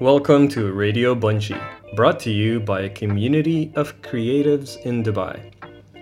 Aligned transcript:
Welcome 0.00 0.48
to 0.56 0.72
Radio 0.72 1.14
Bunchy, 1.14 1.60
brought 1.94 2.18
to 2.20 2.30
you 2.30 2.58
by 2.58 2.80
a 2.80 2.88
community 2.88 3.70
of 3.76 4.00
creatives 4.00 4.80
in 4.86 5.02
Dubai. 5.02 5.52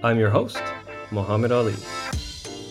I'm 0.04 0.20
your 0.20 0.30
host, 0.30 0.62
Mohammed 1.10 1.50
Ali. 1.50 1.74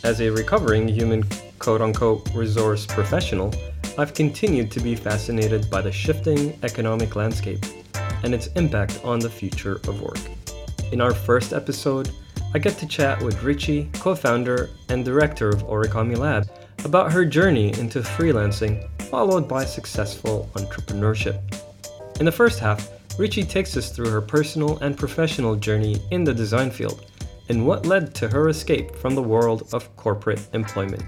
As 0.05 0.21
a 0.21 0.29
recovering 0.29 0.87
human 0.87 1.25
quote 1.59 1.81
unquote 1.81 2.33
resource 2.33 2.85
professional, 2.85 3.53
I've 3.97 4.13
continued 4.13 4.71
to 4.71 4.79
be 4.79 4.95
fascinated 4.95 5.69
by 5.69 5.81
the 5.81 5.91
shifting 5.91 6.57
economic 6.63 7.17
landscape 7.17 7.65
and 8.23 8.33
its 8.33 8.47
impact 8.55 9.01
on 9.03 9.19
the 9.19 9.29
future 9.29 9.81
of 9.89 10.01
work. 10.01 10.21
In 10.93 11.01
our 11.01 11.13
first 11.13 11.51
episode, 11.51 12.09
I 12.53 12.59
get 12.59 12.77
to 12.77 12.87
chat 12.87 13.21
with 13.21 13.43
Richie, 13.43 13.89
co 13.95 14.15
founder 14.15 14.69
and 14.87 15.03
director 15.03 15.49
of 15.49 15.67
Origami 15.67 16.17
Lab, 16.17 16.49
about 16.85 17.11
her 17.11 17.25
journey 17.25 17.77
into 17.77 17.99
freelancing 17.99 18.87
followed 19.09 19.47
by 19.47 19.65
successful 19.65 20.49
entrepreneurship. 20.53 21.39
In 22.19 22.25
the 22.25 22.31
first 22.31 22.59
half, 22.59 22.89
Richie 23.17 23.43
takes 23.43 23.75
us 23.77 23.89
through 23.89 24.09
her 24.09 24.21
personal 24.21 24.77
and 24.79 24.97
professional 24.97 25.55
journey 25.55 26.01
in 26.11 26.23
the 26.23 26.33
design 26.33 26.69
field 26.69 27.05
and 27.49 27.65
what 27.65 27.85
led 27.85 28.13
to 28.15 28.27
her 28.27 28.49
escape 28.49 28.95
from 28.95 29.15
the 29.15 29.21
world 29.21 29.69
of 29.73 29.95
corporate 29.95 30.45
employment. 30.53 31.03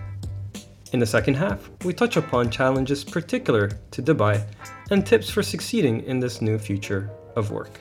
In 0.92 1.00
the 1.00 1.06
second 1.06 1.36
half, 1.36 1.70
we 1.84 1.94
touch 1.94 2.18
upon 2.18 2.50
challenges 2.50 3.04
particular 3.04 3.70
to 3.92 4.02
Dubai 4.02 4.44
and 4.90 5.06
tips 5.06 5.30
for 5.30 5.44
succeeding 5.44 6.04
in 6.06 6.20
this 6.20 6.42
new 6.42 6.58
future 6.58 7.10
of 7.36 7.52
work. 7.52 7.80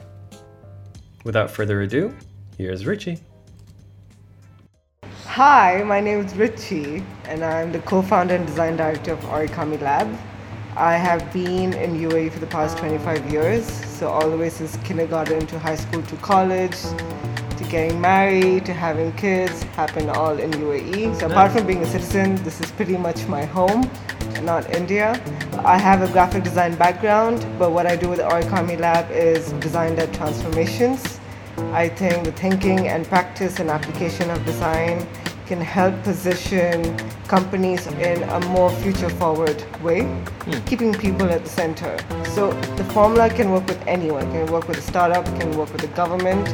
Without 1.25 1.50
further 1.50 1.83
ado, 1.83 2.14
here's 2.59 2.84
Richie. 2.84 3.19
Hi, 5.28 5.84
my 5.84 6.00
name 6.00 6.24
is 6.24 6.34
Richie, 6.34 7.05
and 7.27 7.45
I'm 7.45 7.70
the 7.70 7.80
co-founder 7.80 8.34
and 8.34 8.46
design 8.46 8.77
director 8.78 9.12
of 9.12 9.20
Origami 9.24 9.78
Lab. 9.80 10.09
I 10.74 10.95
have 10.95 11.30
been 11.34 11.74
in 11.74 12.00
UAE 12.00 12.32
for 12.32 12.38
the 12.41 12.46
past 12.46 12.78
25 12.78 13.30
years, 13.30 13.66
so 13.66 14.09
all 14.09 14.30
the 14.30 14.36
way 14.38 14.48
since 14.48 14.78
kindergarten 14.78 15.47
to 15.47 15.58
high 15.58 15.77
school 15.77 16.03
to 16.03 16.16
college, 16.16 16.77
to 17.58 17.64
getting 17.69 18.00
married, 18.00 18.64
to 18.66 18.72
having 18.72 19.12
kids, 19.12 19.62
happened 19.77 20.11
all 20.11 20.38
in 20.38 20.50
UAE. 20.50 21.14
So 21.20 21.27
apart 21.27 21.53
from 21.53 21.66
being 21.66 21.83
a 21.83 21.86
citizen, 21.86 22.36
this 22.36 22.58
is 22.62 22.72
pretty 22.72 22.97
much 22.97 23.27
my 23.27 23.44
home, 23.44 23.88
not 24.42 24.75
India. 24.75 25.20
I 25.58 25.77
have 25.77 26.00
a 26.00 26.10
graphic 26.10 26.42
design 26.42 26.75
background, 26.75 27.47
but 27.58 27.70
what 27.70 27.86
I 27.86 27.97
do 27.97 28.08
with 28.08 28.20
Origami 28.20 28.81
Lab 28.81 29.10
is 29.10 29.53
design-led 29.60 30.12
transformations. 30.14 31.17
I 31.73 31.89
think 31.89 32.25
the 32.25 32.33
thinking 32.33 32.89
and 32.89 33.06
practice 33.06 33.61
and 33.61 33.70
application 33.70 34.31
of 34.31 34.45
design 34.45 35.06
can 35.47 35.61
help 35.61 35.95
position 36.03 36.97
companies 37.27 37.87
in 37.87 38.23
a 38.23 38.41
more 38.48 38.70
future 38.83 39.09
forward 39.09 39.65
way, 39.83 40.00
mm. 40.03 40.67
keeping 40.67 40.92
people 40.92 41.28
at 41.31 41.42
the 41.45 41.50
center. 41.50 41.97
So 42.34 42.53
the 42.77 42.84
formula 42.84 43.31
can 43.31 43.50
work 43.50 43.67
with 43.67 43.83
anyone, 43.87 44.28
it 44.28 44.33
can 44.33 44.53
work 44.53 44.69
with 44.69 44.78
a 44.78 44.83
startup, 44.83 45.27
it 45.27 45.41
can 45.41 45.56
work 45.56 45.73
with 45.73 45.81
the 45.81 45.95
government. 45.97 46.47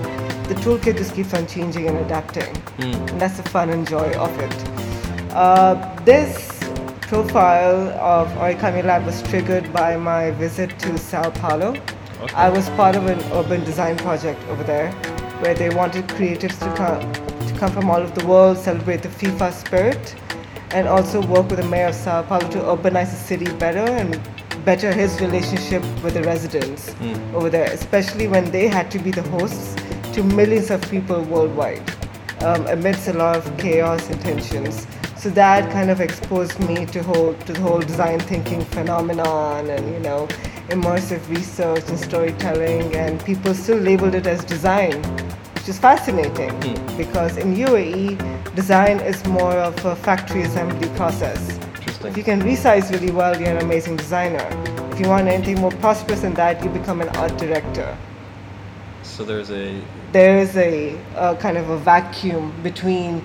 The 0.48 0.55
toolkit 0.55 0.96
just 0.96 1.14
keeps 1.14 1.34
on 1.34 1.46
changing 1.46 1.89
and 1.89 1.98
adapting. 1.98 2.55
Mm. 2.78 3.11
And 3.11 3.20
that's 3.20 3.36
the 3.36 3.48
fun 3.50 3.70
and 3.70 3.86
joy 3.89 4.12
of 4.16 4.39
it. 4.39 4.55
Uh, 5.33 5.74
this 6.05 6.55
profile 7.02 7.91
of 7.98 8.28
Origami 8.39 8.84
Lab 8.84 9.05
was 9.06 9.22
triggered 9.24 9.72
by 9.72 9.96
my 9.96 10.30
visit 10.33 10.78
to 10.80 10.96
Sao 10.98 11.30
Paulo. 11.30 11.74
Okay. 12.25 12.34
I 12.36 12.48
was 12.48 12.70
part 12.70 12.97
of 12.97 13.05
an 13.05 13.20
urban 13.34 13.64
design 13.64 13.98
project 13.98 14.42
over 14.48 14.64
there 14.64 14.91
where 15.42 15.55
they 15.55 15.69
wanted 15.69 16.06
creatives 16.08 16.58
to 16.61 16.75
come 16.75 17.03
to 17.47 17.55
come 17.58 17.70
from 17.70 17.91
all 17.91 18.00
over 18.00 18.19
the 18.19 18.27
world, 18.27 18.56
celebrate 18.56 19.03
the 19.03 19.11
FIFA 19.11 19.53
spirit, 19.53 20.14
and 20.70 20.89
also 20.89 21.20
work 21.27 21.50
with 21.50 21.58
the 21.58 21.69
mayor 21.69 21.89
of 21.89 21.95
Sao 21.95 22.22
Paulo 22.22 22.48
to 22.48 22.61
urbanize 22.61 23.11
the 23.11 23.22
city 23.30 23.52
better 23.58 23.84
and 24.00 24.19
better 24.64 24.91
his 24.91 25.20
relationship 25.20 25.83
with 26.02 26.14
the 26.14 26.22
residents 26.22 26.95
mm. 26.95 27.34
over 27.34 27.50
there, 27.50 27.70
especially 27.70 28.27
when 28.27 28.50
they 28.50 28.69
had 28.69 28.91
to 28.92 28.98
be 28.98 29.11
the 29.11 29.22
hosts 29.25 29.77
to 30.14 30.22
millions 30.22 30.70
of 30.70 30.80
people 30.91 31.20
worldwide 31.25 31.83
um, 32.42 32.67
amidst 32.68 33.07
a 33.08 33.13
lot 33.13 33.36
of 33.36 33.58
chaos 33.58 34.08
and 34.08 34.18
tensions. 34.23 34.86
So 35.18 35.29
that 35.30 35.70
kind 35.70 35.90
of 35.90 36.01
exposed 36.01 36.58
me 36.61 36.86
to 36.86 37.02
whole 37.02 37.34
to 37.34 37.52
the 37.52 37.61
whole 37.61 37.80
design 37.80 38.18
thinking 38.20 38.64
phenomenon 38.64 39.68
and 39.68 39.92
you 39.92 40.01
know 40.01 40.27
immersive 40.69 41.29
research 41.29 41.89
and 41.89 41.98
storytelling 41.98 42.95
and 42.95 43.25
people 43.25 43.55
still 43.55 43.79
labeled 43.79 44.14
it 44.14 44.27
as 44.27 44.45
design 44.45 45.02
which 45.64 45.70
is 45.70 45.79
fascinating 45.79 46.51
mm. 46.61 46.97
because 46.98 47.39
in 47.39 47.57
UAE, 47.57 48.55
design 48.55 49.01
is 49.01 49.25
more 49.25 49.55
of 49.55 49.83
a 49.86 49.97
factory 49.97 50.42
assembly 50.42 50.91
process. 50.91 51.58
If 52.05 52.19
you 52.19 52.23
can 52.23 52.42
resize 52.42 52.92
really 52.92 53.11
well, 53.11 53.41
you're 53.41 53.48
an 53.48 53.64
amazing 53.64 53.97
designer. 53.97 54.47
If 54.92 55.01
you 55.01 55.08
want 55.08 55.27
anything 55.27 55.58
more 55.63 55.70
prosperous 55.70 56.20
than 56.20 56.35
that, 56.35 56.63
you 56.63 56.69
become 56.69 57.01
an 57.01 57.08
art 57.17 57.39
director. 57.39 57.96
So 59.02 59.25
there's 59.25 59.51
a 59.51 59.81
there 60.13 60.39
is 60.39 60.55
a, 60.58 61.01
a 61.17 61.35
kind 61.36 61.57
of 61.57 61.70
a 61.70 61.79
vacuum 61.79 62.52
between 62.63 63.25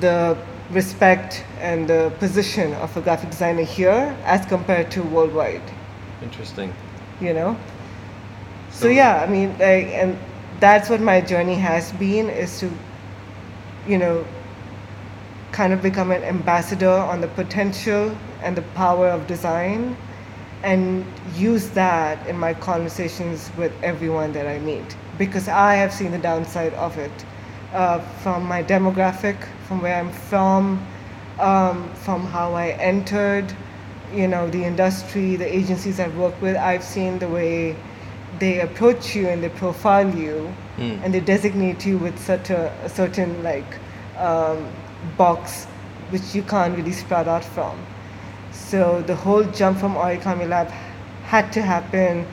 the 0.00 0.36
respect 0.70 1.42
and 1.58 1.88
the 1.88 2.12
position 2.18 2.74
of 2.74 2.94
a 2.98 3.00
graphic 3.00 3.30
designer 3.30 3.62
here 3.62 4.14
as 4.24 4.44
compared 4.44 4.90
to 4.90 5.02
worldwide. 5.02 5.62
Interesting. 6.22 6.72
You 7.20 7.34
know. 7.34 7.56
So, 8.70 8.82
so 8.82 8.88
yeah, 8.88 9.22
I 9.22 9.26
mean, 9.26 9.50
like, 9.52 9.86
and 9.88 10.18
that's 10.60 10.88
what 10.88 11.00
my 11.00 11.20
journey 11.20 11.56
has 11.56 11.92
been 11.92 12.28
is 12.28 12.60
to 12.60 12.70
you 13.86 13.98
know 13.98 14.24
kind 15.52 15.72
of 15.72 15.82
become 15.82 16.10
an 16.12 16.22
ambassador 16.22 16.88
on 16.90 17.20
the 17.20 17.28
potential 17.28 18.16
and 18.42 18.56
the 18.56 18.62
power 18.74 19.08
of 19.08 19.26
design 19.26 19.96
and 20.62 21.04
use 21.34 21.70
that 21.70 22.24
in 22.26 22.38
my 22.38 22.54
conversations 22.54 23.50
with 23.56 23.72
everyone 23.82 24.32
that 24.32 24.46
I 24.46 24.58
meet 24.58 24.96
because 25.18 25.48
I 25.48 25.74
have 25.74 25.92
seen 25.92 26.12
the 26.12 26.18
downside 26.18 26.74
of 26.74 26.96
it 26.98 27.12
uh, 27.72 28.00
from 28.22 28.44
my 28.44 28.62
demographic, 28.62 29.36
from 29.66 29.80
where 29.80 29.96
I'm 29.96 30.10
from, 30.10 30.86
um, 31.38 31.92
from 31.94 32.26
how 32.26 32.54
I 32.54 32.70
entered, 32.70 33.52
you 34.12 34.28
know, 34.28 34.48
the 34.50 34.64
industry, 34.64 35.36
the 35.36 35.46
agencies 35.46 36.00
I've 36.00 36.16
worked 36.16 36.40
with. 36.42 36.56
I've 36.56 36.84
seen 36.84 37.18
the 37.18 37.28
way 37.28 37.76
they 38.38 38.60
approach 38.60 39.14
you 39.14 39.28
and 39.28 39.42
they 39.42 39.48
profile 39.48 40.08
you 40.14 40.52
mm. 40.76 41.00
and 41.04 41.12
they 41.12 41.20
designate 41.20 41.84
you 41.84 41.98
with 41.98 42.18
such 42.18 42.50
a, 42.50 42.72
a 42.84 42.88
certain 42.88 43.42
like 43.42 43.78
um, 44.16 44.66
box 45.16 45.66
which 46.10 46.34
you 46.34 46.42
can't 46.42 46.76
really 46.76 46.92
sprout 46.92 47.28
out 47.28 47.44
from. 47.44 47.78
So 48.52 49.02
the 49.02 49.14
whole 49.14 49.44
jump 49.44 49.78
from 49.78 49.94
Origami 49.94 50.48
Lab 50.48 50.68
had 51.24 51.52
to 51.52 51.62
happen 51.62 52.26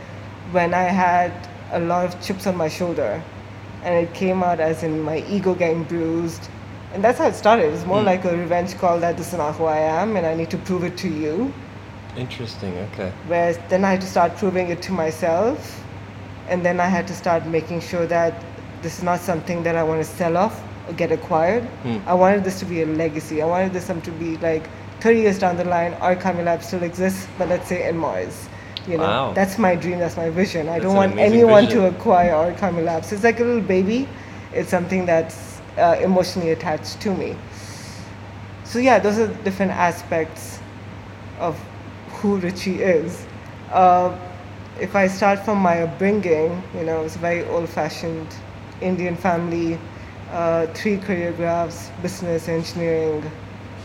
when 0.52 0.74
I 0.74 0.84
had 0.84 1.32
a 1.72 1.80
lot 1.80 2.06
of 2.06 2.22
chips 2.22 2.48
on 2.48 2.56
my 2.56 2.70
shoulder. 2.70 3.22
And 3.84 4.08
it 4.08 4.14
came 4.14 4.44
out 4.44 4.60
as 4.60 4.84
in 4.84 5.02
my 5.02 5.20
ego 5.30 5.54
getting 5.54 5.84
bruised. 5.84 6.50
And 6.94 7.04
that's 7.04 7.20
how 7.20 7.28
it 7.28 7.36
started. 7.36 7.74
It's 7.74 7.86
more 7.86 8.02
mm. 8.02 8.06
like 8.06 8.26
a 8.26 8.36
revenge 8.36 8.76
call 8.78 9.00
that 9.00 9.18
this 9.18 9.28
is 9.28 9.38
not 9.38 9.56
who 9.56 9.66
I 9.66 9.78
am 9.78 10.16
and 10.16 10.26
I 10.26 10.34
need 10.34 10.50
to 10.52 10.58
prove 10.58 10.84
it 10.84 10.98
to 10.98 11.10
you. 11.10 11.54
Interesting, 12.18 12.76
okay. 12.78 13.12
Whereas 13.28 13.60
then 13.70 13.86
I 13.86 13.92
had 13.92 14.02
to 14.02 14.08
start 14.08 14.36
proving 14.38 14.70
it 14.70 14.82
to 14.84 14.92
myself 14.92 15.84
and 16.50 16.66
then 16.66 16.80
I 16.80 16.88
had 16.88 17.08
to 17.08 17.14
start 17.14 17.46
making 17.46 17.82
sure 17.82 18.06
that 18.08 18.44
this 18.82 18.98
is 18.98 19.04
not 19.04 19.20
something 19.20 19.64
that 19.64 19.76
I 19.76 19.84
want 19.84 20.04
to 20.04 20.10
sell 20.10 20.38
off 20.38 20.62
or 20.88 20.94
get 20.94 21.12
acquired. 21.12 21.68
Mm. 21.84 22.06
I 22.06 22.14
wanted 22.14 22.44
this 22.44 22.60
to 22.60 22.66
be 22.66 22.82
a 22.82 22.86
legacy. 22.86 23.42
I 23.42 23.46
wanted 23.46 23.74
this 23.74 23.88
to 23.88 24.12
be 24.12 24.38
like 24.38 24.68
30 25.02 25.20
years 25.20 25.40
down 25.40 25.58
the 25.58 25.66
line, 25.66 25.94
Origami 25.94 26.44
Lab 26.44 26.64
still 26.64 26.84
exists, 26.84 27.28
but 27.38 27.50
let's 27.50 27.68
say 27.68 27.88
in 27.88 27.98
Mars. 27.98 28.50
You 28.88 28.98
know, 28.98 29.04
wow. 29.04 29.34
that's 29.34 29.58
my 29.58 29.76
dream. 29.76 30.00
That's 30.00 30.16
my 30.16 30.30
vision. 30.30 30.70
I 30.70 30.74
that's 30.74 30.84
don't 30.84 30.96
want 30.96 31.18
anyone 31.18 31.66
vision. 31.66 31.82
to 31.82 31.88
acquire 31.88 32.32
Origami 32.32 32.86
Labs. 32.86 33.12
It's 33.12 33.24
like 33.24 33.40
a 33.42 33.44
little 33.44 33.62
baby. 33.62 34.08
It's 34.54 34.70
something 34.70 35.06
that's 35.06 35.60
uh, 35.78 35.98
emotionally 36.02 36.52
attached 36.52 37.02
to 37.02 37.14
me. 37.14 37.36
So 38.64 38.80
yeah, 38.80 38.98
those 38.98 39.20
are 39.20 39.28
different 39.44 39.74
aspects 39.74 40.60
of 41.40 41.60
who 42.18 42.38
Richie 42.38 42.82
is. 42.82 43.26
Uh, 43.72 44.18
if 44.80 44.96
I 44.96 45.08
start 45.08 45.40
from 45.44 45.58
my 45.60 45.82
upbringing, 45.84 46.62
you 46.76 46.84
know, 46.84 47.04
it's 47.04 47.16
a 47.16 47.20
very 47.20 47.44
old-fashioned 47.46 48.28
Indian 48.82 49.16
family, 49.16 49.80
uh, 50.32 50.68
three 50.68 50.98
career 50.98 51.32
graphs, 51.32 51.90
business, 52.02 52.48
engineering, 52.48 53.24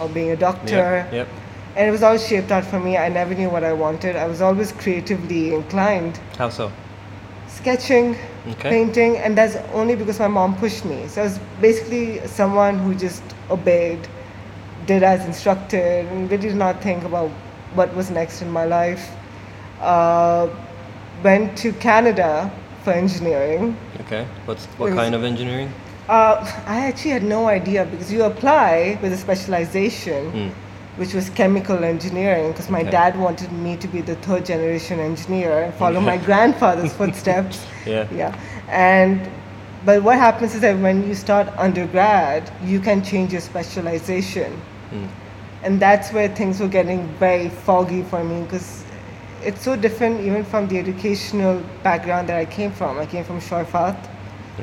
or 0.01 0.09
being 0.09 0.31
a 0.31 0.37
doctor. 0.37 1.07
Yep, 1.11 1.13
yep. 1.13 1.29
And 1.77 1.89
it 1.89 1.91
was 1.91 2.03
all 2.03 2.19
shaped 2.19 2.51
out 2.51 2.65
for 2.65 2.79
me. 2.79 2.99
I 2.99 3.09
never 3.09 3.35
knew 3.35 3.49
what 3.49 3.65
I 3.65 3.73
wanted. 3.73 4.17
I 4.17 4.27
was 4.27 4.43
always 4.43 4.73
creatively 4.73 5.55
inclined. 5.55 6.19
How 6.37 6.51
so? 6.51 6.71
Sketching, 7.49 8.17
okay. 8.49 8.71
painting, 8.71 9.17
and 9.19 9.37
that's 9.37 9.57
only 9.73 9.95
because 9.97 10.19
my 10.19 10.29
mom 10.29 10.57
pushed 10.57 10.85
me. 10.85 11.07
So 11.09 11.23
I 11.23 11.25
was 11.25 11.39
basically 11.61 12.27
someone 12.27 12.79
who 12.79 12.95
just 12.95 13.23
obeyed, 13.51 14.07
did 14.87 15.03
as 15.03 15.25
instructed, 15.25 16.07
and 16.07 16.31
really 16.31 16.49
did 16.49 16.57
not 16.57 16.83
think 16.83 17.05
about 17.05 17.31
what 17.75 17.95
was 17.95 18.11
next 18.11 18.43
in 18.43 18.51
my 18.51 18.65
life. 18.65 19.11
Uh, 19.81 20.49
went 21.23 21.57
to 21.59 21.73
Canada 21.75 22.51
for 22.85 22.93
engineering. 22.93 23.77
Okay. 24.01 24.27
What's 24.45 24.67
what 24.79 24.91
was, 24.91 24.95
kind 24.95 25.15
of 25.15 25.25
engineering? 25.25 25.73
Uh, 26.09 26.45
I 26.67 26.87
actually 26.87 27.13
had 27.13 27.23
no 27.23 27.49
idea 27.49 27.85
because 27.85 28.13
you 28.13 28.25
apply 28.25 28.99
with 29.03 29.13
a 29.13 29.17
specialization, 29.17 30.33
mm. 30.33 30.51
which 30.97 31.15
was 31.15 31.31
chemical 31.31 31.85
engineering, 31.85 32.49
because 32.49 32.69
my 32.69 32.81
Okay. 32.81 32.91
dad 32.91 33.19
wanted 33.19 33.53
me 33.53 33.77
to 33.77 33.89
be 33.89 34.01
the 34.01 34.17
third 34.17 34.45
generation 34.45 34.99
engineer 35.01 35.63
and 35.63 35.75
follow 35.75 36.01
my 36.01 36.17
grandfather's 36.29 36.93
footsteps. 36.93 37.65
Yeah. 37.87 38.07
Yeah. 38.15 38.37
And 38.69 39.21
but 39.85 40.03
what 40.03 40.17
happens 40.17 40.55
is 40.55 40.61
that 40.61 40.79
when 40.79 41.07
you 41.09 41.15
start 41.15 41.49
undergrad, 41.57 42.51
you 42.65 42.79
can 42.79 43.03
change 43.03 43.33
your 43.33 43.41
specialization. 43.41 44.61
Mm. 44.93 45.09
And 45.63 45.81
that's 45.81 46.13
where 46.13 46.29
things 46.29 46.61
were 46.61 46.69
getting 46.69 47.07
very 47.19 47.49
foggy 47.49 48.03
for 48.03 48.23
me 48.25 48.43
because 48.43 48.85
it's 49.43 49.63
so 49.63 49.77
different 49.77 50.21
even 50.21 50.45
from 50.45 50.69
the 50.69 50.79
educational 50.79 51.63
background 51.83 52.29
that 52.29 52.37
I 52.37 52.45
came 52.45 52.73
from. 52.73 52.99
I 52.99 53.07
came 53.07 53.25
from 53.25 53.41
Shorfat, 53.41 53.97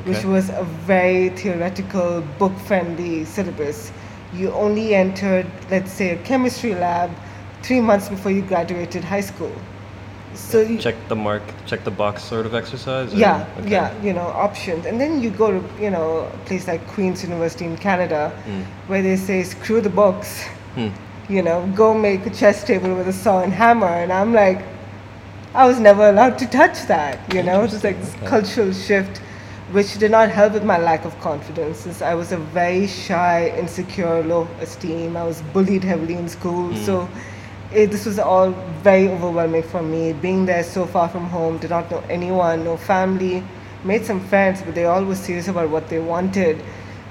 which 0.04 0.24
was 0.24 0.50
a 0.50 0.64
very 0.64 1.30
theoretical, 1.30 2.22
book 2.38 2.56
friendly 2.58 3.24
syllabus. 3.24 3.92
You 4.34 4.52
only 4.52 4.94
entered, 4.94 5.46
let's 5.70 5.90
say, 5.90 6.10
a 6.10 6.16
chemistry 6.22 6.74
lab 6.74 7.10
three 7.62 7.80
months 7.80 8.08
before 8.08 8.30
you 8.30 8.42
graduated 8.42 9.02
high 9.04 9.20
school. 9.22 9.52
So 10.34 10.60
you, 10.60 10.78
check 10.78 10.94
the 11.08 11.16
mark, 11.16 11.42
check 11.66 11.82
the 11.82 11.90
box 11.90 12.22
sort 12.22 12.46
of 12.46 12.54
exercise. 12.54 13.12
or- 13.12 13.16
yeah, 13.16 13.46
okay. 13.58 13.70
yeah, 13.70 14.02
you 14.02 14.12
know, 14.12 14.28
options. 14.28 14.86
And 14.86 15.00
then 15.00 15.20
you 15.20 15.30
go 15.30 15.50
to, 15.60 15.82
you 15.82 15.90
know, 15.90 16.30
a 16.32 16.38
place 16.46 16.68
like 16.68 16.86
Queen's 16.88 17.22
University 17.24 17.64
in 17.64 17.76
Canada 17.76 18.30
Mm. 18.46 18.64
where 18.86 19.02
they 19.02 19.16
say, 19.16 19.42
screw 19.42 19.80
the 19.80 19.90
books, 19.90 20.44
Hmm. 20.74 20.88
you 21.28 21.42
know, 21.42 21.66
go 21.74 21.94
make 21.94 22.26
a 22.26 22.30
chess 22.30 22.64
table 22.64 22.94
with 22.94 23.08
a 23.08 23.12
saw 23.12 23.42
and 23.42 23.52
hammer. 23.52 23.86
And 23.86 24.12
I'm 24.12 24.32
like, 24.32 24.62
I 25.54 25.66
was 25.66 25.80
never 25.80 26.08
allowed 26.08 26.38
to 26.38 26.46
touch 26.46 26.86
that, 26.86 27.34
you 27.34 27.42
know, 27.42 27.66
just 27.66 27.82
like 27.82 27.98
this 28.00 28.14
okay. 28.16 28.26
cultural 28.26 28.72
shift, 28.72 29.18
which 29.72 29.98
did 29.98 30.10
not 30.10 30.30
help 30.30 30.52
with 30.52 30.64
my 30.64 30.78
lack 30.78 31.04
of 31.04 31.18
confidence. 31.20 31.78
Since 31.78 32.02
I 32.02 32.14
was 32.14 32.32
a 32.32 32.36
very 32.36 32.86
shy, 32.86 33.48
insecure, 33.58 34.22
low 34.22 34.46
esteem, 34.60 35.16
I 35.16 35.24
was 35.24 35.42
bullied 35.52 35.82
heavily 35.82 36.14
in 36.14 36.28
school. 36.28 36.70
Mm. 36.70 36.84
So 36.86 37.08
it, 37.72 37.90
this 37.90 38.06
was 38.06 38.18
all 38.18 38.50
very 38.82 39.08
overwhelming 39.08 39.64
for 39.64 39.82
me. 39.82 40.12
Being 40.12 40.46
there 40.46 40.62
so 40.62 40.86
far 40.86 41.08
from 41.08 41.26
home, 41.26 41.58
did 41.58 41.70
not 41.70 41.90
know 41.90 42.02
anyone, 42.08 42.64
no 42.64 42.76
family, 42.76 43.42
made 43.84 44.04
some 44.04 44.20
friends, 44.20 44.62
but 44.62 44.74
they 44.74 44.84
all 44.84 45.04
were 45.04 45.14
serious 45.14 45.48
about 45.48 45.70
what 45.70 45.88
they 45.88 45.98
wanted. 45.98 46.62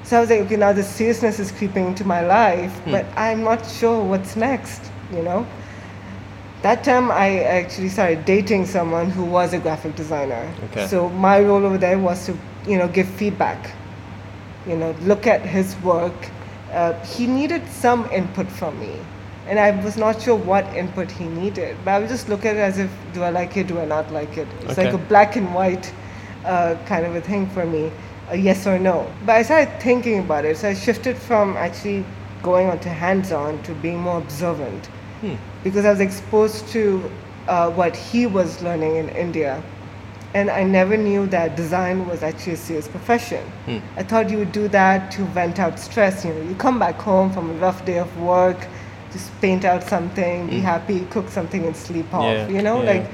So 0.09 0.17
I 0.17 0.21
was 0.21 0.31
like, 0.31 0.39
okay, 0.41 0.55
now 0.55 0.73
the 0.73 0.81
seriousness 0.81 1.37
is 1.39 1.51
creeping 1.51 1.85
into 1.85 2.03
my 2.03 2.21
life, 2.25 2.71
Hmm. 2.79 2.93
but 2.93 3.05
I'm 3.15 3.43
not 3.43 3.63
sure 3.63 4.03
what's 4.03 4.35
next, 4.35 4.81
you 5.15 5.21
know? 5.21 5.45
That 6.63 6.83
time 6.83 7.11
I 7.11 7.43
actually 7.43 7.89
started 7.89 8.25
dating 8.25 8.65
someone 8.65 9.11
who 9.11 9.23
was 9.23 9.53
a 9.53 9.59
graphic 9.59 9.95
designer. 9.95 10.51
Okay. 10.71 10.87
So 10.87 11.09
my 11.09 11.39
role 11.41 11.63
over 11.63 11.77
there 11.77 11.99
was 11.99 12.25
to, 12.25 12.35
you 12.65 12.79
know, 12.79 12.87
give 12.87 13.07
feedback, 13.07 13.69
you 14.65 14.75
know, 14.75 14.95
look 15.03 15.27
at 15.27 15.41
his 15.45 15.75
work. 15.83 16.15
Uh, 16.73 16.93
he 17.03 17.27
needed 17.27 17.61
some 17.69 18.09
input 18.11 18.47
from 18.47 18.79
me. 18.79 18.93
And 19.47 19.59
I 19.59 19.69
was 19.83 19.95
not 19.95 20.19
sure 20.19 20.35
what 20.35 20.65
input 20.75 21.11
he 21.11 21.25
needed, 21.25 21.77
but 21.85 21.91
I 21.91 21.99
would 21.99 22.09
just 22.09 22.29
look 22.29 22.45
at 22.45 22.55
it 22.55 22.59
as 22.61 22.79
if, 22.79 22.89
do 23.13 23.21
I 23.21 23.29
like 23.29 23.55
it, 23.57 23.67
do 23.67 23.79
I 23.79 23.85
not 23.85 24.11
like 24.11 24.37
it? 24.39 24.47
It's 24.63 24.77
like 24.79 24.91
a 24.91 24.97
black 24.97 25.35
and 25.35 25.53
white 25.53 25.93
uh, 26.45 26.77
kind 26.87 27.05
of 27.05 27.15
a 27.15 27.21
thing 27.21 27.47
for 27.51 27.65
me, 27.67 27.91
a 28.29 28.35
yes 28.37 28.65
or 28.67 28.77
no. 28.79 29.05
But 29.25 29.35
I 29.37 29.41
started 29.43 29.79
thinking 29.81 30.19
about 30.19 30.45
it, 30.45 30.57
so 30.57 30.69
I 30.69 30.73
shifted 30.73 31.17
from 31.17 31.57
actually 31.57 32.05
going 32.43 32.69
on 32.69 32.79
to 32.79 32.89
hands 32.89 33.31
on 33.31 33.61
to 33.63 33.73
being 33.75 33.99
more 33.99 34.17
observant 34.19 34.85
Hmm. 35.21 35.35
because 35.63 35.83
I 35.85 35.89
was 35.91 35.99
exposed 35.99 36.67
to 36.69 37.09
uh, 37.47 37.69
what 37.71 37.95
he 37.95 38.25
was 38.25 38.61
learning 38.61 38.95
in 38.95 39.09
India. 39.09 39.61
And 40.35 40.49
I 40.51 40.63
never 40.63 40.95
knew 40.95 41.25
that 41.27 41.55
design 41.57 42.07
was 42.07 42.21
actually 42.21 42.53
a 42.53 42.57
serious 42.57 42.87
profession. 42.87 43.43
Hmm. 43.65 43.79
I 43.97 44.03
thought 44.03 44.29
you 44.29 44.37
would 44.37 44.51
do 44.51 44.67
that 44.69 45.11
to 45.13 45.23
vent 45.25 45.59
out 45.59 45.79
stress. 45.79 46.23
You 46.23 46.33
know, 46.33 46.41
you 46.41 46.55
come 46.55 46.77
back 46.79 46.95
home 47.01 47.31
from 47.31 47.49
a 47.49 47.53
rough 47.53 47.83
day 47.83 47.97
of 47.97 48.15
work, 48.21 48.57
just 49.11 49.31
paint 49.41 49.65
out 49.65 49.83
something, 49.83 50.47
be 50.47 50.57
Mm. 50.57 50.61
happy, 50.61 50.99
cook 51.09 51.29
something, 51.29 51.65
and 51.65 51.75
sleep 51.75 52.13
off. 52.13 52.23
Yeah, 52.25 52.47
You 52.47 52.61
know, 52.61 52.83
yeah. 52.83 52.91
like, 52.91 53.05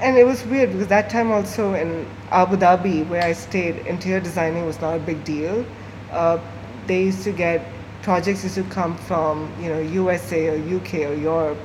and 0.00 0.16
it 0.16 0.24
was 0.24 0.44
weird 0.46 0.72
because 0.72 0.88
that 0.88 1.10
time 1.10 1.30
also 1.30 1.74
in 1.74 2.06
Abu 2.30 2.56
Dhabi, 2.56 3.06
where 3.08 3.22
I 3.22 3.32
stayed, 3.32 3.76
interior 3.86 4.20
designing 4.20 4.66
was 4.66 4.80
not 4.80 4.96
a 4.96 4.98
big 4.98 5.22
deal. 5.24 5.64
Uh, 6.10 6.38
they 6.86 7.04
used 7.04 7.22
to 7.24 7.32
get 7.32 7.66
projects 8.02 8.42
used 8.42 8.54
to 8.54 8.62
come 8.64 8.96
from 8.96 9.52
you 9.60 9.68
know 9.68 9.80
USA 9.80 10.48
or 10.48 10.76
UK 10.76 10.94
or 11.10 11.14
Europe. 11.14 11.58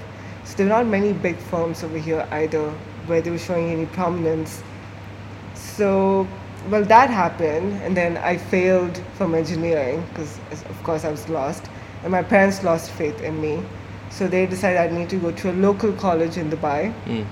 So 0.44 0.56
there 0.58 0.66
were 0.68 0.74
not 0.74 0.86
many 0.86 1.14
big 1.14 1.38
firms 1.38 1.84
over 1.84 1.98
here 1.98 2.28
either 2.32 2.70
where 3.08 3.22
they 3.22 3.32
were 3.32 3.38
showing 3.38 3.70
any 3.72 3.86
prominence. 3.88 4.62
So, 5.56 6.28
well, 6.70 6.84
that 6.86 7.10
happened, 7.10 7.82
and 7.84 7.96
then 7.96 8.18
I 8.18 8.38
failed 8.38 9.02
from 9.16 9.36
engineering 9.36 10.06
because, 10.10 10.40
of 10.70 10.84
course, 10.84 11.04
I 11.06 11.10
was 11.12 11.28
lost, 11.30 11.70
and 12.04 12.12
my 12.12 12.24
parents 12.24 12.64
lost 12.64 12.92
faith 12.92 13.20
in 13.22 13.40
me. 13.42 13.64
So 14.10 14.28
they 14.28 14.46
decided 14.46 14.80
I 14.80 14.96
need 14.96 15.10
to 15.10 15.18
go 15.18 15.32
to 15.32 15.52
a 15.52 15.54
local 15.54 15.92
college 15.94 16.38
in 16.38 16.50
Dubai, 16.50 16.94
Hmm. 17.06 17.24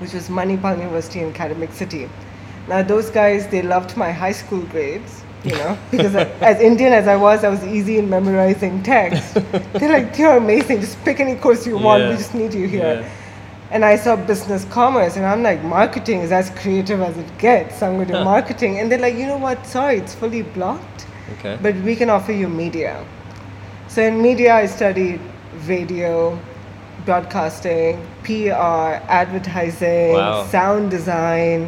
Which 0.00 0.12
was 0.12 0.28
Manipal 0.28 0.76
University 0.78 1.20
in 1.20 1.30
Academic 1.30 1.72
City. 1.72 2.08
Now, 2.68 2.82
those 2.82 3.10
guys, 3.10 3.48
they 3.48 3.62
loved 3.62 3.96
my 3.96 4.12
high 4.12 4.32
school 4.32 4.60
grades, 4.62 5.22
you 5.44 5.52
know, 5.52 5.76
because 5.90 6.14
I- 6.14 6.28
as 6.40 6.60
Indian 6.60 6.92
as 6.92 7.08
I 7.08 7.16
was, 7.16 7.44
I 7.44 7.48
was 7.48 7.64
easy 7.64 7.98
in 7.98 8.08
memorizing 8.10 8.82
text. 8.82 9.34
They're 9.74 9.90
like, 9.90 10.18
you're 10.18 10.36
amazing, 10.36 10.80
just 10.80 11.02
pick 11.04 11.20
any 11.20 11.34
course 11.36 11.66
you 11.66 11.78
want, 11.78 12.02
we 12.08 12.16
just 12.16 12.34
need 12.34 12.52
you 12.54 12.66
here. 12.68 13.00
Yeah. 13.02 13.10
And 13.70 13.84
I 13.84 13.96
saw 13.96 14.16
business 14.16 14.64
commerce, 14.66 15.16
and 15.16 15.26
I'm 15.26 15.42
like, 15.42 15.62
marketing 15.62 16.20
is 16.22 16.32
as 16.32 16.48
creative 16.50 17.02
as 17.02 17.16
it 17.18 17.38
gets. 17.38 17.78
So 17.80 17.86
I'm 17.86 17.96
going 17.96 18.08
to 18.08 18.18
Huh. 18.18 18.24
marketing. 18.24 18.78
And 18.78 18.90
they're 18.90 18.98
like, 18.98 19.14
you 19.14 19.26
know 19.26 19.36
what? 19.36 19.66
Sorry, 19.66 19.98
it's 19.98 20.14
fully 20.14 20.40
blocked, 20.42 21.06
Okay. 21.38 21.58
but 21.60 21.74
we 21.76 21.94
can 21.94 22.08
offer 22.08 22.32
you 22.32 22.48
media. 22.48 23.04
So 23.88 24.02
in 24.02 24.22
media, 24.22 24.54
I 24.54 24.64
studied 24.66 25.20
radio, 25.66 26.38
broadcasting, 27.18 27.96
PR, 28.22 29.00
advertising, 29.22 30.12
Wow. 30.12 30.44
sound 30.44 30.90
design, 30.90 31.66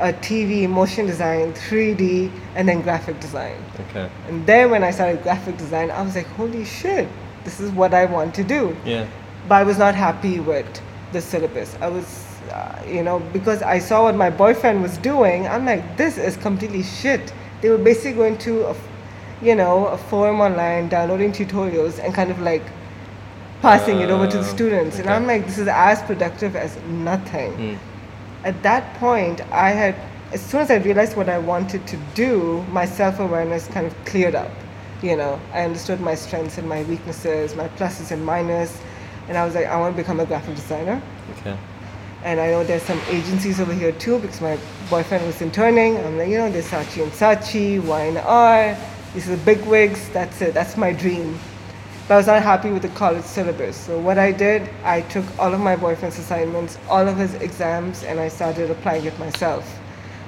uh, 0.00 0.12
TV, 0.20 0.66
motion 0.68 1.06
design, 1.06 1.52
3D, 1.52 2.28
and 2.56 2.68
then 2.68 2.80
graphic 2.82 3.20
design. 3.20 3.54
okay. 3.84 4.08
And 4.28 4.44
then 4.46 4.64
when 4.72 4.82
I 4.82 4.90
started 4.90 5.22
graphic 5.22 5.56
design, 5.58 5.92
I 5.92 6.02
was 6.02 6.16
like, 6.16 6.26
holy 6.40 6.64
shit, 6.64 7.06
this 7.44 7.60
is 7.60 7.70
what 7.70 7.94
I 7.94 8.04
want 8.16 8.34
to 8.34 8.42
do 8.56 8.62
Yeah. 8.84 9.04
but 9.48 9.54
I 9.62 9.64
was 9.70 9.78
not 9.78 9.94
happy 9.94 10.40
with 10.40 10.66
the 11.12 11.20
syllabus. 11.20 11.70
I 11.80 11.88
was, 11.88 12.08
uh, 12.52 12.82
you 12.96 13.02
know, 13.06 13.20
because 13.32 13.62
I 13.62 13.78
saw 13.78 13.96
what 14.06 14.16
my 14.16 14.30
boyfriend 14.42 14.82
was 14.82 14.98
doing. 14.98 15.46
I'm 15.52 15.64
like, 15.72 15.82
this 15.96 16.18
is 16.18 16.36
completely 16.36 16.82
shit. 16.82 17.32
They 17.60 17.68
were 17.74 17.78
basically 17.90 18.14
going 18.22 18.38
to, 18.38 18.52
a, 18.66 18.70
f- 18.70 18.88
you 19.40 19.54
know, 19.54 19.86
a 19.86 19.98
forum 20.10 20.40
online, 20.40 20.88
downloading 20.88 21.32
tutorials, 21.32 21.94
and 22.02 22.12
kind 22.20 22.30
of 22.34 22.40
like 22.40 22.62
passing 23.60 24.00
it 24.00 24.10
over 24.10 24.26
to 24.26 24.38
the 24.38 24.42
Oh, 24.42 24.54
students. 24.54 24.98
And. 24.98 25.08
I'm 25.08 25.26
like, 25.26 25.46
this 25.46 25.58
is 25.58 25.68
as 25.68 26.02
productive 26.02 26.56
as 26.56 26.76
nothing. 26.84 27.52
Hmm. 27.52 28.46
At 28.46 28.62
that 28.62 28.94
point, 28.98 29.40
I 29.52 29.70
had, 29.70 29.94
as 30.32 30.40
soon 30.40 30.60
as 30.60 30.70
I 30.70 30.76
realized 30.76 31.16
what 31.16 31.28
I 31.28 31.38
wanted 31.38 31.86
to 31.88 31.98
do, 32.14 32.64
my 32.70 32.84
self 32.84 33.20
awareness 33.20 33.66
kind 33.68 33.86
of 33.86 33.94
cleared 34.04 34.34
up. 34.34 34.50
You 35.02 35.16
know, 35.16 35.40
I 35.52 35.64
understood 35.64 36.00
my 36.00 36.14
strengths 36.14 36.58
and 36.58 36.68
my 36.68 36.82
weaknesses, 36.84 37.54
my 37.54 37.68
pluses 37.68 38.10
and 38.10 38.26
minuses, 38.26 38.76
and 39.28 39.36
I 39.36 39.44
was 39.44 39.54
like, 39.54 39.66
I 39.66 39.76
want 39.78 39.96
to 39.96 40.02
become 40.02 40.20
a 40.20 40.26
graphic 40.26 40.56
designer. 40.56 41.00
Okay. 41.38 41.56
And 42.22 42.38
I 42.38 42.50
know 42.50 42.64
there's 42.64 42.82
some 42.82 43.00
agencies 43.08 43.60
over 43.60 43.72
here 43.72 43.92
too 43.92 44.18
because 44.18 44.42
my 44.42 44.58
boyfriend 44.90 45.24
was 45.26 45.40
interning. 45.40 45.96
I'm 45.96 46.18
like, 46.18 46.28
you 46.28 46.36
know, 46.36 46.50
there's 46.50 46.68
Saatchi 46.68 47.02
and 47.02 47.12
Saatchi, 47.12 47.82
Y&R, 47.82 48.76
these 49.14 49.28
are 49.28 49.36
the 49.36 49.44
big 49.44 49.64
wigs. 49.66 50.08
That's 50.10 50.40
it. 50.40 50.54
That's 50.54 50.76
my 50.76 50.92
dream. 50.92 51.38
But 52.10 52.14
I 52.14 52.18
was 52.18 52.26
not 52.26 52.42
happy 52.42 52.72
with 52.72 52.82
the 52.82 52.88
college 52.88 53.22
syllabus. 53.22 53.76
So 53.76 53.96
what 53.96 54.18
I 54.18 54.32
did, 54.32 54.68
I 54.82 55.02
took 55.02 55.24
all 55.38 55.54
of 55.54 55.60
my 55.60 55.76
boyfriend's 55.76 56.18
assignments, 56.18 56.76
all 56.88 57.06
of 57.06 57.16
his 57.16 57.34
exams, 57.34 58.02
and 58.02 58.18
I 58.18 58.26
started 58.26 58.68
applying 58.68 59.04
it 59.04 59.16
myself. 59.20 59.78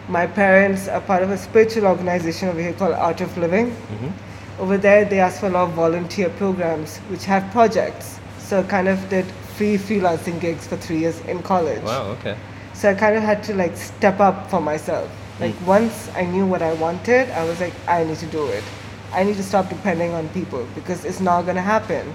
My 0.06 0.28
parents 0.28 0.86
are 0.86 1.00
part 1.00 1.24
of 1.24 1.32
a 1.32 1.36
spiritual 1.36 1.86
organization 1.86 2.50
over 2.50 2.60
here 2.60 2.72
called 2.72 2.92
Art 2.92 3.20
of 3.20 3.36
Living. 3.36 3.72
Mm-hmm. 3.72 4.62
Over 4.62 4.78
there, 4.78 5.04
they 5.04 5.18
ask 5.18 5.40
for 5.40 5.46
a 5.46 5.50
lot 5.50 5.70
of 5.70 5.74
volunteer 5.74 6.28
programs 6.30 6.98
which 7.10 7.24
have 7.24 7.50
projects. 7.50 8.20
So 8.38 8.60
I 8.60 8.62
kind 8.62 8.86
of 8.86 9.08
did 9.08 9.24
free 9.56 9.76
freelancing 9.76 10.40
gigs 10.40 10.68
for 10.68 10.76
three 10.76 10.98
years 10.98 11.18
in 11.22 11.42
college. 11.42 11.82
Wow. 11.82 12.10
Okay. 12.10 12.36
So 12.74 12.90
I 12.90 12.94
kind 12.94 13.16
of 13.16 13.24
had 13.24 13.42
to 13.42 13.54
like 13.56 13.76
step 13.76 14.20
up 14.20 14.48
for 14.48 14.60
myself. 14.60 15.10
Like 15.40 15.56
Mm. 15.56 15.66
once 15.66 16.08
I 16.14 16.26
knew 16.26 16.46
what 16.46 16.62
I 16.62 16.74
wanted, 16.74 17.28
I 17.30 17.42
was 17.42 17.58
like, 17.58 17.74
I 17.88 18.04
need 18.04 18.18
to 18.18 18.26
do 18.26 18.46
it. 18.46 18.62
I 19.12 19.24
need 19.24 19.36
to 19.36 19.42
stop 19.42 19.68
depending 19.68 20.12
on 20.12 20.28
people 20.30 20.66
because 20.74 21.04
it's 21.04 21.20
not 21.20 21.46
gonna 21.46 21.62
happen. 21.62 22.14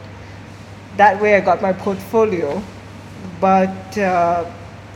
That 0.97 1.21
way, 1.21 1.35
I 1.35 1.41
got 1.41 1.61
my 1.61 1.73
portfolio, 1.73 2.61
but 3.39 3.97
uh, 3.97 4.45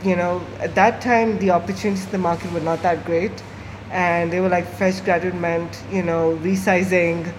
you 0.04 0.16
know, 0.16 0.42
at 0.58 0.74
that 0.74 1.00
time, 1.00 1.38
the 1.38 1.50
opportunities 1.50 2.04
in 2.06 2.10
the 2.10 2.18
market 2.18 2.52
were 2.52 2.60
not 2.60 2.82
that 2.82 3.04
great, 3.04 3.42
and 3.90 4.32
they 4.32 4.40
were 4.40 4.48
like 4.48 4.66
fresh 4.66 5.00
graduate 5.00 5.34
meant, 5.34 5.82
you 5.92 6.02
know, 6.02 6.36
resizing 6.42 7.32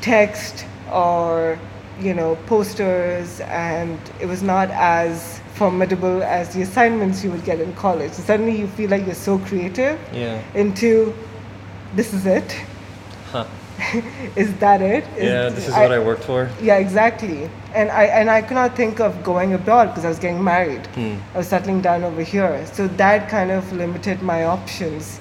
text 0.00 0.66
or 0.92 1.58
you 2.00 2.14
know 2.14 2.34
posters 2.46 3.40
and 3.40 3.98
it 4.20 4.26
was 4.26 4.42
not 4.42 4.70
as 4.70 5.40
formidable 5.54 6.22
as 6.22 6.54
the 6.54 6.62
assignments 6.62 7.22
you 7.22 7.30
would 7.30 7.44
get 7.44 7.60
in 7.60 7.70
college 7.74 8.10
so 8.12 8.22
suddenly 8.22 8.56
you 8.56 8.66
feel 8.68 8.88
like 8.88 9.04
you're 9.04 9.14
so 9.14 9.38
creative 9.40 10.00
Yeah. 10.12 10.40
into 10.54 11.12
this 11.94 12.14
is 12.14 12.24
it 12.24 12.56
Huh. 13.30 13.44
is 14.36 14.54
that 14.58 14.82
it? 14.82 15.04
Is- 15.16 15.24
yeah, 15.24 15.48
this 15.48 15.68
is 15.68 15.74
what 15.74 15.92
I 15.92 15.98
worked 15.98 16.24
for. 16.24 16.50
Yeah, 16.60 16.76
exactly. 16.76 17.50
And 17.74 17.90
I 17.90 18.04
and 18.04 18.28
I 18.30 18.42
could 18.42 18.54
not 18.54 18.76
think 18.76 19.00
of 19.00 19.22
going 19.22 19.54
abroad 19.54 19.86
because 19.88 20.04
I 20.04 20.08
was 20.08 20.18
getting 20.18 20.42
married. 20.42 20.86
Hmm. 20.88 21.16
I 21.34 21.38
was 21.38 21.48
settling 21.48 21.80
down 21.80 22.04
over 22.04 22.22
here. 22.22 22.66
So 22.66 22.88
that 22.88 23.28
kind 23.28 23.50
of 23.50 23.72
limited 23.72 24.22
my 24.22 24.44
options. 24.44 25.20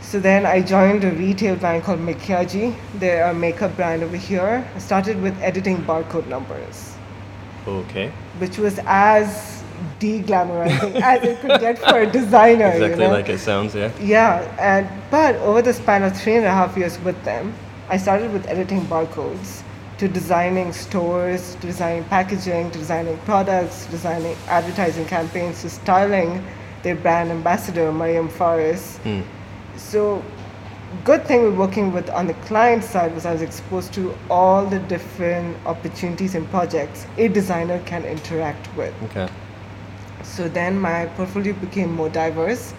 So 0.00 0.18
then 0.20 0.46
I 0.46 0.62
joined 0.62 1.04
a 1.04 1.10
retail 1.10 1.56
brand 1.56 1.82
called 1.84 2.00
Mikyajy. 2.00 2.74
They're 2.94 3.30
a 3.30 3.34
makeup 3.34 3.76
brand 3.76 4.02
over 4.02 4.16
here. 4.16 4.66
I 4.74 4.78
started 4.78 5.20
with 5.20 5.38
editing 5.42 5.78
barcode 5.84 6.26
numbers, 6.28 6.94
Okay. 7.66 8.10
which 8.38 8.56
was 8.56 8.80
as 8.86 9.57
de-glamorizing 9.98 11.00
as 11.00 11.22
it 11.22 11.40
could 11.40 11.60
get 11.60 11.78
for 11.78 12.00
a 12.00 12.06
designer. 12.06 12.68
you 12.76 12.84
Exactly 12.84 13.06
know? 13.06 13.12
like 13.12 13.28
it 13.28 13.38
sounds, 13.38 13.74
yeah. 13.74 13.90
Yeah, 14.00 14.40
and 14.58 14.88
but 15.10 15.34
over 15.36 15.62
the 15.62 15.72
span 15.72 16.02
of 16.02 16.16
three 16.20 16.36
and 16.36 16.44
a 16.44 16.50
half 16.50 16.76
years 16.76 16.98
with 17.00 17.22
them, 17.24 17.54
I 17.88 17.96
started 17.96 18.32
with 18.32 18.46
editing 18.46 18.82
barcodes 18.82 19.62
to 19.98 20.08
designing 20.08 20.72
stores, 20.72 21.54
to 21.56 21.66
designing 21.66 22.04
packaging, 22.04 22.70
to 22.70 22.78
designing 22.78 23.18
products, 23.18 23.86
designing 23.86 24.36
advertising 24.46 25.04
campaigns, 25.06 25.62
to 25.62 25.70
styling 25.70 26.44
their 26.82 26.94
brand 26.94 27.30
ambassador, 27.30 27.90
Myriam 27.90 28.30
Fares. 28.30 28.98
Hmm. 28.98 29.22
So, 29.76 30.22
good 31.04 31.24
thing 31.24 31.42
with 31.44 31.56
working 31.56 31.92
with 31.92 32.08
on 32.10 32.26
the 32.28 32.34
client 32.34 32.84
side 32.84 33.12
was 33.14 33.26
I 33.26 33.32
was 33.32 33.42
exposed 33.42 33.92
to 33.94 34.14
all 34.30 34.64
the 34.64 34.78
different 34.80 35.56
opportunities 35.66 36.34
and 36.36 36.48
projects 36.50 37.06
a 37.16 37.28
designer 37.28 37.80
can 37.84 38.04
interact 38.04 38.74
with. 38.76 38.94
Okay. 39.04 39.28
So 40.36 40.48
then 40.48 40.78
my 40.78 41.06
portfolio 41.16 41.52
became 41.54 41.92
more 41.92 42.08
diverse, 42.08 42.74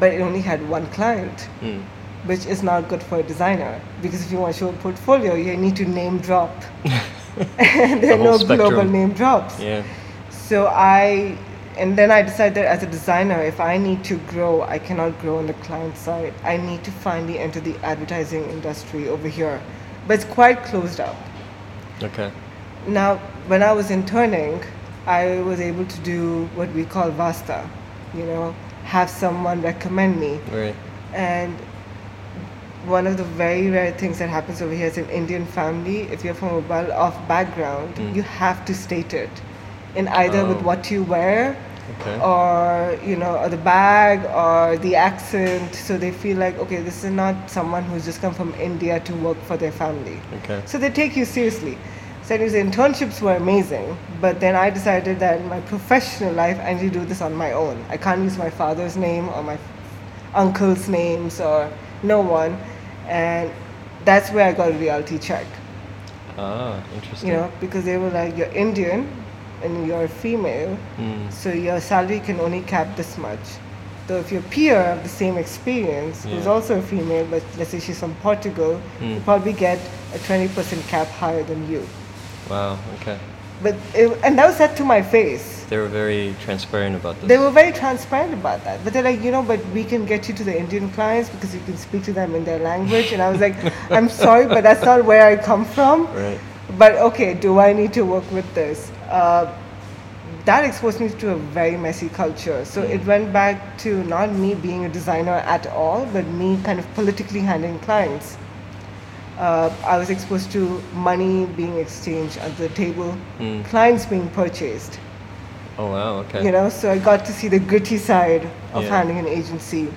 but 0.00 0.12
it 0.12 0.20
only 0.20 0.40
had 0.40 0.60
one 0.68 0.86
client, 0.88 1.48
Hmm. 1.60 1.80
which 2.26 2.46
is 2.46 2.62
not 2.62 2.88
good 2.88 3.02
for 3.02 3.18
a 3.18 3.22
designer 3.22 3.80
because 4.02 4.20
if 4.24 4.32
you 4.32 4.38
want 4.38 4.54
to 4.54 4.58
show 4.58 4.68
a 4.70 4.72
portfolio, 4.82 5.34
you 5.34 5.56
need 5.56 5.76
to 5.76 5.84
name 5.84 6.18
drop. 6.18 6.50
and 7.58 8.00
there 8.02 8.14
are 8.14 8.24
no 8.24 8.38
global 8.38 8.84
name 8.84 9.12
drops. 9.12 9.58
Yeah. 9.60 9.82
So 10.30 10.66
I, 10.66 11.36
and 11.78 11.96
then 11.96 12.10
I 12.10 12.22
decided 12.22 12.64
as 12.64 12.82
a 12.82 12.86
designer, 12.86 13.40
if 13.42 13.60
I 13.60 13.78
need 13.78 14.04
to 14.04 14.16
grow, 14.32 14.62
I 14.62 14.78
cannot 14.78 15.18
grow 15.20 15.38
on 15.38 15.46
the 15.46 15.54
client 15.66 15.96
side. 15.96 16.34
I 16.44 16.56
need 16.56 16.84
to 16.84 16.90
finally 16.90 17.38
enter 17.38 17.60
the 17.60 17.76
advertising 17.82 18.44
industry 18.50 19.08
over 19.08 19.28
here. 19.28 19.60
But 20.06 20.14
it's 20.14 20.24
quite 20.24 20.62
closed 20.64 21.00
up. 21.00 21.16
Okay. 22.02 22.30
Now, 22.86 23.16
when 23.48 23.62
I 23.62 23.72
was 23.72 23.90
interning, 23.90 24.62
I 25.06 25.40
was 25.42 25.60
able 25.60 25.84
to 25.84 26.00
do 26.00 26.46
what 26.54 26.72
we 26.72 26.84
call 26.84 27.10
wasta, 27.10 27.68
you 28.14 28.24
know, 28.24 28.54
have 28.84 29.10
someone 29.10 29.60
recommend 29.62 30.18
me. 30.20 30.38
Right. 30.52 30.74
And 31.12 31.54
one 32.86 33.06
of 33.06 33.16
the 33.16 33.24
very 33.24 33.70
rare 33.70 33.92
things 33.92 34.18
that 34.18 34.28
happens 34.28 34.60
over 34.60 34.74
here 34.74 34.86
is 34.86 34.98
an 34.98 35.08
Indian 35.10 35.46
family, 35.46 36.02
if 36.02 36.24
you're 36.24 36.34
from 36.34 36.48
a 36.50 36.58
well 36.60 36.92
off 36.92 37.16
background, 37.28 37.94
Mm. 37.96 38.14
you 38.14 38.22
have 38.22 38.64
to 38.66 38.74
state 38.74 39.14
it 39.14 39.30
in 39.94 40.08
either 40.08 40.44
with 40.44 40.58
Oh. 40.58 40.66
what 40.68 40.90
you 40.90 41.02
wear 41.02 41.56
Okay. 42.00 42.18
or 42.20 42.96
you 43.06 43.14
know 43.14 43.36
or 43.36 43.48
the 43.50 43.58
bag 43.58 44.24
or 44.34 44.76
the 44.78 44.96
accent 44.96 45.74
so 45.74 45.98
they 45.98 46.10
feel 46.10 46.38
like 46.38 46.58
okay 46.58 46.78
this 46.80 47.04
is 47.04 47.10
not 47.10 47.34
someone 47.50 47.82
who's 47.84 48.06
just 48.06 48.22
come 48.22 48.32
from 48.32 48.54
india 48.58 48.98
to 49.00 49.12
work 49.16 49.36
for 49.44 49.58
their 49.58 49.70
family 49.70 50.18
Okay. 50.38 50.62
so 50.64 50.78
they 50.78 50.88
take 50.90 51.14
you 51.14 51.26
seriously. 51.26 51.76
So 52.24 52.34
anyways, 52.34 52.52
the 52.52 52.58
internships 52.60 53.20
were 53.20 53.34
amazing, 53.36 53.96
but 54.20 54.40
then 54.40 54.56
I 54.56 54.70
decided 54.70 55.18
that 55.20 55.40
in 55.40 55.48
my 55.48 55.60
professional 55.60 56.32
life 56.32 56.58
I 56.60 56.72
need 56.72 56.92
to 56.92 56.98
do 57.00 57.04
this 57.04 57.20
on 57.20 57.34
my 57.34 57.52
own. 57.52 57.84
I 57.90 57.98
can't 57.98 58.22
use 58.22 58.38
my 58.38 58.48
father's 58.48 58.96
name 58.96 59.28
or 59.28 59.42
my 59.42 59.58
uncle's 60.34 60.88
names 60.88 61.38
or 61.38 61.70
no 62.02 62.20
one, 62.22 62.56
and 63.08 63.50
that's 64.06 64.30
where 64.30 64.46
I 64.46 64.52
got 64.52 64.70
a 64.70 64.72
reality 64.78 65.18
check. 65.18 65.44
Ah, 66.38 66.82
interesting. 66.94 67.28
You 67.28 67.36
know, 67.36 67.50
because 67.60 67.84
they 67.84 67.98
were 67.98 68.10
like, 68.10 68.36
"You're 68.38 68.52
Indian, 68.54 69.06
and 69.62 69.86
you're 69.86 70.04
a 70.04 70.08
female, 70.08 70.76
Hmm. 70.96 71.28
so 71.30 71.50
your 71.50 71.78
salary 71.80 72.20
can 72.20 72.40
only 72.40 72.62
cap 72.62 72.96
this 72.96 73.18
much." 73.18 73.44
So 74.08 74.16
if 74.16 74.32
your 74.32 74.42
peer 74.42 74.78
of 74.80 75.02
the 75.02 75.08
same 75.10 75.36
experience, 75.38 76.24
who's 76.24 76.44
Yeah. 76.46 76.52
also 76.52 76.78
a 76.78 76.82
female, 76.82 77.26
but 77.30 77.42
let's 77.58 77.70
say 77.70 77.80
she's 77.80 77.98
from 77.98 78.14
Portugal, 78.22 78.80
Mm. 79.00 79.14
will 79.14 79.20
probably 79.22 79.52
get 79.52 79.78
a 80.14 80.18
20% 80.18 80.86
cap 80.88 81.08
higher 81.20 81.42
than 81.42 81.70
you. 81.70 81.82
Wow. 82.48 82.78
Okay. 83.00 83.18
But 83.62 83.76
it, 83.94 84.18
and 84.22 84.38
that 84.38 84.46
was 84.46 84.56
said 84.56 84.76
to 84.76 84.84
my 84.84 85.00
face. 85.00 85.64
They 85.70 85.78
were 85.78 85.88
very 85.88 86.34
transparent 86.40 86.96
about 86.96 87.18
this. 87.20 87.28
They 87.28 87.38
were 87.38 87.50
very 87.50 87.72
transparent 87.72 88.34
about 88.34 88.62
that. 88.64 88.84
But 88.84 88.92
they're 88.92 89.02
like, 89.02 89.22
you 89.22 89.30
know, 89.30 89.42
but 89.42 89.64
we 89.68 89.84
can 89.84 90.04
get 90.04 90.28
you 90.28 90.34
to 90.34 90.44
the 90.44 90.56
Indian 90.56 90.90
clients 90.90 91.30
because 91.30 91.54
you 91.54 91.60
can 91.60 91.76
speak 91.76 92.02
to 92.04 92.12
them 92.12 92.34
in 92.34 92.44
their 92.44 92.58
language. 92.58 93.12
And 93.12 93.22
I 93.22 93.30
was 93.30 93.40
like, 93.40 93.56
I'm 93.90 94.08
sorry, 94.08 94.46
but 94.46 94.62
that's 94.62 94.84
not 94.84 95.04
where 95.04 95.26
I 95.26 95.36
come 95.36 95.64
from. 95.64 96.06
Right. 96.14 96.38
But 96.76 96.96
okay, 96.96 97.34
do 97.34 97.58
I 97.58 97.72
need 97.72 97.92
to 97.94 98.02
work 98.02 98.28
with 98.32 98.52
this? 98.54 98.90
Uh, 99.08 99.56
that 100.44 100.64
exposed 100.64 101.00
me 101.00 101.08
to 101.08 101.30
a 101.30 101.36
very 101.36 101.76
messy 101.76 102.10
culture. 102.10 102.64
So 102.66 102.82
it 102.82 103.04
went 103.06 103.32
back 103.32 103.78
to 103.78 104.04
not 104.04 104.32
me 104.32 104.54
being 104.54 104.84
a 104.84 104.88
designer 104.88 105.36
at 105.46 105.66
all, 105.68 106.04
but 106.12 106.26
me 106.26 106.60
kind 106.62 106.78
of 106.78 106.94
politically 106.94 107.40
handling 107.40 107.78
clients. 107.80 108.36
Uh, 109.38 109.70
I 109.84 109.98
was 109.98 110.10
exposed 110.10 110.52
to 110.52 110.80
money 110.94 111.46
being 111.56 111.76
exchanged 111.78 112.38
at 112.38 112.56
the 112.56 112.68
table, 112.70 113.16
Mm. 113.40 113.64
clients 113.64 114.06
being 114.06 114.28
purchased. 114.30 115.00
Oh 115.76 115.90
wow. 115.90 116.18
Okay. 116.20 116.44
You 116.44 116.52
know, 116.52 116.68
so 116.68 116.90
I 116.92 116.98
got 116.98 117.24
to 117.26 117.32
see 117.32 117.48
the 117.48 117.58
gritty 117.58 117.98
side 117.98 118.48
of 118.72 118.84
Yeah. 118.84 118.90
handling 118.90 119.18
an 119.18 119.26
agency. 119.26 119.88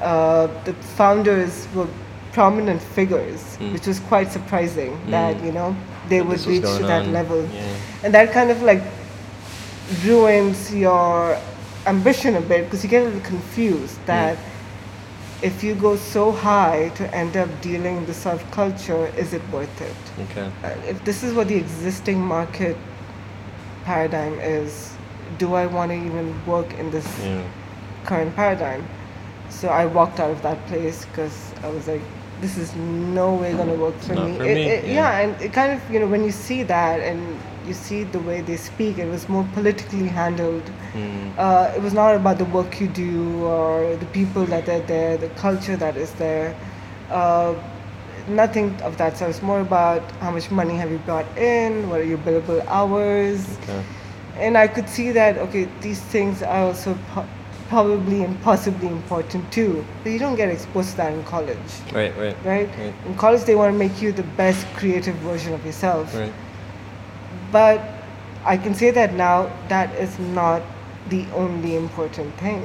Uh, 0.00 0.46
the 0.64 0.72
founders 0.96 1.66
were 1.74 1.88
prominent 2.32 2.80
figures, 2.80 3.40
Mm. 3.58 3.72
which 3.72 3.86
was 3.88 3.98
quite 3.98 4.30
surprising 4.30 4.92
that 5.10 5.36
Mm. 5.36 5.44
you 5.46 5.52
know 5.52 5.74
they 6.08 6.18
That 6.20 6.28
would 6.28 6.46
reach 6.46 6.62
to 6.62 6.84
that 6.86 7.02
on. 7.06 7.12
level, 7.12 7.42
Yeah. 7.52 7.62
and 8.04 8.14
that 8.14 8.32
kind 8.32 8.50
of 8.52 8.62
like 8.62 8.82
ruins 10.04 10.74
your 10.74 11.36
ambition 11.86 12.36
a 12.36 12.40
bit 12.40 12.64
because 12.64 12.82
you 12.84 12.90
get 12.90 13.02
a 13.02 13.06
little 13.06 13.20
confused 13.20 13.98
that 14.06 14.36
if 15.42 15.62
you 15.62 15.74
go 15.74 15.96
so 15.96 16.32
high 16.32 16.88
to 16.96 17.14
end 17.14 17.36
up 17.36 17.48
dealing 17.60 17.96
with 17.96 18.06
the 18.06 18.12
subculture, 18.30 19.14
is 19.16 19.32
it 19.34 19.42
worth 19.50 19.80
it? 19.80 19.96
Okay. 20.30 20.50
uh, 20.64 20.68
if 20.88 21.04
this 21.04 21.22
is 21.22 21.34
what 21.34 21.48
the 21.48 21.56
existing 21.56 22.20
market 22.20 22.76
paradigm 23.84 24.38
is, 24.40 24.94
do 25.38 25.54
I 25.54 25.66
want 25.66 25.90
to 25.90 25.96
even 25.96 26.34
work 26.46 26.72
in 26.78 26.90
this 26.90 27.06
Yeah. 27.22 27.42
current 28.04 28.34
paradigm? 28.34 28.86
So 29.50 29.68
I 29.68 29.86
walked 29.86 30.18
out 30.20 30.30
of 30.30 30.42
that 30.42 30.64
place 30.66 31.04
because 31.06 31.52
I 31.62 31.68
was 31.68 31.86
like, 31.86 32.00
this 32.40 32.56
is 32.58 32.74
no 32.76 33.34
way 33.34 33.52
going 33.52 33.68
to 33.68 33.74
work 33.74 33.98
for 34.00 34.14
not 34.14 34.28
me. 34.28 34.36
for 34.36 34.44
It- 34.44 34.54
me, 34.54 34.62
it- 34.62 34.84
yeah. 34.84 34.92
yeah, 34.94 35.18
and 35.20 35.40
it 35.40 35.52
kind 35.52 35.72
of, 35.72 35.80
you 35.90 36.00
know, 36.00 36.06
when 36.06 36.24
you 36.24 36.32
see 36.32 36.62
that 36.64 37.00
and 37.00 37.20
you 37.66 37.74
see 37.74 38.04
the 38.04 38.18
way 38.20 38.40
they 38.40 38.56
speak, 38.56 38.98
it 38.98 39.08
was 39.08 39.28
more 39.28 39.46
politically 39.54 40.06
handled. 40.08 40.62
Hmm. 40.92 41.30
Uh, 41.38 41.72
it 41.76 41.82
was 41.82 41.92
not 41.92 42.14
about 42.14 42.38
the 42.38 42.44
work 42.46 42.80
you 42.80 42.88
do 42.88 43.44
or 43.44 43.96
the 43.96 44.06
people 44.06 44.44
that 44.46 44.68
are 44.68 44.80
there, 44.80 45.16
the 45.16 45.28
culture 45.30 45.76
that 45.76 45.96
is 45.96 46.12
there. 46.12 46.54
Uh, 47.10 47.54
nothing 48.28 48.74
of 48.82 48.96
that. 48.98 49.16
So 49.16 49.26
it's 49.28 49.42
more 49.42 49.60
about 49.60 50.02
how 50.20 50.30
much 50.30 50.50
money 50.50 50.74
have 50.76 50.90
you 50.90 50.98
brought 50.98 51.26
in, 51.38 51.88
what 51.90 52.00
are 52.00 52.04
your 52.04 52.18
billable 52.18 52.64
hours, 52.66 53.56
Okay. 53.62 53.82
and 54.38 54.56
I 54.58 54.66
could 54.68 54.88
see 54.88 55.12
that 55.12 55.38
okay, 55.38 55.68
these 55.80 56.00
things 56.00 56.42
are 56.42 56.64
also 56.66 56.96
po- 57.14 57.26
probably 57.68 58.22
and 58.22 58.40
possibly 58.42 58.88
important 58.88 59.50
too. 59.52 59.84
But 60.02 60.10
you 60.12 60.18
don't 60.18 60.36
get 60.36 60.48
exposed 60.48 60.90
to 60.92 60.96
that 60.98 61.12
in 61.12 61.22
college, 61.24 61.58
Right. 61.92 62.16
Right. 62.16 62.36
right? 62.44 62.68
Right. 62.78 62.94
In 63.06 63.14
college, 63.16 63.42
they 63.44 63.54
want 63.56 63.72
to 63.72 63.78
make 63.78 64.00
you 64.02 64.12
the 64.12 64.22
best 64.36 64.66
creative 64.76 65.14
version 65.16 65.52
of 65.54 65.64
yourself. 65.66 66.14
Right. 66.14 66.32
But 67.52 67.80
I 68.44 68.56
can 68.56 68.74
say 68.74 68.90
that 68.92 69.14
now 69.14 69.50
that 69.68 69.94
is 69.96 70.18
not 70.18 70.62
the 71.08 71.26
only 71.32 71.76
important 71.76 72.34
thing. 72.38 72.62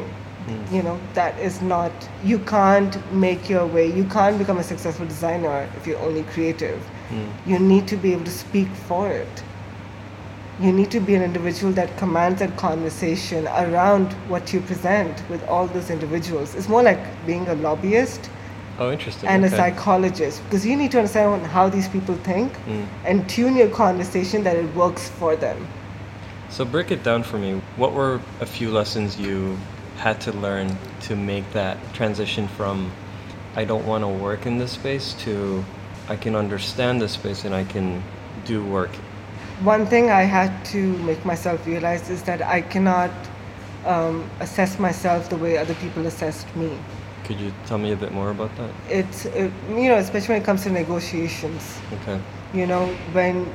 Mm. 0.48 0.72
You 0.72 0.84
know, 0.84 1.00
that 1.14 1.38
is 1.40 1.62
not, 1.62 1.92
you 2.24 2.40
can't 2.40 2.98
make 3.14 3.50
your 3.50 3.66
way, 3.66 3.92
you 3.92 4.06
can't 4.06 4.38
become 4.38 4.58
a 4.58 4.64
successful 4.64 5.06
designer 5.06 5.70
if 5.78 5.86
you're 5.86 6.00
only 6.00 6.24
creative. 6.24 6.82
Mm. 7.10 7.32
You 7.46 7.60
need 7.60 7.88
to 7.88 7.98
be 7.98 8.14
able 8.14 8.26
to 8.26 8.32
speak 8.32 8.68
for 8.88 9.10
it. 9.10 9.44
You 10.60 10.72
need 10.72 10.92
to 10.92 11.00
be 11.00 11.16
an 11.16 11.24
individual 11.24 11.74
that 11.74 11.96
commands 11.98 12.40
that 12.40 12.56
conversation 12.58 13.48
around 13.48 14.14
what 14.30 14.54
you 14.54 14.62
present 14.62 15.28
with 15.30 15.44
all 15.48 15.68
those 15.68 15.90
individuals. 15.90 16.54
It's 16.56 16.70
more 16.70 16.84
like 16.84 17.00
being 17.26 17.48
a 17.48 17.56
lobbyist 17.56 18.30
Oh, 18.82 18.92
interesting. 18.92 19.30
and 19.30 19.46
okay. 19.46 19.54
a 19.54 19.58
psychologist 19.58 20.42
because 20.46 20.66
you 20.66 20.76
need 20.76 20.90
to 20.92 20.98
understand 20.98 21.46
how 21.46 21.70
these 21.70 21.88
people 21.88 22.16
think 22.16 22.52
Mm. 22.68 22.88
and 23.06 23.30
tune 23.30 23.56
your 23.56 23.70
conversation 23.70 24.44
that 24.44 24.56
it 24.56 24.76
works 24.76 25.08
for 25.20 25.36
them. 25.36 25.68
So 26.50 26.66
break 26.66 26.90
it 26.90 27.04
down 27.04 27.22
for 27.22 27.38
me. 27.38 27.62
What 27.78 27.94
were 27.94 28.20
a 28.40 28.46
few 28.46 28.72
lessons 28.72 29.20
you 29.20 29.56
had 29.98 30.20
to 30.22 30.32
learn 30.32 30.68
to 31.02 31.16
make 31.16 31.46
that 31.54 31.78
transition 31.94 32.48
from 32.58 32.92
I 33.56 33.66
don't 33.66 33.86
want 33.86 34.04
to 34.04 34.08
work 34.08 34.48
in 34.48 34.58
this 34.58 34.72
space 34.72 35.14
to 35.26 35.64
I 36.10 36.16
can 36.16 36.36
understand 36.36 37.02
this 37.02 37.12
space 37.12 37.46
and 37.46 37.54
I 37.54 37.66
can 37.74 38.02
do 38.46 38.66
work. 38.66 38.94
One 39.64 39.86
thing 39.86 40.10
I 40.10 40.24
had 40.24 40.52
to 40.74 40.82
make 41.10 41.24
myself 41.24 41.68
realize 41.68 42.10
is 42.10 42.24
that 42.24 42.42
I 42.42 42.62
cannot 42.62 43.12
um, 43.86 44.28
assess 44.40 44.80
myself 44.80 45.30
the 45.30 45.38
way 45.38 45.60
other 45.60 45.76
people 45.76 46.08
assessed 46.08 46.50
me. 46.56 46.72
Could 47.32 47.40
you 47.40 47.54
tell 47.66 47.78
me 47.78 47.94
a 47.94 47.96
bit 47.96 48.12
more 48.12 48.30
about 48.30 48.54
that? 48.58 48.70
It's, 48.90 49.24
it, 49.26 49.54
you 49.70 49.88
know, 49.88 49.96
especially 49.96 50.34
when 50.34 50.42
it 50.42 50.46
comes 50.46 50.64
to 50.64 50.70
negotiations. 50.70 51.80
Okay. 52.02 52.20
You 52.54 52.68
know, 52.68 52.88
when 53.14 53.50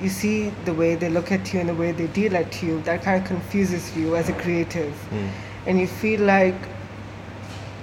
you 0.00 0.08
see 0.08 0.50
the 0.64 0.72
way 0.72 0.94
they 0.94 1.08
look 1.08 1.32
at 1.32 1.52
you 1.52 1.58
and 1.58 1.68
the 1.68 1.74
way 1.74 1.90
they 1.90 2.06
deal 2.06 2.36
at 2.36 2.62
you, 2.62 2.80
that 2.82 3.02
kind 3.02 3.20
of 3.20 3.26
confuses 3.26 3.96
you 3.96 4.14
as 4.14 4.28
a 4.28 4.32
creative. 4.34 4.94
Mm. 5.10 5.30
And 5.66 5.80
you 5.80 5.88
feel 5.88 6.20
like 6.20 6.54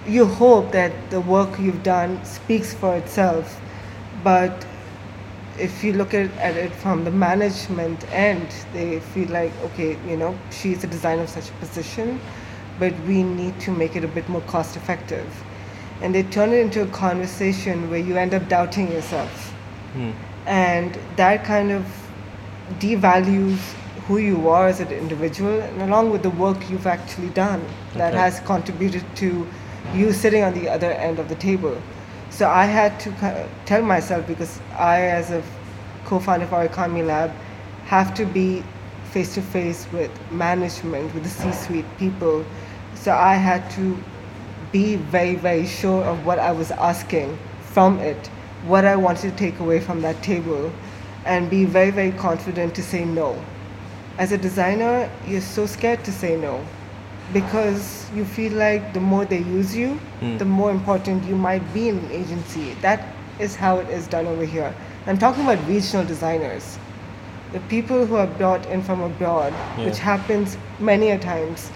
you 0.08 0.26
hope 0.26 0.72
that 0.72 0.94
the 1.10 1.20
work 1.20 1.60
you've 1.60 1.84
done 1.84 2.24
speaks 2.24 2.74
for 2.74 2.96
itself. 2.96 3.60
But 4.24 4.66
if 5.60 5.84
you 5.84 5.92
look 5.92 6.14
at, 6.14 6.32
at 6.38 6.56
it 6.56 6.72
from 6.72 7.04
the 7.04 7.12
management 7.12 8.10
end, 8.14 8.48
they 8.72 9.02
feel 9.02 9.28
like, 9.28 9.52
okay, 9.66 9.98
you 10.08 10.16
know, 10.16 10.40
she's 10.52 10.86
a 10.86 10.88
designer 10.88 11.24
of 11.24 11.30
such 11.30 11.50
a 11.50 11.54
position, 11.54 12.22
but 12.80 12.94
we 13.08 13.24
need 13.24 13.60
to 13.62 13.72
make 13.72 13.96
it 13.96 14.04
a 14.04 14.08
bit 14.08 14.28
more 14.30 14.42
cost 14.42 14.76
effective. 14.76 15.28
And 16.02 16.16
they 16.16 16.24
turn 16.24 16.50
it 16.52 16.60
into 16.60 16.82
a 16.82 16.88
conversation 16.88 17.90
where 17.90 18.00
you 18.00 18.18
end 18.18 18.34
up 18.34 18.48
doubting 18.50 18.92
yourself. 18.92 19.54
Mm. 19.96 20.14
And 20.48 20.98
that 21.16 21.44
kind 21.46 21.72
of 21.72 21.86
devalues 22.80 23.58
who 24.08 24.18
you 24.18 24.50
are 24.50 24.68
as 24.68 24.80
an 24.80 24.88
individual 24.90 25.62
and 25.62 25.82
along 25.84 26.10
with 26.10 26.24
the 26.24 26.30
work 26.32 26.70
you've 26.70 26.88
actually 26.88 27.30
done 27.30 27.64
that 27.94 28.14
Okay. 28.14 28.22
has 28.22 28.40
contributed 28.42 29.04
to 29.18 29.48
you 29.94 30.12
sitting 30.12 30.44
on 30.44 30.54
the 30.54 30.70
other 30.70 30.92
end 30.92 31.20
of 31.20 31.30
the 31.30 31.36
table. 31.36 31.78
So 32.30 32.50
I 32.50 32.66
had 32.66 33.00
to 33.02 33.10
ki- 33.12 33.50
tell 33.66 33.82
myself 33.82 34.26
because 34.26 34.60
I, 34.78 35.02
as 35.02 35.32
a 35.32 35.44
co-founder 36.06 36.46
of 36.46 36.52
Origami 36.52 37.06
Lab, 37.06 37.32
have 37.86 38.14
to 38.16 38.26
be 38.26 38.64
face 39.12 39.34
to 39.36 39.42
face 39.42 39.88
with 39.92 40.12
management, 40.32 41.14
with 41.14 41.24
the 41.24 41.30
C-suite 41.30 41.86
people. 41.98 42.46
So 42.96 43.14
I 43.14 43.36
had 43.36 43.70
to 43.72 43.98
be 44.72 44.96
very, 44.96 45.36
very 45.36 45.66
sure 45.68 46.04
of 46.04 46.26
what 46.26 46.40
I 46.40 46.52
was 46.52 46.72
asking 46.72 47.38
from 47.62 48.00
it, 48.00 48.28
what 48.66 48.86
I 48.86 48.96
wanted 48.96 49.32
to 49.32 49.38
take 49.38 49.60
away 49.60 49.80
from 49.80 50.02
that 50.02 50.22
table, 50.24 50.72
and 51.26 51.50
be 51.50 51.66
very, 51.66 51.92
very 51.92 52.12
confident 52.14 52.74
to 52.76 52.84
say 52.84 53.06
no. 53.06 53.36
As 54.18 54.32
a 54.32 54.38
designer, 54.38 55.10
you're 55.28 55.42
so 55.42 55.66
scared 55.66 56.04
to 56.06 56.12
say 56.12 56.38
no 56.38 56.64
because 57.34 58.10
you 58.14 58.26
feel 58.26 58.52
like 58.54 58.94
the 58.94 59.00
more 59.00 59.24
they 59.26 59.40
use 59.40 59.76
you, 59.76 60.00
Mm. 60.22 60.38
the 60.38 60.46
more 60.46 60.70
important 60.72 61.24
you 61.26 61.36
might 61.36 61.64
be 61.74 61.88
in 61.90 61.98
an 61.98 62.12
agency. 62.12 62.76
That 62.82 63.02
is 63.40 63.56
how 63.56 63.78
it 63.80 63.90
is 63.90 64.08
done 64.08 64.28
over 64.28 64.44
here. 64.46 64.74
I'm 65.08 65.18
talking 65.18 65.44
about 65.44 65.66
regional 65.68 66.06
designers, 66.06 66.78
the 67.54 67.60
people 67.62 68.06
who 68.06 68.16
are 68.16 68.28
brought 68.28 68.66
in 68.68 68.82
from 68.82 69.02
abroad, 69.02 69.54
which 69.86 69.98
happens 70.00 70.58
many 70.80 71.10
a 71.12 71.20
times. 71.20 71.70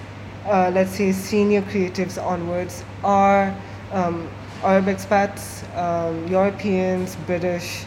Uh, 0.45 0.71
let's 0.73 0.91
say 0.91 1.11
senior 1.11 1.61
creatives 1.63 2.21
onwards 2.23 2.83
are 3.03 3.55
um, 3.91 4.29
Arab 4.63 4.85
expats, 4.85 5.63
um, 5.77 6.27
Europeans, 6.27 7.15
British. 7.27 7.83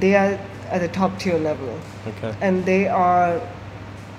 They 0.00 0.14
are 0.14 0.38
at 0.70 0.80
the 0.80 0.88
top 0.88 1.18
tier 1.18 1.38
level 1.38 1.78
Okay. 2.06 2.34
and 2.40 2.64
they 2.64 2.88
are 2.88 3.40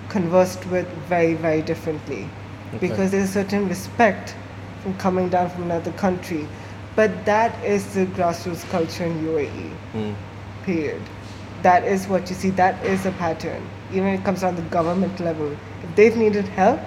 conversed 0.10 0.66
with 0.68 0.88
very, 1.10 1.34
very 1.34 1.62
differently 1.62 2.30
Okay. 2.76 2.88
because 2.88 3.12
there's 3.12 3.30
a 3.30 3.34
certain 3.34 3.68
respect 3.68 4.36
from 4.82 4.96
coming 4.98 5.30
down 5.30 5.50
from 5.50 5.64
another 5.64 5.92
country. 5.94 6.48
But 6.96 7.26
that 7.26 7.52
is 7.66 7.94
the 7.94 8.06
grassroots 8.06 8.64
culture 8.70 9.06
in 9.06 9.26
UAE, 9.26 9.72
Mm. 9.96 10.16
period. 10.64 11.02
That 11.64 11.84
is 11.86 12.08
what 12.08 12.30
you 12.30 12.36
see, 12.36 12.50
that 12.52 12.84
is 12.86 13.06
a 13.06 13.12
pattern. 13.14 13.68
Even 13.92 14.06
when 14.06 14.14
it 14.20 14.24
comes 14.24 14.42
down 14.42 14.56
to 14.56 14.62
the 14.62 14.70
government 14.70 15.20
level, 15.20 15.52
if 15.84 15.96
they've 15.96 16.16
needed 16.16 16.46
help, 16.50 16.80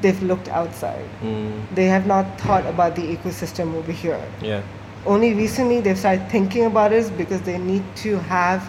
they've 0.00 0.20
looked 0.22 0.48
outside. 0.48 1.04
Mm. 1.22 1.62
They 1.74 1.86
have 1.86 2.06
not 2.06 2.40
thought 2.40 2.66
about 2.66 2.96
the 2.96 3.02
ecosystem 3.16 3.74
over 3.74 3.92
here 3.92 4.20
Yeah. 4.42 4.60
only 5.06 5.34
recently 5.34 5.80
they've 5.80 5.98
started 5.98 6.28
thinking 6.30 6.64
about 6.66 6.92
it 6.92 7.16
because 7.16 7.40
they 7.42 7.58
need 7.58 7.84
to 7.96 8.18
have 8.20 8.68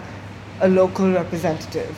a 0.60 0.68
local 0.68 1.10
representative. 1.12 1.96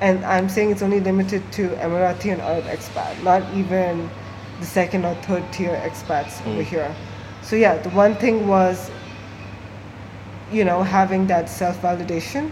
And 0.00 0.24
I'm 0.24 0.48
saying 0.48 0.70
it's 0.70 0.82
only 0.82 1.00
limited 1.00 1.42
to 1.52 1.68
Emirati 1.84 2.32
and 2.32 2.40
Arab 2.42 2.64
expat, 2.64 3.22
not 3.22 3.42
even 3.54 4.08
the 4.60 4.66
second 4.66 5.04
or 5.04 5.14
third 5.26 5.44
tier 5.52 5.74
expats 5.84 6.40
over 6.46 6.62
Mm. 6.62 6.64
here. 6.64 6.94
So 7.42 7.56
yeah, 7.56 7.76
the 7.78 7.90
one 7.90 8.14
thing 8.16 8.46
was, 8.48 8.90
you 10.52 10.64
know, 10.64 10.82
having 10.82 11.26
that 11.28 11.48
self-validation, 11.48 12.50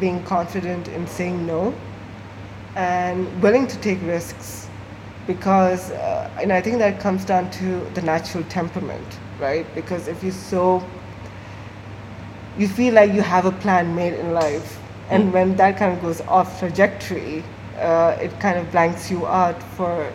being 0.00 0.22
confident 0.24 0.88
in 0.88 1.06
saying 1.06 1.46
no, 1.46 1.74
and 2.76 3.26
willing 3.42 3.66
to 3.66 3.76
take 3.78 4.00
risks 4.02 4.68
because 5.26 5.90
uh, 5.92 6.30
and 6.40 6.52
i 6.52 6.60
think 6.60 6.78
that 6.78 7.00
comes 7.00 7.24
down 7.24 7.50
to 7.50 7.80
the 7.94 8.02
natural 8.02 8.44
temperament 8.44 9.18
right? 9.40 9.66
Because 9.74 10.06
if 10.06 10.22
you're 10.22 10.32
so 10.32 10.82
you 12.58 12.68
feel 12.68 12.94
like 12.94 13.12
you 13.12 13.22
have 13.22 13.46
a 13.46 13.52
plan 13.52 13.94
made 13.94 14.14
in 14.14 14.32
life 14.32 14.78
and 15.10 15.24
Mm. 15.24 15.32
when 15.32 15.56
that 15.56 15.76
kind 15.76 15.92
of 15.92 16.00
goes 16.02 16.20
off 16.22 16.58
trajectory 16.58 17.42
uh, 17.80 18.16
it 18.20 18.38
kind 18.40 18.58
of 18.58 18.70
blanks 18.70 19.10
you 19.10 19.26
out 19.26 19.60
for 19.76 20.12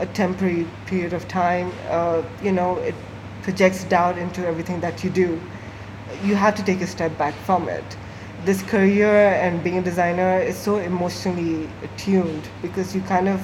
a 0.00 0.06
temporary 0.06 0.66
period 0.86 1.12
of 1.12 1.26
time 1.28 1.72
uh, 1.88 2.22
you 2.42 2.52
know 2.52 2.76
it 2.78 2.94
projects 3.42 3.84
doubt 3.84 4.18
into 4.18 4.46
everything 4.46 4.80
that 4.80 5.02
you 5.02 5.08
do. 5.10 5.40
You 6.22 6.34
have 6.34 6.54
to 6.56 6.62
take 6.62 6.82
a 6.82 6.86
step 6.86 7.16
back 7.16 7.34
from 7.46 7.68
it 7.68 7.96
this 8.44 8.62
career 8.62 9.32
and 9.42 9.62
being 9.62 9.78
a 9.78 9.82
designer 9.82 10.38
is 10.40 10.56
so 10.56 10.76
emotionally 10.76 11.68
attuned 11.82 12.48
because 12.62 12.94
you 12.94 13.00
kind 13.02 13.28
of 13.28 13.40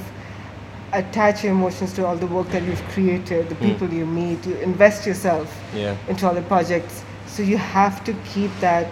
attach 0.92 1.44
your 1.44 1.52
emotions 1.52 1.92
to 1.94 2.06
all 2.06 2.16
the 2.16 2.26
work 2.26 2.48
that 2.50 2.62
you've 2.62 2.82
created, 2.88 3.48
the 3.48 3.54
Mm. 3.56 3.60
people 3.68 3.88
you 3.92 4.06
meet, 4.06 4.46
you 4.46 4.54
invest 4.56 5.06
yourself 5.06 5.48
Yeah. 5.74 5.94
into 6.08 6.26
all 6.26 6.34
the 6.34 6.42
projects. 6.42 7.02
So 7.26 7.42
you 7.42 7.58
have 7.58 8.02
to 8.04 8.14
keep 8.32 8.50
that 8.60 8.86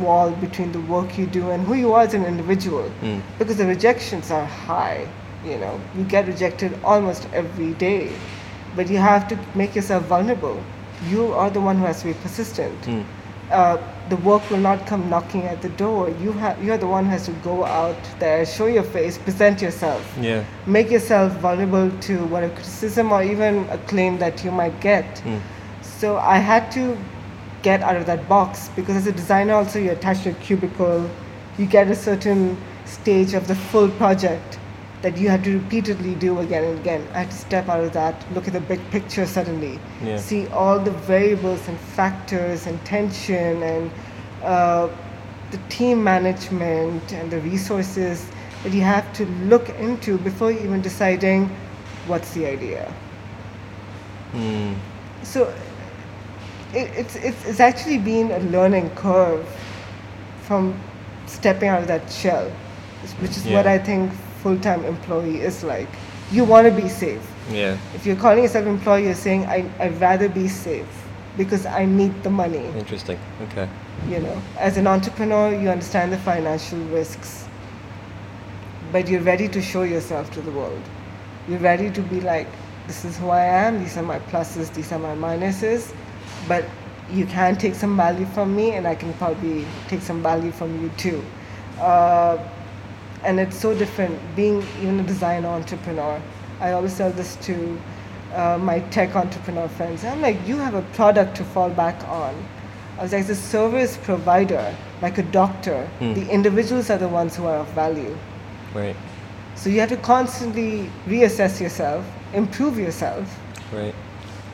wall 0.00 0.30
between 0.30 0.72
the 0.72 0.80
work 0.80 1.18
you 1.18 1.26
do 1.26 1.50
and 1.50 1.66
who 1.66 1.74
you 1.74 1.92
are 1.92 2.02
as 2.02 2.14
an 2.14 2.24
individual 2.24 2.90
Mm. 3.02 3.20
because 3.38 3.56
the 3.56 3.66
rejections 3.66 4.30
are 4.30 4.46
high. 4.46 5.06
You 5.44 5.56
know, 5.58 5.78
you 5.96 6.04
get 6.04 6.26
rejected 6.26 6.72
almost 6.84 7.26
every 7.34 7.72
day, 7.74 8.08
but 8.76 8.88
you 8.88 8.98
have 8.98 9.28
to 9.28 9.36
make 9.54 9.74
yourself 9.76 10.04
vulnerable. 10.04 10.56
You 11.08 11.32
are 11.34 11.50
the 11.50 11.60
one 11.60 11.76
who 11.78 11.84
has 11.86 12.00
to 12.00 12.06
be 12.06 12.14
persistent 12.14 12.80
Mm. 12.86 13.04
Uh, 13.50 13.76
the 14.08 14.16
work 14.16 14.48
will 14.50 14.58
not 14.58 14.86
come 14.86 15.08
knocking 15.08 15.44
at 15.44 15.60
the 15.62 15.68
door. 15.70 16.10
You 16.20 16.32
have 16.32 16.62
you 16.62 16.72
are 16.72 16.78
the 16.78 16.86
one 16.86 17.04
who 17.04 17.10
has 17.10 17.26
to 17.26 17.32
go 17.44 17.64
out 17.64 17.96
there, 18.18 18.44
show 18.46 18.66
your 18.66 18.82
face, 18.82 19.18
present 19.18 19.60
yourself, 19.62 20.02
Yeah. 20.20 20.44
make 20.66 20.90
yourself 20.90 21.32
vulnerable 21.40 21.90
to 22.02 22.24
whatever 22.26 22.54
criticism 22.54 23.12
or 23.12 23.22
even 23.22 23.66
a 23.70 23.78
claim 23.78 24.18
that 24.18 24.44
you 24.44 24.50
might 24.50 24.80
get. 24.80 25.22
Mm. 25.24 25.40
So 25.82 26.16
I 26.18 26.38
had 26.38 26.70
to 26.72 26.96
get 27.62 27.82
out 27.82 27.96
of 27.96 28.06
that 28.06 28.28
box 28.28 28.70
because 28.76 28.96
as 28.96 29.06
a 29.06 29.12
designer 29.12 29.54
also 29.54 29.78
you 29.78 29.90
attach 29.90 30.24
your 30.24 30.34
cubicle. 30.34 31.08
You 31.58 31.66
get 31.66 31.88
a 31.88 31.96
certain 31.96 32.56
stage 32.84 33.34
of 33.34 33.48
the 33.48 33.54
full 33.54 33.88
project 33.90 34.58
that 35.02 35.16
you 35.16 35.28
have 35.28 35.44
to 35.44 35.58
repeatedly 35.58 36.14
do 36.16 36.40
again 36.40 36.64
and 36.64 36.78
again. 36.80 37.06
I 37.14 37.20
had 37.20 37.30
to 37.30 37.36
step 37.36 37.68
out 37.68 37.84
of 37.84 37.92
that, 37.92 38.24
look 38.34 38.48
at 38.48 38.52
the 38.52 38.60
big 38.60 38.80
picture 38.90 39.26
suddenly, 39.26 39.78
Yeah. 40.02 40.18
see 40.18 40.48
all 40.48 40.78
the 40.80 40.90
variables 40.90 41.68
and 41.68 41.78
factors 41.78 42.66
and 42.66 42.84
tension 42.84 43.62
and 43.62 43.90
uh, 44.42 44.88
the 45.50 45.58
team 45.68 46.02
management 46.02 47.12
and 47.12 47.30
the 47.30 47.40
resources 47.40 48.26
that 48.64 48.72
you 48.72 48.82
have 48.82 49.10
to 49.14 49.24
look 49.46 49.68
into 49.80 50.18
before 50.18 50.50
even 50.50 50.82
deciding 50.82 51.48
what's 52.06 52.34
the 52.34 52.46
idea. 52.46 52.92
Mm. 54.32 54.74
So 55.22 55.54
it, 56.74 56.90
it's, 56.96 57.16
it's, 57.16 57.46
it's 57.46 57.60
actually 57.60 57.98
been 57.98 58.32
a 58.32 58.40
learning 58.50 58.90
curve 58.90 59.46
from 60.42 60.78
stepping 61.26 61.68
out 61.68 61.82
of 61.82 61.88
that 61.88 62.10
shell, 62.10 62.50
which 63.20 63.36
is 63.36 63.44
what 63.46 63.66
I 63.66 63.78
think 63.78 64.12
full-time 64.48 64.82
employee 64.86 65.40
is 65.40 65.62
like. 65.62 65.88
You 66.32 66.44
want 66.44 66.66
to 66.66 66.82
be 66.82 66.88
safe. 66.88 67.20
Yeah. 67.50 67.76
If 67.94 68.06
you're 68.06 68.16
calling 68.16 68.44
yourself 68.44 68.66
employee, 68.66 69.04
you're 69.04 69.14
saying, 69.14 69.44
I, 69.44 69.70
I'd 69.78 70.00
rather 70.00 70.28
be 70.28 70.48
safe 70.48 70.88
because 71.36 71.66
I 71.66 71.84
need 71.84 72.22
the 72.22 72.30
money. 72.30 72.64
Interesting. 72.82 73.18
Okay. 73.42 73.68
You 74.08 74.20
know, 74.20 74.42
as 74.58 74.78
an 74.78 74.86
entrepreneur, 74.86 75.54
you 75.54 75.68
understand 75.68 76.12
the 76.12 76.18
financial 76.18 76.78
risks, 76.86 77.46
but 78.90 79.08
you're 79.08 79.20
ready 79.20 79.48
to 79.48 79.60
show 79.60 79.82
yourself 79.82 80.30
to 80.32 80.40
the 80.40 80.50
world. 80.50 80.82
You're 81.46 81.58
ready 81.58 81.90
to 81.90 82.00
be 82.00 82.22
like, 82.22 82.46
this 82.86 83.04
is 83.04 83.18
who 83.18 83.28
I 83.28 83.44
am, 83.44 83.80
these 83.80 83.98
are 83.98 84.02
my 84.02 84.18
pluses, 84.18 84.72
these 84.72 84.92
are 84.92 84.98
my 84.98 85.14
minuses, 85.14 85.94
but 86.46 86.64
you 87.10 87.26
can 87.26 87.56
take 87.56 87.74
some 87.74 87.96
value 87.96 88.26
from 88.26 88.56
me, 88.56 88.70
and 88.72 88.86
I 88.86 88.94
can 88.94 89.12
probably 89.14 89.66
take 89.88 90.00
some 90.00 90.22
value 90.22 90.52
from 90.52 90.82
you 90.82 90.90
too. 90.96 91.22
Uh, 91.78 92.38
and 93.24 93.40
it's 93.40 93.56
so 93.58 93.74
different 93.76 94.18
being 94.36 94.62
even 94.80 95.00
a 95.00 95.02
design 95.02 95.44
entrepreneur. 95.44 96.20
I 96.60 96.72
always 96.72 96.96
tell 96.96 97.10
this 97.10 97.36
to 97.46 97.80
uh, 98.34 98.58
my 98.60 98.80
tech 98.90 99.16
entrepreneur 99.16 99.68
friends. 99.68 100.04
I'm 100.04 100.20
like, 100.20 100.36
you 100.46 100.56
have 100.56 100.74
a 100.74 100.82
product 100.94 101.36
to 101.38 101.44
fall 101.44 101.70
back 101.70 102.02
on. 102.08 102.34
I 102.98 103.02
was 103.02 103.12
like, 103.12 103.20
as 103.22 103.30
a 103.30 103.34
service 103.36 103.96
provider, 103.96 104.74
like 105.02 105.18
a 105.18 105.22
doctor, 105.22 105.86
Hmm. 105.98 106.14
the 106.14 106.28
individuals 106.28 106.90
are 106.90 106.98
the 106.98 107.08
ones 107.08 107.36
who 107.36 107.46
are 107.46 107.58
of 107.58 107.68
value. 107.68 108.16
Right. 108.74 108.96
So 109.54 109.70
you 109.70 109.80
have 109.80 109.88
to 109.90 109.96
constantly 109.96 110.90
reassess 111.06 111.60
yourself, 111.60 112.04
improve 112.34 112.78
yourself, 112.78 113.38
Right. 113.72 113.94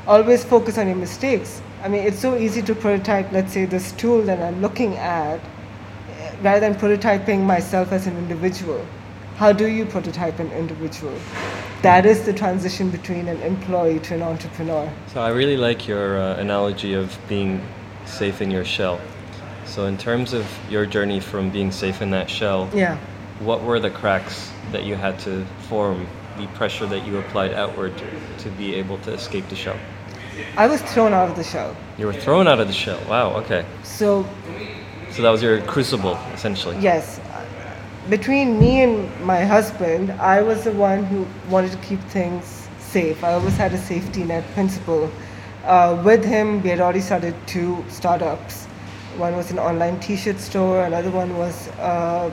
always 0.06 0.44
focus 0.44 0.78
on 0.78 0.86
your 0.86 0.96
mistakes. 0.96 1.60
I 1.82 1.88
mean, 1.88 2.02
it's 2.06 2.18
so 2.18 2.36
easy 2.36 2.62
to 2.62 2.74
prototype, 2.74 3.32
let's 3.32 3.52
say, 3.52 3.64
this 3.66 3.92
tool 3.92 4.22
that 4.22 4.40
I'm 4.40 4.60
looking 4.62 4.96
at, 4.96 5.40
rather 6.42 6.60
than 6.60 6.74
prototyping 6.74 7.44
myself 7.44 7.92
as 7.92 8.06
an 8.06 8.16
individual. 8.16 8.84
How 9.36 9.52
do 9.52 9.66
you 9.66 9.84
prototype 9.84 10.38
an 10.38 10.50
individual? 10.52 11.18
That 11.82 12.06
is 12.06 12.24
the 12.24 12.32
transition 12.32 12.90
between 12.90 13.28
an 13.28 13.40
employee 13.42 13.98
to 14.00 14.14
an 14.14 14.22
entrepreneur. 14.22 14.90
So 15.12 15.20
I 15.20 15.30
really 15.30 15.56
like 15.56 15.88
your 15.88 16.18
uh, 16.20 16.36
analogy 16.36 16.94
of 16.94 17.16
being 17.28 17.60
safe 18.06 18.40
in 18.40 18.50
your 18.50 18.64
shell. 18.64 19.00
So 19.66 19.86
in 19.86 19.98
terms 19.98 20.32
of 20.32 20.46
your 20.70 20.86
journey 20.86 21.20
from 21.20 21.50
being 21.50 21.72
safe 21.72 22.00
in 22.00 22.10
that 22.10 22.30
shell, 22.30 22.68
Yeah. 22.72 22.96
what 23.40 23.62
were 23.62 23.80
the 23.80 23.90
cracks 23.90 24.50
that 24.72 24.84
you 24.84 24.94
had 24.94 25.18
to 25.20 25.44
form, 25.68 26.06
the 26.38 26.46
pressure 26.48 26.86
that 26.86 27.04
you 27.06 27.18
applied 27.18 27.52
outward 27.54 27.92
to 28.38 28.48
be 28.50 28.74
able 28.76 28.98
to 28.98 29.12
escape 29.12 29.48
the 29.48 29.56
shell? 29.56 29.76
I 30.56 30.66
was 30.66 30.80
thrown 30.82 31.12
out 31.12 31.28
of 31.28 31.36
the 31.36 31.44
shell. 31.44 31.76
You 31.98 32.06
were 32.06 32.12
thrown 32.12 32.46
out 32.46 32.60
of 32.60 32.66
the 32.68 32.74
shell. 32.74 33.00
Wow, 33.08 33.34
okay. 33.38 33.64
So, 33.82 34.26
So 35.14 35.22
that 35.22 35.30
was 35.30 35.42
your 35.42 35.60
crucible, 35.62 36.18
essentially. 36.34 36.76
yes, 36.80 37.20
between 38.10 38.58
me 38.58 38.82
and 38.82 39.08
my 39.24 39.44
husband, 39.44 40.10
I 40.12 40.42
was 40.42 40.64
the 40.64 40.72
one 40.72 41.04
who 41.04 41.24
wanted 41.48 41.70
to 41.72 41.78
keep 41.78 42.00
things 42.10 42.68
safe. 42.80 43.22
I 43.22 43.32
always 43.34 43.56
had 43.56 43.72
a 43.72 43.78
safety 43.78 44.24
net 44.24 44.44
principle. 44.54 45.10
Uh, 45.64 46.02
with 46.04 46.24
him, 46.24 46.60
we 46.62 46.68
had 46.68 46.80
already 46.80 47.00
started 47.00 47.34
two 47.46 47.82
startups. 47.88 48.66
One 49.16 49.36
was 49.36 49.50
an 49.52 49.58
online 49.58 50.00
T-shirt 50.00 50.38
store. 50.40 50.84
Another 50.84 51.10
one 51.10 51.38
was 51.38 51.68
uh, 51.78 52.28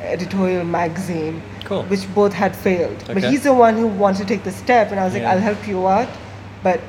editorial 0.00 0.64
magazine, 0.64 1.42
Cool. 1.64 1.82
which 1.84 2.06
both 2.14 2.32
had 2.32 2.54
failed. 2.54 3.02
But 3.06 3.24
he's 3.24 3.42
the 3.42 3.52
one 3.52 3.74
who 3.76 3.88
wanted 3.88 4.18
to 4.18 4.24
take 4.26 4.44
the 4.44 4.52
step, 4.52 4.92
and 4.92 5.00
I 5.00 5.04
was 5.04 5.12
like, 5.12 5.22
Yeah. 5.22 5.32
"I'll 5.32 5.40
help 5.50 5.66
you 5.66 5.86
out, 5.88 6.08
but 6.62 6.80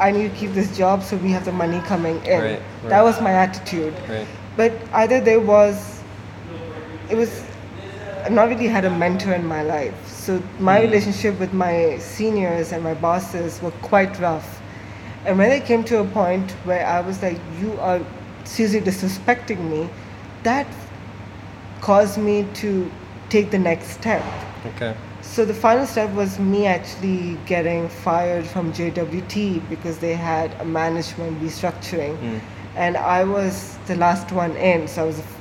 I 0.00 0.10
need 0.10 0.30
to 0.30 0.36
keep 0.36 0.52
this 0.52 0.76
job 0.76 1.02
so 1.04 1.16
we 1.16 1.30
have 1.30 1.44
the 1.44 1.52
money 1.52 1.80
coming 1.86 2.16
in." 2.26 2.40
Right, 2.42 2.62
That 2.88 3.02
was 3.04 3.20
my 3.20 3.32
attitude. 3.32 3.94
Right. 4.08 4.26
But 4.56 4.72
either 4.92 5.20
there 5.20 5.40
was, 5.40 6.00
it 7.10 7.16
was, 7.16 7.42
I 8.24 8.28
not 8.30 8.48
really 8.48 8.66
had 8.66 8.84
a 8.84 8.90
mentor 8.90 9.32
in 9.34 9.46
my 9.46 9.62
life. 9.62 9.94
So 10.08 10.42
my 10.58 10.78
Mm. 10.78 10.82
relationship 10.82 11.38
with 11.38 11.52
my 11.52 11.98
seniors 11.98 12.72
and 12.72 12.82
my 12.82 12.94
bosses 12.94 13.60
were 13.62 13.72
quite 13.82 14.18
rough. 14.18 14.60
And 15.24 15.38
when 15.38 15.50
it 15.50 15.64
came 15.66 15.84
to 15.84 15.98
a 16.00 16.04
point 16.04 16.50
where 16.64 16.86
I 16.86 17.00
was 17.00 17.22
like, 17.22 17.38
you 17.60 17.78
are 17.80 18.00
seriously 18.44 18.80
disrespecting 18.80 19.60
me, 19.70 19.88
that 20.42 20.66
caused 21.80 22.18
me 22.18 22.46
to 22.54 22.90
take 23.28 23.50
the 23.50 23.58
next 23.58 23.88
step. 23.90 24.22
Okay. 24.74 24.94
So 25.22 25.44
the 25.44 25.54
final 25.54 25.86
step 25.86 26.10
was 26.14 26.38
me 26.38 26.66
actually 26.66 27.36
getting 27.46 27.88
fired 27.88 28.46
from 28.46 28.72
JWT 28.72 29.68
because 29.68 29.98
they 29.98 30.14
had 30.14 30.52
a 30.60 30.64
management 30.64 31.40
restructuring, 31.42 32.16
Mm. 32.18 32.40
and 32.76 32.96
I 32.96 33.24
was 33.24 33.75
the 33.86 33.96
last 33.96 34.32
one 34.32 34.56
in, 34.56 34.88
so 34.88 35.02
I 35.02 35.06
was 35.06 35.16
the 35.16 35.22
f- 35.22 35.40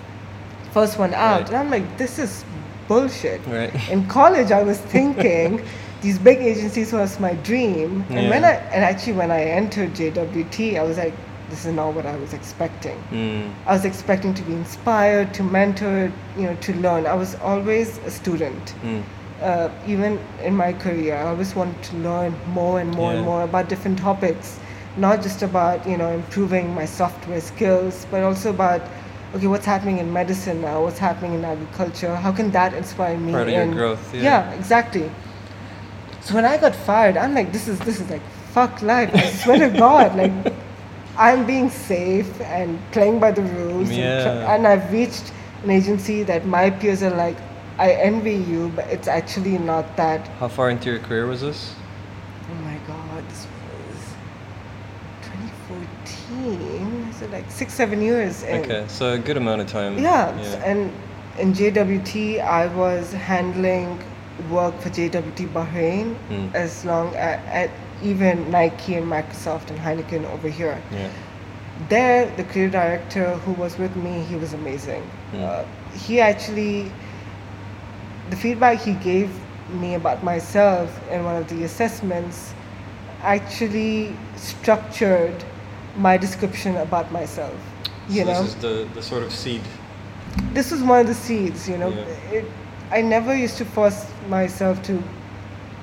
first 0.72 0.98
one 1.00 1.14
out, 1.14 1.40
Right. 1.42 1.48
and 1.50 1.58
I'm 1.58 1.70
like, 1.70 1.98
this 1.98 2.20
is 2.20 2.44
bullshit. 2.88 3.42
Right. 3.48 3.74
In 3.90 4.06
college, 4.08 4.52
I 4.52 4.64
was 4.64 4.78
thinking 4.80 5.62
these 6.02 6.20
big 6.20 6.40
agencies 6.40 6.94
was 6.94 7.20
my 7.20 7.34
dream, 7.50 8.04
and 8.10 8.30
when 8.30 8.44
I 8.46 8.54
and 8.74 8.84
actually 8.84 9.14
when 9.14 9.32
I 9.32 9.42
entered 9.44 9.94
JWT, 9.96 10.78
I 10.80 10.84
was 10.84 10.98
like, 10.98 11.14
this 11.50 11.66
is 11.66 11.74
not 11.74 11.94
what 11.94 12.06
I 12.06 12.16
was 12.18 12.34
expecting. 12.34 12.98
Mm. 13.12 13.52
I 13.66 13.74
was 13.74 13.86
expecting 13.86 14.34
to 14.34 14.44
be 14.44 14.54
inspired, 14.54 15.34
to 15.36 15.44
mentor, 15.44 16.12
you 16.38 16.44
know, 16.44 16.56
to 16.56 16.74
learn. 16.76 17.06
I 17.06 17.14
was 17.16 17.36
always 17.36 17.98
a 18.00 18.12
student 18.12 18.74
Mm. 18.84 19.04
uh, 19.42 19.70
even 19.88 20.20
in 20.44 20.56
my 20.56 20.74
career, 20.74 21.16
I 21.18 21.24
always 21.32 21.56
wanted 21.56 21.82
to 21.90 21.96
learn 21.98 22.34
more 22.54 22.80
and 22.80 22.90
more 22.92 23.12
and 23.14 23.24
more 23.26 23.44
about 23.44 23.70
different 23.70 24.00
topics, 24.00 24.60
not 24.98 25.22
just 25.22 25.42
about 25.42 25.88
you 25.88 25.98
know 25.98 26.10
improving 26.12 26.74
my 26.74 26.86
software 26.86 27.42
skills, 27.42 28.06
but 28.12 28.24
also 28.24 28.50
about 28.50 28.82
okay, 29.36 29.48
what's 29.48 29.66
happening 29.66 29.98
in 29.98 30.12
medicine 30.12 30.62
now, 30.62 30.82
what's 30.82 30.98
happening 30.98 31.34
in 31.34 31.46
agriculture, 31.46 32.16
how 32.16 32.32
can 32.32 32.52
that 32.52 32.74
inspire 32.74 33.18
me? 33.18 33.32
Part 33.32 33.48
of 33.50 33.54
your 33.54 33.72
growth, 33.72 34.14
yeah. 34.14 34.22
yeah, 34.22 34.52
exactly. 34.54 35.12
So 36.22 36.34
when 36.36 36.46
I 36.46 36.58
got 36.58 36.76
fired, 36.76 37.18
I'm 37.18 37.36
like, 37.36 37.52
this 37.52 37.68
is 37.68 37.80
this 37.80 38.00
is 38.00 38.10
like 38.10 38.22
fuck 38.54 38.82
life. 38.82 39.14
I 39.14 39.30
swear 39.32 39.70
to 39.70 39.78
God, 39.78 40.16
like 40.16 40.54
I'm 41.18 41.46
being 41.46 41.70
safe 41.70 42.40
and 42.42 42.80
playing 42.92 43.20
by 43.20 43.32
the 43.32 43.42
rules, 43.42 43.90
and, 43.90 44.00
and 44.00 44.68
I've 44.68 44.92
reached 44.92 45.34
an 45.64 45.72
agency 45.72 46.24
that 46.24 46.46
my 46.46 46.70
peers 46.70 47.04
are 47.04 47.16
like, 47.16 47.38
I 47.78 47.92
envy 47.92 48.36
you, 48.36 48.72
but 48.76 48.88
it's 48.88 49.08
actually 49.08 49.58
not 49.58 49.98
that. 49.98 50.28
How 50.40 50.48
far 50.48 50.70
into 50.70 50.90
your 50.90 51.00
career 51.00 51.28
was 51.28 51.42
this? 51.42 51.76
Oh 52.50 52.56
my 52.64 52.78
God, 52.88 53.30
this 53.30 53.48
was 53.48 54.16
2014. 56.46 57.14
So 57.14 57.26
like 57.28 57.50
six, 57.50 57.74
seven 57.74 58.02
years. 58.02 58.44
Okay, 58.44 58.86
so 58.88 59.14
a 59.14 59.18
good 59.18 59.38
amount 59.38 59.62
of 59.62 59.68
time. 59.68 59.98
Yeah, 59.98 60.30
and 60.64 60.92
in 61.40 61.54
JWT, 61.54 62.42
I 62.42 62.68
was 62.68 63.12
handling 63.14 64.00
work 64.50 64.78
for 64.82 64.90
JWT 64.90 65.48
Bahrain 65.54 66.16
Mm. 66.30 66.54
as 66.54 66.84
long 66.86 67.08
as, 67.16 67.40
at 67.48 67.70
even 68.04 68.52
Nike 68.52 68.96
and 68.96 69.08
Microsoft 69.08 69.70
and 69.70 69.80
Heineken 69.80 70.30
over 70.32 70.50
here. 70.50 70.82
Yeah. 70.92 71.10
There, 71.90 72.26
the 72.36 72.44
creative 72.44 72.72
director 72.74 73.36
who 73.46 73.54
was 73.54 73.78
with 73.78 73.96
me, 73.96 74.22
he 74.24 74.36
was 74.36 74.54
amazing. 74.54 75.04
Mm. 75.34 75.42
Uh, 75.42 75.66
he 75.98 76.20
actually, 76.20 76.92
the 78.30 78.36
feedback 78.36 78.80
he 78.80 78.94
gave 78.94 79.30
me 79.70 79.96
about 79.96 80.24
myself 80.24 80.90
in 81.10 81.24
one 81.24 81.38
of 81.38 81.48
the 81.48 81.64
assessments 81.64 82.54
actually 83.22 84.16
structured 84.36 85.44
my 85.98 86.18
description 86.18 86.76
about 86.78 87.12
myself. 87.12 87.54
You 88.10 88.24
so 88.24 88.32
know, 88.32 88.44
this 88.44 88.56
is 88.56 88.62
the, 88.62 88.88
the 88.94 89.02
sort 89.02 89.24
of 89.24 89.32
seed. 89.32 89.62
this 90.54 90.72
was 90.72 90.82
one 90.84 91.02
of 91.02 91.08
the 91.08 91.14
seeds, 91.14 91.68
you 91.68 91.78
know. 91.78 91.90
Yeah. 91.90 92.32
It, 92.32 92.46
I 92.92 93.02
never 93.02 93.36
used 93.36 93.58
to 93.58 93.66
force 93.66 94.06
myself 94.30 94.82
to 94.84 95.02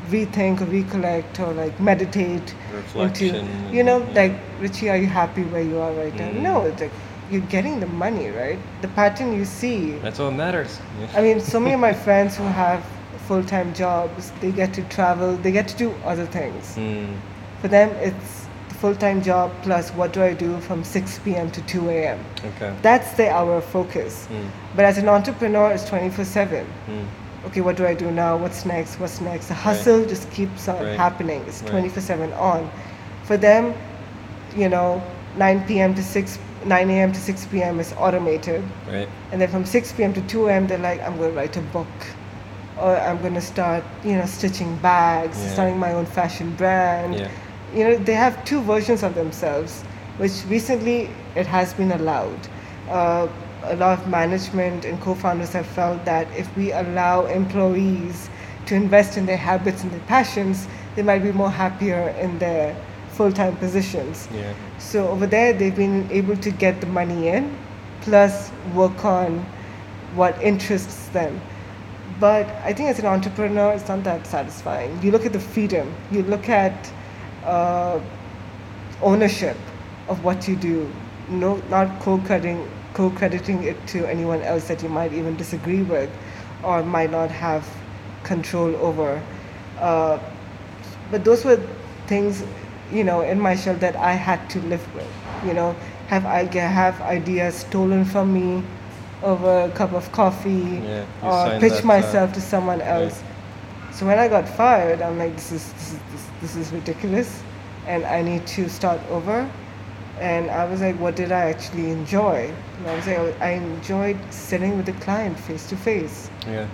rethink 0.09 0.61
or 0.61 0.64
recollect 0.66 1.40
or 1.40 1.53
like 1.53 1.79
meditate 1.81 2.55
Reflection 2.75 3.35
into, 3.35 3.75
you 3.75 3.83
know, 3.83 4.03
and- 4.03 4.14
like 4.14 4.35
Richie, 4.61 4.88
are 4.90 4.96
you 4.96 5.07
happy 5.07 5.42
where 5.44 5.62
you 5.62 5.79
are 5.81 5.92
right 5.92 6.14
now? 6.14 6.29
Mm. 6.29 6.40
No, 6.42 6.62
it's 6.62 6.81
like 6.81 6.92
you're 7.31 7.40
getting 7.42 7.81
the 7.81 7.87
money, 7.87 8.29
right? 8.29 8.59
The 8.83 8.88
pattern 8.88 9.33
you 9.35 9.44
see. 9.44 9.92
That's 9.98 10.18
what 10.18 10.33
matters. 10.33 10.79
Yeah. 11.01 11.09
I 11.16 11.22
mean, 11.22 11.40
so 11.40 11.59
many 11.59 11.75
of 11.75 11.81
my 11.81 11.92
friends 11.92 12.37
who 12.37 12.44
have 12.44 12.85
full-time 13.27 13.72
jobs, 13.72 14.33
they 14.40 14.53
get 14.53 14.75
to 14.75 14.83
travel, 14.85 15.37
they 15.37 15.51
get 15.53 15.66
to 15.68 15.77
do 15.77 15.94
other 16.05 16.27
things. 16.27 16.77
Mm. 16.77 17.16
For 17.61 17.68
them, 17.68 17.90
it's 17.96 18.41
full-time 18.83 19.23
job 19.23 19.53
plus 19.62 19.90
what 19.90 20.12
do 20.12 20.21
I 20.23 20.35
do 20.35 20.59
from 20.61 20.83
6 20.83 21.21
p.m. 21.25 21.51
to 21.53 21.61
2 21.62 21.88
a.m. 21.90 22.18
Okay. 22.45 22.75
That's 22.83 23.12
the 23.18 23.31
our 23.31 23.61
focus. 23.61 24.27
Mm. 24.29 24.49
But 24.75 24.85
as 24.87 24.99
an 24.99 25.09
entrepreneur, 25.09 25.71
it's 25.71 25.88
24 25.88 26.25
7. 26.25 26.66
Mm. 26.88 27.07
Okay, 27.47 27.61
what 27.61 27.77
do 27.77 27.87
I 27.87 27.95
do 27.95 28.11
now? 28.11 28.37
What's 28.37 28.64
next? 28.66 28.99
What's 28.99 29.21
next? 29.21 29.47
The 29.49 29.55
hustle 29.55 30.05
just 30.05 30.29
keeps 30.33 30.66
on 30.68 30.85
Right. 30.85 30.97
happening. 30.97 31.45
It's 31.47 31.61
24 31.62 32.03
7 32.03 32.33
on. 32.33 32.68
For 33.23 33.37
them, 33.37 33.73
you 34.57 34.68
know, 34.68 35.01
9 35.37 35.64
p.m. 35.68 35.95
to 35.95 36.03
6, 36.03 36.38
9 36.64 36.90
a.m. 36.90 37.12
to 37.12 37.21
6 37.21 37.47
p.m. 37.53 37.79
is 37.79 37.92
automated. 37.92 38.64
Right. 38.90 39.09
And 39.31 39.40
then 39.40 39.49
from 39.49 39.64
6 39.64 39.92
p.m. 39.92 40.12
to 40.14 40.21
2 40.23 40.49
a.m., 40.49 40.66
they're 40.66 40.79
like, 40.90 41.01
I'm 41.03 41.16
going 41.18 41.31
to 41.31 41.37
write 41.37 41.57
a 41.57 41.62
book. 41.79 41.87
Or 42.81 42.97
I'm 42.97 43.18
going 43.23 43.35
to 43.35 43.40
start, 43.55 43.85
you 44.05 44.16
know, 44.16 44.27
stitching 44.27 44.77
bags, 44.79 45.38
Yeah. 45.38 45.53
starting 45.53 45.79
my 45.79 45.92
own 45.92 46.07
fashion 46.07 46.51
brand. 46.57 47.14
Yeah. 47.14 47.31
You 47.74 47.85
know, 47.85 47.96
they 47.96 48.14
have 48.14 48.44
two 48.44 48.61
versions 48.62 49.02
of 49.02 49.14
themselves, 49.14 49.82
which 50.18 50.44
recently 50.48 51.08
it 51.35 51.46
has 51.46 51.72
been 51.74 51.92
allowed. 51.92 52.38
Uh, 52.88 53.28
a 53.64 53.76
lot 53.76 53.98
of 53.98 54.08
management 54.08 54.85
and 54.85 55.00
co-founders 55.00 55.52
have 55.52 55.66
felt 55.66 56.04
that 56.04 56.26
if 56.37 56.54
we 56.56 56.72
allow 56.72 57.26
employees 57.26 58.28
to 58.66 58.74
invest 58.74 59.16
in 59.16 59.26
their 59.26 59.37
habits 59.37 59.82
and 59.82 59.92
their 59.92 60.00
passions, 60.00 60.66
they 60.96 61.02
might 61.02 61.20
be 61.20 61.32
more 61.32 61.50
happier 61.50 62.08
in 62.20 62.38
their 62.38 62.76
full-time 63.11 63.56
positions. 63.56 64.28
Yeah. 64.35 64.54
So 64.78 65.08
over 65.08 65.26
there, 65.26 65.52
they've 65.52 65.74
been 65.74 66.11
able 66.11 66.37
to 66.37 66.50
get 66.50 66.80
the 66.80 66.87
money 66.87 67.28
in, 67.28 67.56
plus 68.00 68.50
work 68.74 69.04
on 69.04 69.44
what 70.14 70.40
interests 70.42 71.08
them. 71.08 71.40
But 72.20 72.46
I 72.64 72.72
think 72.72 72.90
as 72.90 72.98
an 72.98 73.06
entrepreneur, 73.06 73.72
it's 73.72 73.88
not 73.88 74.04
that 74.04 74.26
satisfying. 74.26 75.00
You 75.02 75.11
look 75.11 75.24
at 75.24 75.32
the 75.32 75.40
freedom, 75.40 75.94
you 76.11 76.22
look 76.22 76.48
at 76.48 76.92
uh, 77.44 78.00
ownership 79.02 79.57
of 80.09 80.22
what 80.24 80.48
you 80.48 80.57
do, 80.57 80.90
no, 81.28 81.57
not 81.68 82.00
co-crediting, 82.00 82.68
co-crediting 82.94 83.62
it 83.64 83.87
to 83.88 84.07
anyone 84.07 84.42
else 84.42 84.68
that 84.68 84.83
you 84.83 84.88
might 84.88 85.12
even 85.12 85.37
disagree 85.37 85.83
with 85.83 86.11
or 86.62 86.83
might 86.83 87.11
not 87.11 87.31
have 87.31 87.66
control 88.24 88.74
over. 88.76 89.20
Uh, 89.78 90.18
but 91.11 91.24
those 91.24 91.44
were 91.44 91.61
things, 92.07 92.44
you 92.92 93.05
know, 93.05 93.22
in 93.22 93.40
my 93.40 93.55
shell 93.57 93.74
that 93.76 93.96
I 93.96 94.12
had 94.12 94.48
to 94.50 94.61
live 94.62 94.94
with. 94.94 95.09
You 95.44 95.55
know, 95.55 95.74
have 96.09 96.24
I 96.26 96.44
have 96.44 97.00
ideas 97.00 97.55
stolen 97.57 98.05
from 98.05 98.33
me 98.33 98.62
over 99.22 99.62
a 99.62 99.70
cup 99.70 99.92
of 99.92 100.11
coffee, 100.12 100.83
Yeah, 100.85 101.05
or 101.22 101.59
pitch 101.59 101.85
uh, 101.85 101.87
myself 101.87 102.33
to 102.35 102.40
someone 102.40 102.81
else. 102.81 103.22
So 103.92 104.07
when 104.07 104.18
I 104.18 104.28
got 104.28 104.48
fired, 104.48 105.02
I'm 105.02 105.18
like, 105.18 105.35
this 105.35 105.52
is 105.52 105.72
this 105.72 105.92
is 105.92 105.98
this, 106.12 106.26
this 106.40 106.57
is 106.57 106.72
ridiculous. 106.72 107.42
and 107.87 108.05
I 108.07 108.22
need 108.22 108.46
to 108.46 108.68
start 108.68 109.00
over. 109.11 109.50
And 110.20 110.50
I 110.50 110.64
was 110.66 110.81
like, 110.81 110.94
what 111.00 111.16
did 111.16 111.33
I 111.33 111.50
actually 111.50 111.90
enjoy? 111.90 112.52
And 112.78 112.87
I 112.87 112.94
was 112.94 113.07
like, 113.09 113.40
I 113.40 113.50
enjoyed 113.55 114.16
sitting 114.31 114.76
with 114.76 114.87
the 114.87 114.92
client 115.05 115.37
face 115.37 115.68
to 115.70 115.76
face, 115.76 116.31
Yeah. 116.46 116.66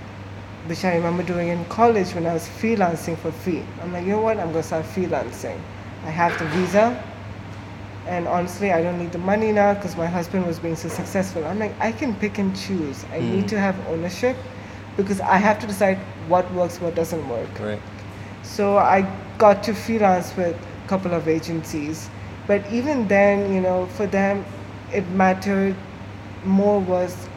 which 0.66 0.84
I 0.84 0.94
remember 0.96 1.22
doing 1.22 1.48
in 1.48 1.64
college 1.66 2.12
when 2.14 2.26
I 2.26 2.34
was 2.34 2.46
freelancing 2.60 3.16
for 3.16 3.32
free. 3.32 3.62
I'm 3.80 3.90
like, 3.92 4.04
you 4.04 4.12
know 4.12 4.20
what? 4.20 4.36
I'm 4.38 4.52
going 4.52 4.60
to 4.64 4.68
start 4.72 4.84
freelancing. 4.84 5.58
I 6.04 6.10
have 6.10 6.38
the 6.38 6.44
visa, 6.56 6.86
and 8.06 8.28
honestly, 8.28 8.70
I 8.72 8.82
don't 8.82 8.98
need 8.98 9.12
the 9.12 9.18
money 9.32 9.50
now 9.52 9.72
because 9.74 9.96
my 9.96 10.06
husband 10.06 10.46
was 10.46 10.58
being 10.58 10.76
so 10.76 10.88
successful. 10.90 11.42
I'm 11.46 11.58
like, 11.58 11.72
I 11.80 11.90
can 11.92 12.14
pick 12.16 12.36
and 12.38 12.54
choose. 12.54 13.04
I 13.12 13.18
Mm. 13.20 13.30
need 13.34 13.48
to 13.48 13.58
have 13.58 13.76
ownership 13.88 14.36
because 14.96 15.20
I 15.22 15.38
have 15.38 15.58
to 15.60 15.66
decide 15.66 15.98
what 16.28 16.50
works, 16.52 16.80
what 16.80 16.94
doesn't 16.94 17.28
work. 17.28 17.48
Right. 17.58 17.80
So 18.42 18.78
I 18.78 19.02
got 19.38 19.62
to 19.64 19.74
freelance 19.74 20.36
with 20.36 20.56
a 20.56 20.88
couple 20.88 21.14
of 21.14 21.28
agencies. 21.28 22.08
But 22.46 22.64
even 22.72 23.08
then, 23.08 23.52
you 23.52 23.60
know, 23.60 23.86
for 23.86 24.06
them, 24.06 24.44
it 24.92 25.06
mattered 25.10 25.76
more 26.44 26.80
was 26.80 27.28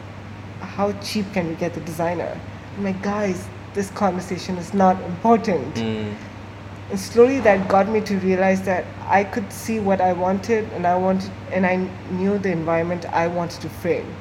how 0.60 0.92
cheap 1.00 1.26
can 1.32 1.48
we 1.48 1.54
get 1.54 1.74
the 1.74 1.80
designer? 1.80 2.38
I'm 2.76 2.84
like, 2.84 3.02
guys, 3.02 3.46
this 3.74 3.90
conversation 3.90 4.56
is 4.56 4.72
not 4.72 5.00
important. 5.02 5.74
Mm. 5.74 6.14
And 6.90 7.00
slowly 7.00 7.40
that 7.40 7.68
got 7.68 7.88
me 7.88 8.00
to 8.02 8.16
realize 8.18 8.62
that 8.62 8.84
I 9.06 9.24
could 9.24 9.50
see 9.52 9.80
what 9.80 10.00
I 10.00 10.12
wanted 10.12 10.70
and 10.72 10.86
I 10.86 10.96
wanted 10.96 11.30
and 11.50 11.66
I 11.66 11.88
knew 12.10 12.38
the 12.38 12.50
environment 12.50 13.06
I 13.06 13.28
wanted 13.28 13.60
to 13.62 13.68
frame. 13.68 14.14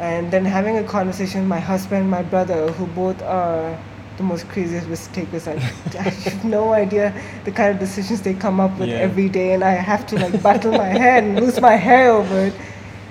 And 0.00 0.30
then 0.30 0.44
having 0.46 0.78
a 0.78 0.82
conversation 0.84 1.40
with 1.40 1.48
my 1.48 1.60
husband, 1.60 2.10
my 2.10 2.22
brother, 2.22 2.72
who 2.72 2.86
both 2.86 3.20
are 3.22 3.78
the 4.16 4.22
most 4.22 4.48
craziest 4.48 4.86
risk 4.88 5.12
takers. 5.12 5.46
I, 5.46 5.52
I 5.98 6.08
have 6.26 6.44
no 6.44 6.72
idea 6.72 7.12
the 7.44 7.52
kind 7.52 7.70
of 7.74 7.78
decisions 7.78 8.22
they 8.22 8.34
come 8.34 8.60
up 8.60 8.78
with 8.78 8.88
Yeah. 8.88 8.96
every 9.06 9.28
day 9.28 9.52
and 9.52 9.62
I 9.62 9.72
have 9.72 10.06
to 10.08 10.16
like 10.18 10.42
battle 10.42 10.72
my 10.72 10.88
head 10.88 11.24
and 11.24 11.38
lose 11.40 11.60
my 11.60 11.76
hair 11.76 12.10
over 12.10 12.38
it. 12.46 12.54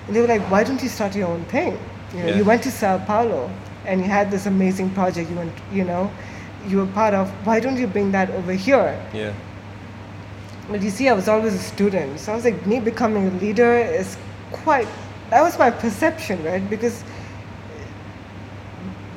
And 0.07 0.15
they 0.15 0.21
were 0.21 0.27
like, 0.27 0.41
why 0.51 0.63
don't 0.63 0.81
you 0.81 0.89
start 0.89 1.15
your 1.15 1.27
own 1.27 1.43
thing? 1.45 1.77
You 2.13 2.19
know, 2.23 2.29
Yeah. 2.29 2.37
you 2.37 2.43
went 2.43 2.63
to 2.63 2.71
Sao 2.71 2.97
Paulo 3.05 3.49
and 3.85 4.01
you 4.01 4.07
had 4.07 4.29
this 4.31 4.45
amazing 4.47 4.89
project 4.91 5.29
you 5.29 5.35
went, 5.35 5.53
you 5.71 5.83
know, 5.83 6.11
you 6.67 6.77
were 6.77 6.87
part 6.87 7.13
of. 7.13 7.29
Why 7.45 7.59
don't 7.59 7.77
you 7.77 7.87
bring 7.87 8.11
that 8.11 8.29
over 8.31 8.53
here? 8.53 8.99
Yeah. 9.13 9.31
But 10.69 10.81
you 10.81 10.89
see, 10.89 11.07
I 11.09 11.13
was 11.13 11.27
always 11.27 11.53
a 11.53 11.59
student, 11.59 12.19
so 12.19 12.31
I 12.31 12.35
was 12.35 12.45
like, 12.45 12.65
me 12.67 12.79
becoming 12.79 13.27
a 13.27 13.31
leader 13.39 13.73
is 13.73 14.17
quite. 14.51 14.87
That 15.29 15.41
was 15.41 15.57
my 15.59 15.69
perception, 15.71 16.43
right? 16.43 16.67
Because 16.69 17.03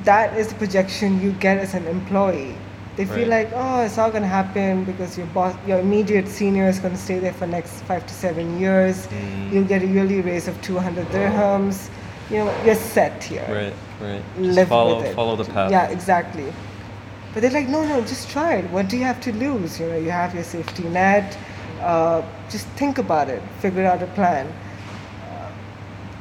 that 0.03 0.37
is 0.37 0.47
the 0.49 0.55
projection 0.55 1.21
you 1.21 1.31
get 1.33 1.57
as 1.57 1.73
an 1.73 1.87
employee. 1.87 2.55
They 2.95 3.05
feel 3.05 3.27
Right. 3.29 3.49
like, 3.49 3.51
oh, 3.55 3.81
it's 3.81 3.97
all 3.97 4.11
gonna 4.11 4.27
happen 4.27 4.83
because 4.83 5.17
your 5.17 5.25
boss, 5.27 5.55
your 5.65 5.79
immediate 5.79 6.27
senior 6.27 6.67
is 6.67 6.77
gonna 6.79 6.97
stay 6.97 7.17
there 7.17 7.33
for 7.33 7.47
next 7.47 7.71
five 7.85 8.05
to 8.05 8.13
seven 8.13 8.59
years. 8.59 9.07
Mm. 9.07 9.51
You'll 9.51 9.63
get 9.63 9.81
a 9.81 9.87
yearly 9.87 10.21
raise 10.21 10.47
of 10.47 10.61
200 10.61 11.07
dirhams. 11.11 11.89
You 12.29 12.37
know, 12.45 12.53
you're 12.65 12.75
set 12.75 13.23
here 13.23 13.45
Right. 13.49 13.73
Right. 14.01 14.21
Just 14.53 14.69
follow 14.69 14.97
with 14.97 15.07
it. 15.07 15.15
follow 15.15 15.35
the 15.35 15.45
path. 15.45 15.71
Yeah, 15.71 15.87
exactly. 15.89 16.45
But 17.33 17.41
they're 17.41 17.51
like, 17.51 17.67
no, 17.67 17.83
no, 17.83 18.01
just 18.01 18.29
try 18.29 18.55
it. 18.55 18.69
What 18.69 18.87
do 18.89 18.97
you 18.97 19.03
have 19.05 19.19
to 19.21 19.31
lose? 19.33 19.79
You 19.79 19.87
know, 19.87 19.97
you 19.97 20.11
have 20.11 20.35
your 20.35 20.43
safety 20.43 20.83
net. 20.83 21.35
Uh, 21.81 22.21
just 22.49 22.67
think 22.77 22.97
about 22.99 23.27
it. 23.29 23.41
Figure 23.59 23.85
out 23.85 24.03
a 24.03 24.07
plan. 24.07 24.47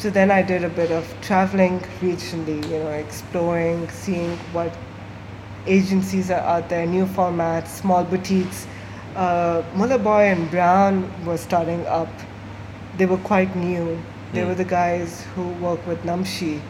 So 0.03 0.11
then 0.11 0.33
I 0.33 0.43
did 0.43 0.65
a 0.65 0.69
bit 0.69 0.91
of 0.91 1.07
traveling 1.21 1.79
regionally, 2.01 2.61
you 2.69 2.81
know, 2.81 2.89
exploring, 2.89 3.89
seeing 3.89 4.37
what 4.53 4.77
agencies 5.65 6.29
are 6.29 6.41
out 6.41 6.69
there, 6.69 6.85
new 6.87 7.07
formats, 7.07 7.69
small 7.69 8.03
boutiques. 8.03 8.67
Uh, 9.15 9.63
Muller 9.77 9.99
Boy 9.99 10.23
and 10.23 10.51
Brown 10.51 11.09
were 11.25 11.37
starting 11.37 11.87
up. 11.87 12.09
They 12.99 13.07
were 13.07 13.23
quite 13.29 13.55
new. 13.55 13.97
They 14.33 14.41
Hmm. 14.41 14.49
were 14.49 14.57
the 14.57 14.65
guys 14.65 15.25
who 15.37 15.45
work 15.67 15.87
with 15.87 16.03
Namshi. 16.03 16.61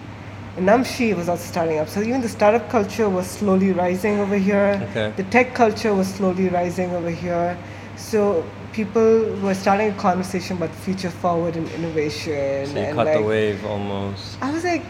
And 0.58 0.68
Namshi 0.68 1.16
was 1.16 1.30
also 1.30 1.46
starting 1.46 1.78
up. 1.78 1.88
So 1.88 2.02
even 2.02 2.20
the 2.20 2.28
startup 2.28 2.68
culture 2.68 3.08
was 3.08 3.26
slowly 3.26 3.72
rising 3.72 4.20
over 4.20 4.36
here. 4.36 4.78
Okay. 4.90 5.10
The 5.16 5.24
tech 5.36 5.54
culture 5.54 5.94
was 5.94 6.06
slowly 6.06 6.50
rising 6.50 6.94
over 6.94 7.08
here. 7.08 7.56
So 7.96 8.44
people 8.72 9.24
were 9.42 9.54
starting 9.54 9.90
a 9.90 9.94
conversation 9.94 10.56
about 10.56 10.74
future 10.74 11.10
forward 11.10 11.56
and 11.56 11.68
innovation. 11.70 12.66
So 12.66 12.76
and 12.78 12.96
cut 12.96 13.12
the 13.12 13.22
wave 13.22 13.64
almost. 13.66 14.38
I 14.42 14.50
was 14.50 14.64
like, 14.64 14.84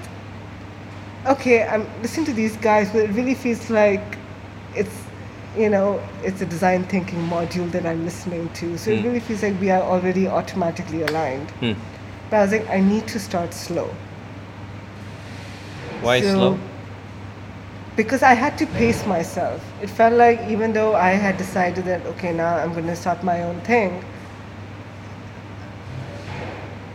okay, 1.26 1.64
I'm 1.66 1.86
listening 2.02 2.26
to 2.26 2.32
these 2.32 2.56
guys, 2.58 2.90
but 2.90 3.00
it 3.04 3.10
really 3.10 3.34
feels 3.34 3.68
like 3.70 4.02
it's, 4.74 4.96
you 5.56 5.68
know, 5.68 6.00
it's 6.22 6.40
a 6.40 6.46
design 6.46 6.84
thinking 6.84 7.18
module 7.28 7.70
that 7.72 7.84
I'm 7.84 8.04
listening 8.04 8.48
to. 8.54 8.78
So 8.78 8.90
it 8.90 9.00
Hmm. 9.00 9.06
really 9.06 9.20
feels 9.20 9.42
like 9.42 9.60
we 9.60 9.70
are 9.70 9.82
already 9.82 10.26
automatically 10.28 11.02
aligned. 11.02 11.50
Hmm. 11.60 11.72
But 12.30 12.36
I 12.36 12.42
was 12.42 12.52
like, 12.52 12.68
I 12.70 12.80
need 12.80 13.06
to 13.08 13.18
start 13.20 13.52
slow. 13.52 13.90
Why 16.00 16.20
So- 16.20 16.30
slow? 16.32 16.58
Because 17.94 18.22
I 18.22 18.33
had 18.33 18.57
to 18.59 18.66
pace 18.66 19.05
myself. 19.07 19.62
It 19.83 19.90
felt 19.90 20.14
like 20.14 20.40
even 20.48 20.72
though 20.72 20.94
I 20.94 21.11
had 21.11 21.37
decided 21.37 21.85
that, 21.85 22.05
okay, 22.07 22.33
now 22.33 22.57
I'm 22.57 22.72
going 22.72 22.87
to 22.87 22.96
start 22.96 23.22
my 23.22 23.42
own 23.42 23.61
thing, 23.61 24.02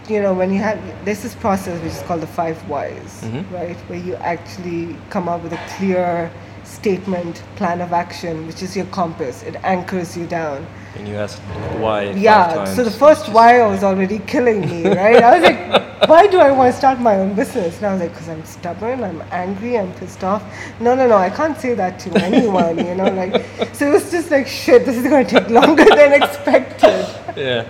you 0.10 0.22
know, 0.22 0.34
when 0.34 0.52
you 0.52 0.60
have, 0.60 0.80
there's 1.06 1.22
this 1.22 1.36
process 1.36 1.82
which 1.84 1.92
is 1.92 2.02
called 2.04 2.22
the 2.22 2.28
five 2.28 2.58
whys, 2.70 3.22
Mhm. 3.24 3.52
right? 3.52 3.78
Where 3.90 4.00
you 4.00 4.16
actually 4.16 4.96
come 5.10 5.28
up 5.30 5.44
with 5.44 5.54
a 5.54 5.60
clear 5.78 6.32
statement, 6.68 7.44
plan 7.56 7.82
of 7.82 7.94
action, 7.94 8.46
which 8.46 8.62
is 8.62 8.76
your 8.76 8.86
compass. 8.88 9.42
It 9.44 9.56
anchors 9.64 10.18
you 10.18 10.28
down. 10.28 10.66
And 10.96 11.08
you 11.08 11.16
asked 11.16 11.40
why. 11.80 12.12
Yeah, 12.12 12.66
so 12.66 12.84
the 12.84 12.92
first 12.92 13.30
why 13.30 13.66
was 13.66 13.84
already 13.84 14.20
killing 14.20 14.62
me, 14.62 14.86
right? 14.88 15.24
I 15.24 15.40
was 15.40 15.44
like, 15.50 16.10
why 16.10 16.28
do 16.28 16.40
I 16.40 16.52
want 16.52 16.72
to 16.74 16.78
start 16.78 17.00
my 17.00 17.16
own 17.16 17.34
business? 17.36 17.78
And 17.78 17.86
I 17.86 17.92
was 17.94 18.02
like, 18.02 18.12
because 18.12 18.30
I'm 18.30 18.44
stubborn, 18.46 19.04
I'm 19.04 19.22
angry, 19.32 19.78
I'm 19.78 19.94
pissed 19.94 20.24
off. 20.24 20.44
No, 20.80 20.96
no, 20.96 21.08
no, 21.08 21.18
I 21.18 21.30
can't 21.30 21.58
say 21.58 21.74
that 21.74 22.00
to 22.00 22.18
anyone, 22.24 22.78
you 22.78 22.96
know, 22.96 23.10
like, 23.12 23.44
so 23.74 23.88
it 23.88 23.94
was 23.94 24.12
just 24.12 24.30
like, 24.32 24.48
shit, 24.48 24.86
this 24.86 24.98
is 24.98 25.04
going 25.04 25.26
to 25.26 25.40
take 25.40 25.50
longer 25.50 25.86
than 25.86 26.14
expected. 26.14 27.06
Yeah. 27.38 27.68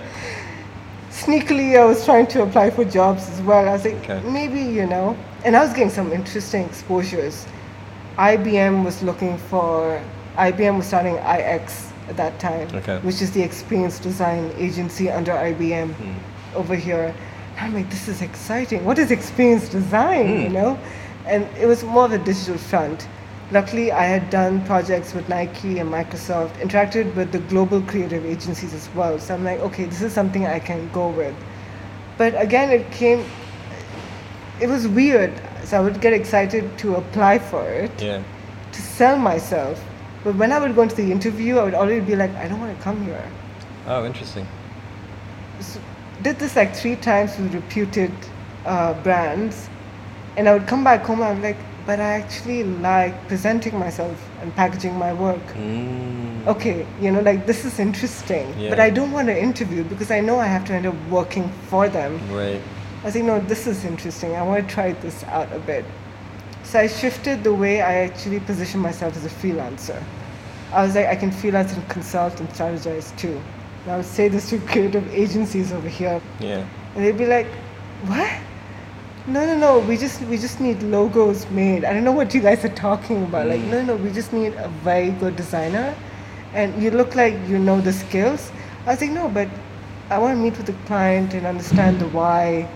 Sneakily, 1.10 1.78
I 1.78 1.84
was 1.84 2.06
trying 2.06 2.26
to 2.28 2.42
apply 2.42 2.70
for 2.70 2.86
jobs 2.86 3.28
as 3.28 3.42
well. 3.42 3.68
I 3.68 3.72
was 3.72 3.84
like, 3.84 3.96
Okay. 4.08 4.20
maybe, 4.30 4.60
you 4.60 4.86
know, 4.86 5.14
and 5.44 5.54
I 5.54 5.60
was 5.62 5.70
getting 5.74 5.90
some 5.90 6.10
interesting 6.10 6.64
exposures. 6.64 7.44
IBM 8.18 8.84
was 8.84 9.00
looking 9.02 9.38
for, 9.38 10.02
IBM 10.36 10.76
was 10.76 10.86
starting 10.86 11.14
IX 11.14 11.92
at 12.08 12.16
that 12.16 12.38
time, 12.40 12.68
Okay. 12.74 12.98
which 13.02 13.22
is 13.22 13.30
the 13.30 13.42
experience 13.42 14.00
design 14.00 14.50
agency 14.58 15.08
under 15.08 15.32
IBM 15.32 15.92
Hmm. 15.94 16.56
over 16.56 16.74
here. 16.74 17.14
And 17.56 17.66
I'm 17.66 17.74
like, 17.74 17.90
this 17.90 18.08
is 18.08 18.20
exciting. 18.20 18.84
What 18.84 18.98
is 18.98 19.10
experience 19.12 19.68
design, 19.68 20.28
you 20.40 20.48
Hmm. 20.48 20.52
know? 20.54 20.78
And 21.26 21.46
it 21.60 21.66
was 21.66 21.84
more 21.84 22.06
of 22.06 22.12
a 22.12 22.18
digital 22.18 22.58
front. 22.58 23.06
Luckily, 23.52 23.92
I 23.92 24.04
had 24.04 24.30
done 24.30 24.62
projects 24.64 25.14
with 25.14 25.28
Nike 25.28 25.78
and 25.78 25.88
Microsoft, 25.90 26.58
interacted 26.60 27.14
with 27.14 27.30
the 27.30 27.38
global 27.38 27.80
creative 27.82 28.26
agencies 28.26 28.74
as 28.74 28.88
well. 28.96 29.18
So 29.20 29.32
I'm 29.34 29.44
like, 29.44 29.60
okay, 29.60 29.84
this 29.84 30.02
is 30.02 30.12
something 30.12 30.44
I 30.46 30.58
can 30.58 30.90
go 30.92 31.08
with. 31.08 31.34
But 32.18 32.34
again, 32.40 32.70
it 32.70 32.90
came, 32.90 33.24
it 34.60 34.68
was 34.68 34.88
weird. 34.88 35.32
So 35.64 35.76
I 35.78 35.80
would 35.80 36.00
get 36.00 36.12
excited 36.12 36.64
to 36.78 36.96
apply 36.96 37.38
for 37.38 37.62
it, 37.68 37.90
Yeah. 38.00 38.22
to 38.72 38.82
sell 38.82 39.18
myself. 39.18 39.78
But 40.24 40.34
when 40.36 40.52
I 40.52 40.58
would 40.58 40.74
go 40.74 40.82
into 40.82 40.96
the 40.96 41.10
interview, 41.12 41.58
I 41.58 41.64
would 41.64 41.74
already 41.74 42.00
be 42.00 42.16
like, 42.16 42.34
I 42.36 42.48
don't 42.48 42.60
want 42.60 42.76
to 42.76 42.82
come 42.82 43.02
here. 43.04 43.22
Oh, 43.86 44.04
interesting. 44.04 44.46
s- 45.60 45.78
did 46.22 46.38
this 46.38 46.56
like 46.56 46.74
three 46.74 46.96
times 46.96 47.36
with 47.38 47.54
reputed 47.54 48.12
uh, 48.66 48.92
brands, 49.02 49.68
and 50.36 50.48
I 50.48 50.52
would 50.54 50.66
come 50.66 50.84
back 50.84 51.02
home. 51.04 51.22
I'm 51.22 51.40
like, 51.42 51.56
but 51.86 52.00
I 52.00 52.10
actually 52.22 52.64
like 52.64 53.14
presenting 53.28 53.78
myself 53.78 54.16
and 54.42 54.54
packaging 54.54 54.94
my 54.98 55.12
work. 55.12 55.42
Mm. 55.56 56.46
Okay, 56.46 56.86
you 57.00 57.10
know, 57.10 57.20
like 57.20 57.46
this 57.46 57.64
is 57.64 57.78
interesting, 57.78 58.46
but 58.68 58.78
I 58.80 58.90
don't 58.90 59.12
want 59.12 59.28
to 59.28 59.36
interview 59.38 59.84
because 59.84 60.10
I 60.10 60.20
know 60.20 60.38
I 60.38 60.46
have 60.46 60.64
to 60.66 60.72
end 60.74 60.86
up 60.86 60.94
working 61.10 61.48
for 61.68 61.88
them. 61.88 62.18
Right. 62.32 62.60
I 63.04 63.10
think, 63.10 63.26
no, 63.26 63.38
this 63.40 63.66
is 63.66 63.84
interesting. 63.84 64.34
I 64.34 64.42
want 64.42 64.68
to 64.68 64.74
try 64.74 64.92
this 64.92 65.22
out 65.24 65.52
a 65.52 65.58
bit. 65.60 65.84
So 66.64 66.80
I 66.80 66.86
shifted 66.88 67.44
the 67.44 67.54
way 67.54 67.80
I 67.80 67.94
actually 68.04 68.40
position 68.40 68.80
myself 68.80 69.16
as 69.16 69.24
a 69.24 69.28
freelancer. 69.28 70.02
I 70.72 70.82
was 70.84 70.94
like, 70.94 71.06
I 71.06 71.16
can 71.16 71.30
freelance 71.30 71.72
and 71.72 71.88
consult 71.88 72.40
and 72.40 72.48
strategize 72.50 73.16
too. 73.16 73.40
And 73.84 73.92
I 73.92 73.96
would 73.96 74.04
say 74.04 74.28
this 74.28 74.50
to 74.50 74.58
creative 74.58 75.06
agencies 75.14 75.72
over 75.72 75.88
here, 75.88 76.20
Yeah. 76.40 76.64
and 76.94 77.04
they'd 77.04 77.16
be 77.16 77.24
like, 77.26 77.46
"What? 78.06 78.28
No, 79.26 79.46
no, 79.46 79.56
no. 79.56 79.78
We 79.78 79.96
just 79.96 80.20
we 80.22 80.36
just 80.36 80.60
need 80.60 80.82
logos 80.82 81.46
made. 81.50 81.84
I 81.84 81.92
don't 81.94 82.04
know 82.04 82.12
what 82.12 82.34
you 82.34 82.40
guys 82.40 82.64
are 82.64 82.74
talking 82.74 83.22
about. 83.22 83.46
Like, 83.46 83.60
Mm. 83.60 83.70
no, 83.70 83.82
no. 83.82 83.96
We 83.96 84.10
just 84.10 84.32
need 84.32 84.52
a 84.54 84.68
very 84.84 85.10
good 85.10 85.36
designer, 85.36 85.94
and 86.54 86.82
you 86.82 86.90
look 86.90 87.14
like 87.14 87.34
you 87.48 87.58
know 87.58 87.80
the 87.80 87.92
skills." 87.92 88.50
I 88.86 88.90
was 88.90 89.00
like, 89.00 89.12
"No, 89.12 89.28
but 89.28 89.48
I 90.10 90.18
want 90.18 90.36
to 90.36 90.42
meet 90.42 90.56
with 90.58 90.66
the 90.66 90.76
client 90.86 91.32
and 91.34 91.46
understand 91.46 91.98
the 92.00 92.08
why, 92.08 92.66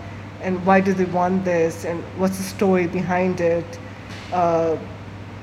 and 0.43 0.63
why 0.65 0.81
do 0.81 0.93
they 0.93 1.05
want 1.05 1.45
this, 1.45 1.85
and 1.85 2.03
what's 2.17 2.37
the 2.37 2.43
story 2.43 2.87
behind 2.87 3.41
it." 3.41 3.79
Uh, 4.31 4.77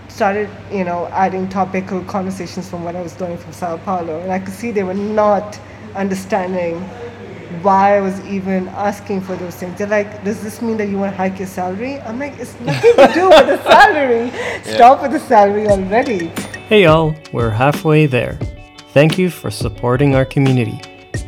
started, 0.09 0.51
you 0.71 0.85
know, 0.85 1.07
adding 1.13 1.49
topical 1.49 2.03
conversations 2.05 2.69
from 2.69 2.85
what 2.85 2.95
I 2.97 3.01
was 3.01 3.15
doing 3.15 3.39
from 3.39 3.53
Sao 3.53 3.79
Paulo, 3.79 4.21
and 4.21 4.31
I 4.31 4.39
could 4.39 4.53
see 4.53 4.71
they 4.71 4.83
were 4.83 4.95
not 4.95 5.59
understanding 5.95 6.81
why 7.63 7.97
I 7.97 8.01
was 8.01 8.21
even 8.27 8.69
asking 8.69 9.23
for 9.23 9.35
those 9.37 9.57
things. 9.57 9.79
They're 9.79 9.87
like, 9.87 10.23
does 10.25 10.43
this 10.43 10.63
mean 10.63 10.77
that 10.77 10.89
you 10.89 10.99
want 10.99 11.13
to 11.13 11.17
hike 11.17 11.39
your 11.39 11.49
salary? 11.49 12.01
I'm 12.01 12.19
like, 12.19 12.39
it's 12.39 12.59
nothing 12.61 12.95
to 12.97 13.11
do 13.13 13.29
with 13.29 13.47
the 13.47 13.63
salary. 13.77 14.31
Stop 14.63 15.03
with 15.03 15.13
the 15.13 15.21
salary 15.21 15.67
already. 15.67 16.27
Hey 16.69 16.85
y'all, 16.85 17.15
we're 17.33 17.51
halfway 17.51 18.07
there. 18.07 18.39
Thank 18.93 19.19
you 19.19 19.31
for 19.31 19.51
supporting 19.51 20.15
our 20.15 20.25
community. 20.25 20.81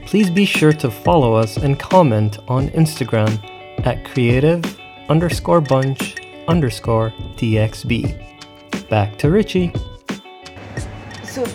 Please 0.06 0.30
be 0.30 0.44
sure 0.44 0.72
to 0.74 0.90
follow 0.90 1.34
us 1.34 1.56
and 1.56 1.78
comment 1.78 2.38
on 2.46 2.68
Instagram 2.70 3.40
at 3.84 4.04
creative 4.04 4.64
underscore 5.08 5.60
bunch 5.60 6.16
underscore 6.48 7.12
DXB. 7.36 8.18
Back 8.88 9.18
to 9.18 9.30
Richie. 9.30 9.72
So 11.24 11.46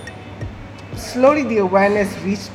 slowly 0.95 1.43
the 1.43 1.57
awareness 1.57 2.15
reached 2.23 2.51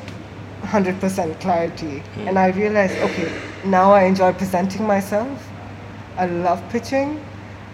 100% 0.62 1.40
clarity, 1.40 1.98
hmm. 1.98 2.28
and 2.28 2.38
I 2.38 2.48
realized, 2.48 2.96
okay, 2.98 3.32
now 3.64 3.92
I 3.92 4.04
enjoy 4.04 4.32
presenting 4.32 4.86
myself. 4.86 5.48
I 6.16 6.26
love 6.26 6.62
pitching. 6.70 7.22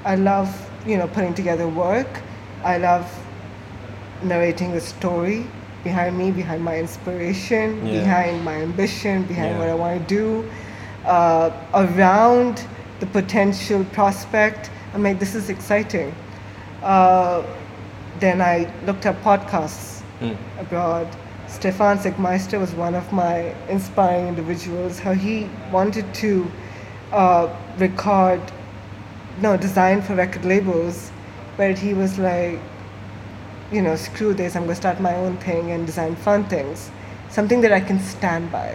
I 0.05 0.15
love, 0.15 0.49
you 0.87 0.97
know, 0.97 1.09
putting 1.09 1.35
together 1.35 1.69
work. 1.69 2.09
I 2.65 2.79
love 2.79 3.07
narrating 4.23 4.73
a 4.73 4.81
story 4.81 5.47
behind 5.85 6.19
me, 6.19 6.31
behind 6.31 6.63
my 6.65 6.77
inspiration, 6.79 7.87
Yeah. 7.87 8.01
behind 8.01 8.45
my 8.45 8.57
ambition, 8.57 9.25
behind 9.25 9.53
Yeah. 9.53 9.59
what 9.59 9.69
I 9.69 9.75
want 9.75 10.09
to 10.09 10.15
do, 10.15 10.49
uh, 11.05 11.51
around 11.75 12.65
the 13.01 13.07
potential 13.07 13.85
prospect. 13.87 14.71
I'm 14.95 15.03
like, 15.03 15.19
this 15.19 15.35
is 15.35 15.49
exciting. 15.51 16.15
Uh, 16.83 17.43
then 18.21 18.41
I 18.41 18.71
looked 18.87 19.07
at 19.07 19.21
podcasts 19.23 19.99
Mm. 20.21 20.37
abroad. 20.61 21.07
Stefan 21.47 21.97
Sagmeister 21.99 22.59
was 22.59 22.73
one 22.75 22.97
of 22.97 23.13
my 23.13 23.55
inspiring 23.69 24.27
individuals. 24.27 24.99
How 24.99 25.13
he 25.13 25.49
wanted 25.71 26.13
to 26.15 26.51
uh, 27.13 27.49
record, 27.79 28.41
no, 29.41 29.57
design 29.57 30.03
for 30.03 30.17
record 30.17 30.45
labels, 30.45 31.13
but 31.57 31.79
he 31.79 31.95
was 31.95 32.19
like, 32.19 32.59
you 33.71 33.81
know, 33.81 33.95
screw 33.95 34.35
this, 34.35 34.57
I'm 34.57 34.63
going 34.65 34.75
to 34.75 34.81
start 34.81 35.01
my 35.01 35.15
own 35.15 35.37
thing 35.37 35.71
and 35.71 35.87
design 35.87 36.17
fun 36.17 36.45
things. 36.45 36.91
Something 37.31 37.61
that 37.61 37.73
I 37.73 37.81
can 37.81 38.01
stand 38.01 38.51
by. 38.51 38.75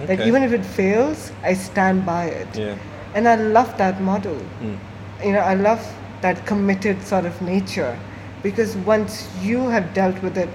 That 0.00 0.10
Okay. 0.18 0.26
even 0.28 0.42
if 0.42 0.52
it 0.52 0.64
fails, 0.64 1.32
I 1.42 1.54
stand 1.54 2.04
by 2.04 2.24
it. 2.26 2.48
Yeah. 2.54 2.74
And 3.14 3.28
I 3.28 3.36
love 3.36 3.76
that 3.78 4.00
model. 4.00 4.36
Mm. 4.62 4.76
You 5.24 5.32
know, 5.32 5.40
I 5.40 5.54
love 5.54 5.80
that 6.20 6.44
committed 6.46 7.02
sort 7.06 7.24
of 7.26 7.40
nature 7.42 7.96
because 8.42 8.76
once 8.78 9.28
you 9.42 9.68
have 9.68 9.94
dealt 9.94 10.20
with 10.22 10.36
it 10.36 10.48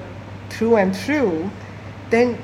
through 0.49 0.75
and 0.75 0.95
through, 0.95 1.49
then 2.09 2.37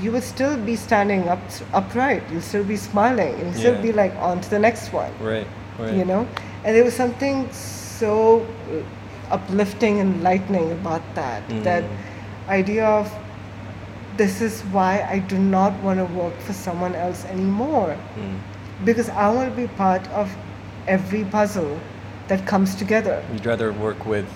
you 0.00 0.10
will 0.10 0.22
still 0.22 0.56
be 0.56 0.74
standing 0.74 1.28
up 1.28 1.40
upright. 1.74 2.22
You'll 2.32 2.40
still 2.40 2.64
be 2.64 2.76
smiling. 2.76 3.38
You'll 3.38 3.52
still 3.52 3.74
Yeah. 3.74 3.82
be 3.82 3.92
like 3.92 4.14
on 4.20 4.40
to 4.40 4.48
the 4.50 4.58
next 4.58 4.92
one 4.92 5.12
Right. 5.20 5.46
Right. 5.78 5.92
you 5.94 6.04
know 6.04 6.26
and 6.64 6.76
there 6.76 6.84
was 6.84 6.94
something 6.94 7.48
so 7.52 8.46
uh, 8.70 9.34
uplifting 9.34 10.00
and 10.00 10.14
enlightening 10.16 10.70
about 10.72 11.02
that 11.14 11.42
that 11.64 11.82
Mm. 11.84 12.50
idea 12.60 12.84
of 12.86 13.10
this 14.16 14.40
is 14.40 14.60
why 14.72 15.06
i 15.10 15.18
do 15.18 15.38
not 15.38 15.72
want 15.82 15.98
to 15.98 16.04
work 16.14 16.36
for 16.40 16.52
someone 16.52 16.94
else 16.94 17.24
anymore 17.26 17.96
Mm. 18.16 18.38
because 18.84 19.08
i 19.10 19.28
want 19.30 19.50
to 19.50 19.56
be 19.56 19.68
part 19.68 20.06
of 20.10 20.30
every 20.86 21.24
puzzle 21.24 21.78
that 22.28 22.46
comes 22.46 22.74
together 22.74 23.22
You'd 23.32 23.46
rather 23.46 23.72
work 23.72 24.04
with. 24.06 24.26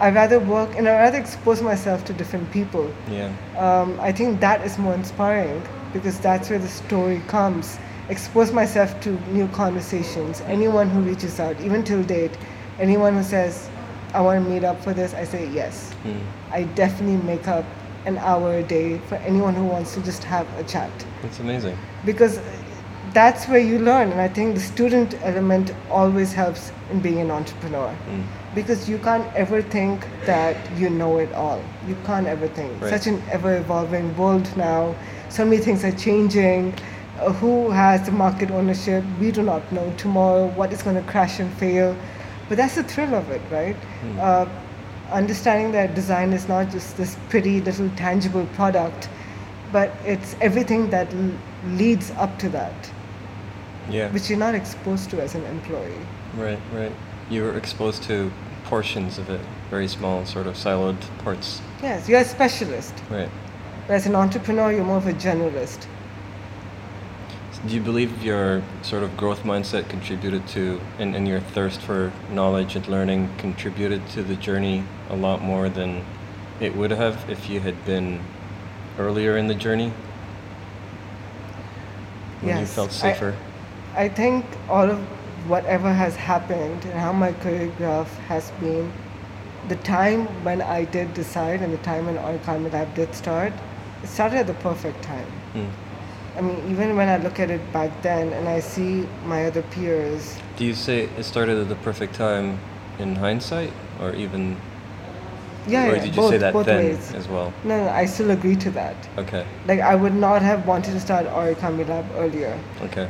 i'd 0.00 0.14
rather 0.14 0.38
work 0.40 0.70
and 0.76 0.88
i'd 0.88 0.98
rather 1.04 1.18
expose 1.18 1.62
myself 1.62 2.04
to 2.04 2.12
different 2.12 2.50
people 2.52 2.90
Yeah. 3.10 3.30
um, 3.58 3.98
I 4.00 4.12
think 4.12 4.40
that 4.40 4.62
is 4.66 4.78
more 4.78 4.94
inspiring 4.94 5.62
because 5.92 6.18
that's 6.20 6.48
where 6.50 6.58
the 6.58 6.68
story 6.68 7.20
comes. 7.28 7.78
Expose 8.08 8.50
myself 8.52 8.98
to 9.02 9.10
new 9.30 9.46
conversations. 9.48 10.40
Anyone 10.46 10.88
who 10.88 11.00
reaches 11.02 11.38
out, 11.38 11.60
even 11.60 11.84
till 11.84 12.02
date, 12.02 12.32
anyone 12.80 13.14
who 13.14 13.22
says, 13.22 13.68
I 14.14 14.20
want 14.22 14.42
to 14.42 14.50
meet 14.50 14.64
up 14.64 14.82
for 14.82 14.92
this, 14.94 15.12
I 15.14 15.24
say 15.24 15.46
yes. 15.50 15.94
Mm. 16.04 16.20
I 16.50 16.62
definitely 16.74 17.20
make 17.26 17.46
up 17.46 17.64
an 18.06 18.18
hour 18.18 18.54
a 18.54 18.62
day 18.62 18.98
for 19.08 19.14
anyone 19.16 19.54
who 19.54 19.64
wants 19.64 19.94
to 19.94 20.00
just 20.02 20.24
have 20.24 20.46
a 20.58 20.64
chat 20.64 20.90
That's 21.22 21.38
amazing. 21.40 21.76
because 22.04 22.40
that's 23.12 23.46
where 23.46 23.58
you 23.58 23.78
learn. 23.78 24.10
And 24.10 24.20
I 24.20 24.28
think 24.28 24.54
the 24.54 24.60
student 24.60 25.14
element 25.22 25.72
always 25.90 26.32
helps 26.32 26.72
in 26.90 27.00
being 27.00 27.18
an 27.20 27.30
entrepreneur 27.30 27.94
Mm. 28.08 28.22
because 28.54 28.88
you 28.88 28.98
can't 28.98 29.26
ever 29.34 29.60
think 29.62 30.06
that 30.24 30.56
you 30.78 30.88
know 30.88 31.18
it 31.18 31.32
all. 31.34 31.60
You 31.86 31.96
can't 32.06 32.26
ever 32.26 32.48
think. 32.48 32.72
Right. 32.80 32.90
Such 32.90 33.06
an 33.08 33.22
ever 33.30 33.56
evolving 33.56 34.16
world 34.16 34.48
now. 34.56 34.94
So 35.28 35.44
many 35.44 35.58
things 35.58 35.84
are 35.84 35.92
changing. 35.92 36.72
Uh, 37.20 37.32
who 37.32 37.70
has 37.70 38.06
the 38.06 38.12
market 38.12 38.50
ownership? 38.50 39.04
We 39.20 39.30
do 39.30 39.42
not 39.42 39.70
know 39.72 39.92
tomorrow 39.98 40.46
what 40.56 40.72
is 40.72 40.82
going 40.82 40.96
to 40.96 41.02
crash 41.12 41.38
and 41.38 41.52
fail. 41.54 41.94
But 42.48 42.56
that's 42.56 42.74
the 42.76 42.82
thrill 42.84 43.14
of 43.14 43.30
it, 43.30 43.42
right? 43.50 43.76
Mm. 44.04 44.18
Uh, 44.18 44.46
understanding 45.12 45.72
that 45.72 45.94
design 45.94 46.32
is 46.32 46.48
not 46.48 46.70
just 46.70 46.96
this 46.96 47.16
pretty 47.28 47.60
little 47.60 47.88
tangible 47.96 48.46
product, 48.54 49.08
but 49.72 49.90
it's 50.04 50.36
everything 50.40 50.90
that 50.90 51.12
l- 51.14 51.32
leads 51.66 52.10
up 52.12 52.38
to 52.38 52.48
that, 52.50 52.90
Yeah. 53.90 54.08
which 54.10 54.28
you're 54.28 54.38
not 54.38 54.54
exposed 54.54 55.10
to 55.10 55.20
as 55.22 55.34
an 55.34 55.44
employee. 55.46 56.06
Right. 56.36 56.58
Right. 56.72 56.92
You're 57.30 57.56
exposed 57.56 58.02
to 58.04 58.30
portions 58.64 59.18
of 59.18 59.28
it, 59.30 59.40
very 59.70 59.88
small, 59.88 60.24
sort 60.24 60.46
of 60.46 60.54
siloed 60.54 60.96
parts. 61.24 61.60
Yes, 61.82 62.08
you're 62.08 62.20
a 62.20 62.24
specialist. 62.24 62.94
Right. 63.10 63.28
But 63.86 63.94
as 63.94 64.06
an 64.06 64.14
entrepreneur, 64.14 64.72
you're 64.72 64.84
more 64.84 64.98
of 64.98 65.06
a 65.06 65.12
generalist. 65.12 65.86
Do 67.64 67.74
you 67.76 67.80
believe 67.80 68.24
your 68.24 68.60
sort 68.82 69.04
of 69.04 69.16
growth 69.16 69.44
mindset 69.44 69.88
contributed 69.88 70.48
to, 70.48 70.80
and, 70.98 71.14
and 71.14 71.28
your 71.28 71.38
thirst 71.38 71.80
for 71.80 72.12
knowledge 72.28 72.74
and 72.74 72.86
learning 72.88 73.32
contributed 73.38 74.08
to 74.10 74.24
the 74.24 74.34
journey 74.34 74.82
a 75.08 75.14
lot 75.14 75.42
more 75.42 75.68
than 75.68 76.04
it 76.58 76.74
would 76.74 76.90
have 76.90 77.30
if 77.30 77.48
you 77.48 77.60
had 77.60 77.84
been 77.84 78.20
earlier 78.98 79.36
in 79.36 79.46
the 79.46 79.54
journey? 79.54 79.92
When 82.40 82.58
you 82.58 82.66
felt 82.66 82.90
safer? 82.90 83.36
I 83.94 84.08
think 84.08 84.44
all 84.68 84.90
of 84.90 84.98
whatever 85.48 85.92
has 85.92 86.16
happened 86.16 86.84
and 86.84 86.94
how 86.94 87.12
my 87.12 87.32
career 87.32 87.72
graph 87.78 88.12
has 88.26 88.50
been, 88.52 88.92
the 89.68 89.76
time 89.76 90.26
when 90.42 90.62
I 90.62 90.84
did 90.84 91.14
decide 91.14 91.62
and 91.62 91.72
the 91.72 91.78
time 91.78 92.06
when 92.06 92.16
Origami 92.16 92.72
Lab 92.72 92.92
did 92.96 93.14
start, 93.14 93.52
it 94.02 94.08
started 94.08 94.38
at 94.38 94.46
the 94.48 94.54
perfect 94.54 95.00
time. 95.02 95.30
Mm. 95.54 95.70
I 96.36 96.40
mean, 96.40 96.56
even 96.70 96.96
when 96.96 97.08
I 97.08 97.18
look 97.18 97.38
at 97.40 97.50
it 97.50 97.60
back 97.72 97.90
then 98.02 98.32
and 98.32 98.48
I 98.48 98.60
see 98.60 99.06
my 99.26 99.44
other 99.46 99.62
peers, 99.62 100.38
Do 100.56 100.64
you 100.64 100.74
say 100.74 101.08
it 101.18 101.24
started 101.24 101.58
at 101.58 101.68
the 101.68 101.74
perfect 101.76 102.14
time 102.14 102.58
in 102.98 103.16
hindsight, 103.16 103.72
or 104.00 104.14
even, 104.14 104.56
yeah, 105.66 105.88
or 105.88 105.96
yeah, 105.96 106.02
did 106.02 106.14
you 106.14 106.20
both, 106.22 106.30
say 106.30 106.38
that 106.38 106.52
both 106.52 106.66
then 106.66 106.84
ways. 106.84 107.12
as 107.14 107.28
well? 107.28 107.52
No, 107.64 107.84
no, 107.84 107.90
I 107.90 108.06
still 108.06 108.30
agree 108.30 108.56
to 108.56 108.70
that. 108.70 108.96
Okay. 109.18 109.44
Like, 109.66 109.80
I 109.80 109.94
would 109.94 110.14
not 110.14 110.40
have 110.42 110.66
wanted 110.66 110.92
to 110.92 111.00
start 111.00 111.26
Origami 111.26 111.86
Lab 111.88 112.06
earlier 112.16 112.58
Okay. 112.82 113.08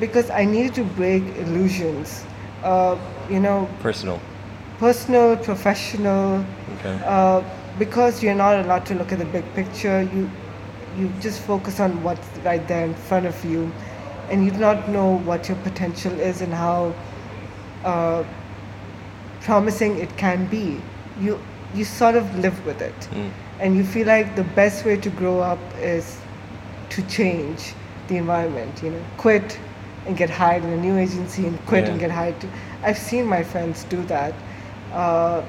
because 0.00 0.30
I 0.30 0.44
needed 0.44 0.74
to 0.74 0.84
break 0.84 1.22
illusions. 1.36 2.24
Uh, 2.62 2.96
you 3.28 3.40
know, 3.40 3.68
Personal. 3.80 4.20
personal, 4.78 5.36
professional, 5.36 6.44
Okay. 6.78 6.98
uh, 7.04 7.42
because 7.78 8.22
you're 8.22 8.34
not 8.34 8.54
allowed 8.64 8.86
to 8.86 8.94
look 8.94 9.12
at 9.12 9.18
the 9.18 9.24
big 9.26 9.44
picture, 9.54 10.02
you 10.14 10.30
you 10.98 11.10
just 11.20 11.40
focus 11.42 11.80
on 11.80 12.02
what's 12.02 12.26
right 12.44 12.66
there 12.68 12.84
in 12.84 12.94
front 12.94 13.26
of 13.26 13.44
you, 13.44 13.70
and 14.30 14.44
you 14.44 14.50
do 14.50 14.58
not 14.58 14.88
know 14.88 15.18
what 15.18 15.48
your 15.48 15.56
potential 15.58 16.12
is 16.20 16.40
and 16.42 16.52
how 16.52 16.94
uh, 17.84 18.24
promising 19.40 19.98
it 19.98 20.16
can 20.16 20.46
be. 20.46 20.80
You 21.20 21.38
you 21.74 21.84
sort 21.84 22.16
of 22.16 22.38
live 22.38 22.64
with 22.66 22.82
it, 22.82 23.08
Mm. 23.12 23.30
and 23.60 23.76
you 23.76 23.84
feel 23.84 24.06
like 24.06 24.34
the 24.36 24.44
best 24.56 24.84
way 24.84 24.96
to 24.96 25.10
grow 25.10 25.40
up 25.40 25.58
is 25.80 26.18
to 26.90 27.02
change 27.08 27.74
the 28.08 28.16
environment. 28.16 28.82
You 28.82 28.90
know, 28.90 29.04
quit 29.16 29.58
and 30.06 30.16
get 30.16 30.30
hired 30.30 30.64
in 30.64 30.70
a 30.70 30.76
new 30.76 30.98
agency, 30.98 31.46
and 31.46 31.58
quit 31.66 31.88
and 31.88 31.98
get 32.00 32.10
hired. 32.10 32.38
To, 32.40 32.48
I've 32.82 32.98
seen 32.98 33.26
my 33.26 33.42
friends 33.42 33.84
do 33.84 34.02
that, 34.04 34.34
uh, 34.92 35.42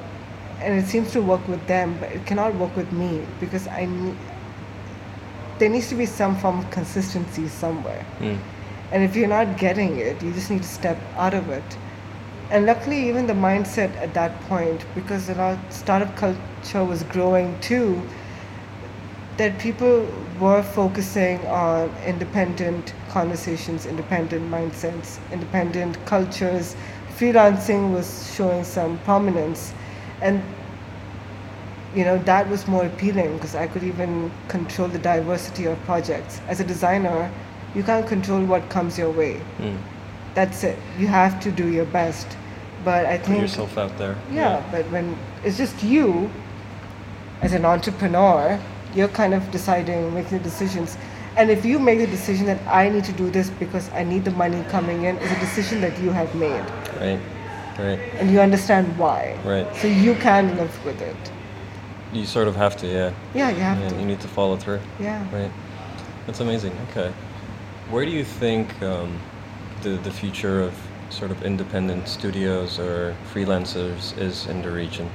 and 0.61 0.80
it 0.80 0.86
seems 0.88 1.11
to 1.13 1.22
work 1.22 1.45
with 1.47 1.65
them, 1.67 1.97
but 1.99 2.11
it 2.11 2.26
cannot 2.26 2.55
work 2.55 2.76
with 2.78 2.91
me 2.93 3.22
because 3.39 3.67
I 3.67 3.86
need. 3.86 4.15
There 5.60 5.70
needs 5.70 5.89
to 5.89 5.95
be 5.95 6.06
some 6.06 6.36
form 6.38 6.60
of 6.60 6.70
consistency 6.72 7.47
somewhere. 7.47 8.06
Mm. 8.20 8.39
And 8.91 9.04
if 9.04 9.16
you're 9.16 9.28
not 9.28 9.58
getting 9.58 9.97
it, 9.97 10.22
you 10.22 10.32
just 10.34 10.49
need 10.51 10.64
to 10.64 10.68
step 10.68 10.97
out 11.16 11.34
of 11.34 11.49
it. 11.49 11.64
And 12.51 12.66
luckily, 12.66 13.08
even 13.08 13.26
the 13.26 13.34
mindset 13.34 13.95
at 13.97 14.14
that 14.14 14.39
point, 14.41 14.86
because 14.93 15.30
a 15.30 15.36
lot 15.36 15.58
startup 15.74 16.16
culture 16.16 16.84
was 16.84 17.04
growing 17.04 17.60
too, 17.60 18.01
that 19.38 19.58
people 19.58 20.08
were 20.39 20.62
focusing 20.62 21.39
on 21.47 21.89
independent 22.06 22.93
conversations, 23.10 23.86
independent 23.86 24.51
mindsets, 24.51 25.18
independent 25.32 26.04
cultures. 26.06 26.76
Freelancing 27.18 27.93
was 27.93 28.32
showing 28.36 28.64
some 28.64 28.99
prominence. 28.99 29.74
and 30.22 30.41
you 31.95 32.03
know 32.03 32.17
that 32.19 32.49
was 32.49 32.67
more 32.67 32.85
appealing 32.85 33.33
because 33.35 33.55
I 33.55 33.67
could 33.67 33.83
even 33.83 34.31
control 34.47 34.87
the 34.87 34.99
diversity 34.99 35.65
of 35.65 35.79
projects. 35.85 36.41
As 36.47 36.59
a 36.59 36.63
designer, 36.63 37.31
you 37.75 37.83
can't 37.83 38.07
control 38.07 38.43
what 38.45 38.69
comes 38.69 38.97
your 38.97 39.11
way. 39.11 39.41
Mm. 39.59 39.77
That's 40.33 40.63
it. 40.63 40.77
You 40.97 41.07
have 41.07 41.39
to 41.41 41.51
do 41.51 41.67
your 41.67 41.85
best. 41.85 42.27
But 42.83 43.05
I 43.05 43.17
Put 43.17 43.27
think 43.27 43.41
yourself 43.41 43.77
out 43.77 43.97
there. 43.97 44.17
yeah, 44.31 44.61
but 44.69 44.85
when 44.91 45.17
it's 45.45 45.57
just 45.57 45.81
you 45.83 46.29
as 47.41 47.53
an 47.53 47.63
entrepreneur, 47.65 48.59
you're 48.93 49.07
kind 49.07 49.33
of 49.33 49.49
deciding, 49.51 50.13
making 50.13 50.39
the 50.39 50.43
decisions. 50.43 50.97
And 51.37 51.49
if 51.49 51.63
you 51.65 51.79
make 51.79 51.99
the 51.99 52.07
decision 52.07 52.45
that 52.47 52.59
I 52.67 52.89
need 52.89 53.05
to 53.05 53.13
do 53.13 53.29
this 53.29 53.49
because 53.51 53.89
I 53.91 54.03
need 54.03 54.25
the 54.25 54.31
money 54.31 54.63
coming 54.69 55.05
in, 55.05 55.17
it's 55.17 55.31
a 55.31 55.39
decision 55.39 55.81
that 55.81 55.97
you 55.99 56.11
have 56.11 56.33
made. 56.35 56.65
Right. 56.99 57.19
Right. 57.79 57.99
And 58.19 58.29
you 58.29 58.39
understand 58.39 58.97
why. 58.97 59.39
Right. 59.43 59.67
So 59.77 59.87
you 59.87 60.13
can 60.15 60.55
live 60.57 60.85
with 60.85 61.01
it. 61.01 61.31
You 62.14 62.26
sort 62.26 62.47
of 62.47 62.55
have 62.55 62.78
to, 62.78 62.88
yeah. 62.88 63.11
Yeah, 63.34 63.49
you 63.49 63.59
have 63.61 63.80
Yeah, 63.80 63.89
to. 63.89 63.95
You 63.99 64.05
need 64.05 64.22
to 64.22 64.28
follow 64.28 64.55
through. 64.55 64.80
yeah. 64.99 65.26
Right. 65.34 65.51
That's 66.28 66.39
amazing. 66.39 66.72
Okay. 66.91 67.11
Where 67.89 68.05
do 68.05 68.11
you 68.11 68.24
think 68.24 68.82
um, 68.82 69.20
the 69.82 69.97
the 70.03 70.11
future 70.11 70.61
of 70.61 70.74
sort 71.09 71.32
of 71.32 71.43
independent 71.43 72.07
studios 72.07 72.80
or 72.80 73.16
freelancers 73.34 74.18
is 74.18 74.47
in 74.47 74.61
the 74.61 74.72
region? 74.72 75.09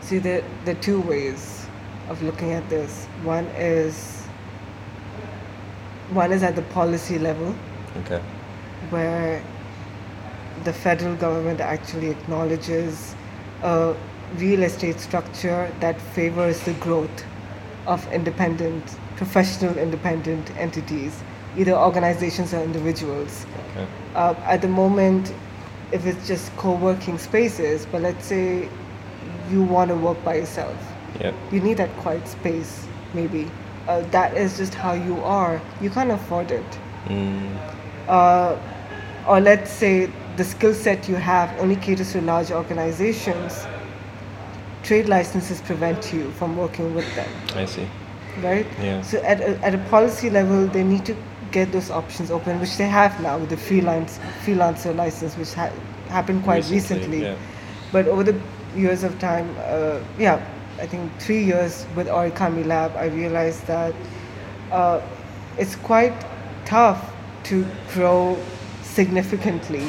See, 0.00 0.18
there, 0.18 0.42
there 0.64 0.74
are 0.76 0.80
two 0.80 1.00
ways 1.00 1.66
of 2.08 2.22
looking 2.22 2.52
at 2.52 2.68
this. 2.70 3.06
One 3.24 3.44
is 3.56 4.24
one 6.10 6.32
is 6.32 6.42
at 6.42 6.56
the 6.56 6.62
policy 6.62 7.18
level, 7.18 7.54
Okay. 8.04 8.22
where 8.90 9.42
the 10.64 10.72
federal 10.72 11.14
government 11.16 11.60
actually 11.60 12.10
acknowledges 12.10 13.14
a 13.62 13.94
real 14.36 14.62
estate 14.62 15.00
structure 15.00 15.72
that 15.80 16.00
favors 16.00 16.60
the 16.62 16.72
growth 16.74 17.24
of 17.86 18.06
independent, 18.12 18.84
professional 19.16 19.76
independent 19.78 20.50
entities, 20.56 21.22
either 21.56 21.72
organizations 21.72 22.52
or 22.52 22.62
individuals. 22.62 23.46
Okay. 23.72 23.86
Uh, 24.14 24.34
at 24.44 24.60
the 24.60 24.68
moment, 24.68 25.32
if 25.92 26.04
it's 26.06 26.26
just 26.28 26.54
co 26.56 26.74
working 26.74 27.18
spaces, 27.18 27.86
but 27.90 28.02
let's 28.02 28.26
say 28.26 28.68
you 29.50 29.62
want 29.62 29.88
to 29.88 29.96
work 29.96 30.22
by 30.24 30.34
yourself, 30.36 30.76
Yeah. 31.20 31.32
you 31.50 31.60
need 31.60 31.78
that 31.78 31.90
quiet 31.96 32.28
space, 32.28 32.86
maybe. 33.14 33.50
Uh, 33.88 34.02
that 34.10 34.36
is 34.36 34.58
just 34.58 34.74
how 34.74 34.92
you 34.92 35.16
are. 35.24 35.60
You 35.80 35.88
can't 35.88 36.10
afford 36.10 36.50
it. 36.50 36.78
Mm, 37.06 37.56
Uh, 38.08 38.56
or 39.26 39.40
let's 39.40 39.70
say 39.70 40.10
the 40.38 40.44
skill 40.44 40.72
set 40.72 41.08
you 41.08 41.16
have 41.16 41.50
only 41.58 41.74
caters 41.74 42.12
to 42.12 42.20
large 42.20 42.52
organizations. 42.52 43.66
Trade 44.84 45.08
licenses 45.08 45.60
prevent 45.60 46.12
you 46.12 46.30
from 46.30 46.56
working 46.56 46.94
with 46.94 47.12
them, 47.16 47.28
I 47.56 47.64
see. 47.64 47.86
right? 48.40 48.66
Yeah. 48.80 49.02
So 49.02 49.18
at 49.22 49.40
a, 49.40 49.58
at 49.66 49.74
a 49.74 49.78
policy 49.90 50.30
level, 50.30 50.68
they 50.68 50.84
need 50.84 51.04
to 51.06 51.16
get 51.50 51.72
those 51.72 51.90
options 51.90 52.30
open, 52.30 52.60
which 52.60 52.76
they 52.76 52.86
have 52.86 53.20
now 53.20 53.36
with 53.36 53.50
the 53.50 53.56
freelance 53.56 54.20
freelancer 54.44 54.94
license, 54.94 55.36
which 55.36 55.52
ha- 55.54 55.72
happened 56.08 56.44
quite 56.44 56.70
recently. 56.70 57.22
Yeah. 57.22 57.36
But 57.90 58.06
over 58.06 58.22
the 58.22 58.40
years 58.76 59.02
of 59.02 59.18
time, 59.18 59.52
uh, 59.58 59.98
yeah, 60.18 60.40
I 60.78 60.86
think 60.86 61.10
three 61.18 61.42
years 61.42 61.84
with 61.96 62.06
Origami 62.06 62.64
Lab, 62.64 62.96
I 62.96 63.06
realized 63.06 63.66
that 63.66 63.92
uh, 64.70 65.00
it's 65.58 65.74
quite 65.74 66.14
tough 66.64 67.12
to 67.44 67.66
grow 67.92 68.38
significantly 68.82 69.82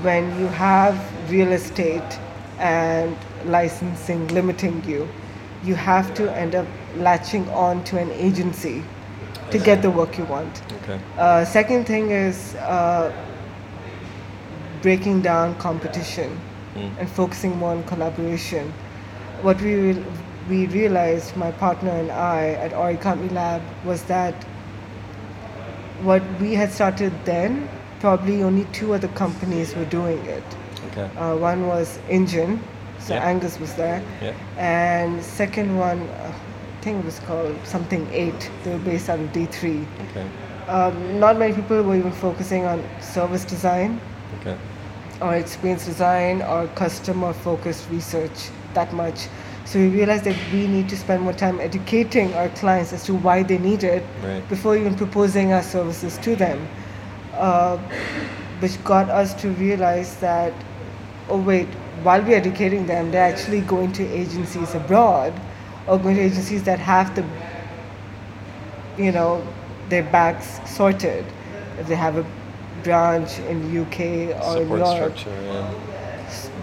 when 0.00 0.24
you 0.40 0.46
have 0.48 0.96
real 1.30 1.52
estate 1.52 2.18
and 2.58 3.16
licensing 3.44 4.26
limiting 4.28 4.82
you. 4.84 5.08
You 5.64 5.74
have 5.76 6.12
to 6.14 6.32
end 6.36 6.54
up 6.54 6.66
latching 6.96 7.48
on 7.50 7.84
to 7.84 7.98
an 7.98 8.10
agency 8.12 8.82
to 9.50 9.58
get 9.58 9.82
the 9.82 9.90
work 9.90 10.18
you 10.18 10.24
want. 10.24 10.62
Okay. 10.82 10.98
Uh, 11.16 11.44
second 11.44 11.86
thing 11.86 12.10
is 12.10 12.54
uh, 12.56 13.12
breaking 14.82 15.22
down 15.22 15.54
competition 15.56 16.40
Mm. 16.74 16.90
and 16.98 17.10
focusing 17.10 17.54
more 17.58 17.72
on 17.72 17.84
collaboration. 17.84 18.72
What 19.42 19.60
we 19.60 19.74
re- 19.74 20.04
we 20.48 20.66
realized, 20.68 21.36
my 21.36 21.52
partner 21.52 21.90
and 21.90 22.10
I 22.10 22.52
at 22.66 22.72
Origami 22.72 23.30
Lab, 23.30 23.60
was 23.84 24.02
that 24.04 24.34
what 26.02 26.22
we 26.40 26.54
had 26.54 26.72
started 26.72 27.12
then, 27.26 27.68
probably 28.02 28.42
only 28.42 28.64
two 28.72 28.92
other 28.92 29.08
companies 29.08 29.74
were 29.76 29.84
doing 29.86 30.18
it. 30.26 30.42
Okay. 30.90 31.08
Uh, 31.16 31.36
one 31.36 31.68
was 31.68 31.98
Engine, 32.10 32.60
so 32.98 33.14
Yeah. 33.14 33.30
Angus 33.30 33.58
was 33.60 33.72
there, 33.74 34.02
Yeah. 34.20 34.32
and 34.58 35.22
second 35.22 35.78
one, 35.78 36.00
uh, 36.00 36.32
I 36.80 36.84
think 36.84 36.98
it 36.98 37.04
was 37.04 37.20
called 37.28 37.54
something 37.64 38.02
Eight. 38.12 38.50
They 38.64 38.72
were 38.72 38.84
based 38.90 39.08
out 39.08 39.20
of 39.20 39.32
D3 39.32 39.86
Okay. 40.10 40.26
um, 40.68 41.20
not 41.20 41.38
many 41.38 41.52
people 41.54 41.80
were 41.84 41.94
even 41.96 42.10
focusing 42.26 42.66
on 42.66 42.82
service 43.00 43.44
design 43.44 44.00
Okay. 44.40 44.56
or 45.20 45.34
experience 45.36 45.84
design 45.86 46.42
or 46.42 46.66
customer 46.74 47.32
focused 47.32 47.84
research 47.90 48.50
that 48.74 48.92
much. 48.92 49.28
So 49.64 49.78
we 49.78 49.88
realized 50.00 50.24
that 50.24 50.36
we 50.52 50.66
need 50.66 50.88
to 50.88 50.96
spend 50.96 51.22
more 51.22 51.32
time 51.44 51.60
educating 51.60 52.34
our 52.34 52.48
clients 52.60 52.92
as 52.92 53.04
to 53.04 53.14
why 53.14 53.44
they 53.44 53.58
need 53.58 53.84
it 53.84 54.02
Right. 54.24 54.42
before 54.48 54.76
even 54.76 54.94
proposing 54.96 55.52
our 55.52 55.62
services 55.62 56.18
to 56.26 56.34
them. 56.34 56.58
Uh, 57.34 57.78
which 58.60 58.82
got 58.84 59.08
us 59.10 59.34
to 59.34 59.48
realize 59.50 60.16
that, 60.18 60.52
oh 61.28 61.36
wait, 61.36 61.66
while 62.04 62.22
we're 62.22 62.36
educating 62.36 62.86
them, 62.86 63.10
they're 63.10 63.32
actually 63.32 63.60
going 63.62 63.92
to 63.92 64.06
agencies 64.06 64.74
abroad 64.74 65.32
or 65.88 65.98
going 65.98 66.14
to 66.14 66.22
agencies 66.22 66.62
that 66.62 66.78
have 66.78 67.14
the, 67.16 67.24
you 69.02 69.10
know, 69.10 69.44
their 69.88 70.04
backs 70.04 70.60
sorted. 70.70 71.24
If 71.78 71.88
they 71.88 71.96
have 71.96 72.16
a 72.16 72.26
branch 72.82 73.38
in 73.40 73.76
UK 73.76 74.00
or 74.00 74.58
in 74.60 74.62
Support 74.62 74.80
Europe. 74.80 75.18
structure. 75.18 75.42
Yeah. 75.42 75.74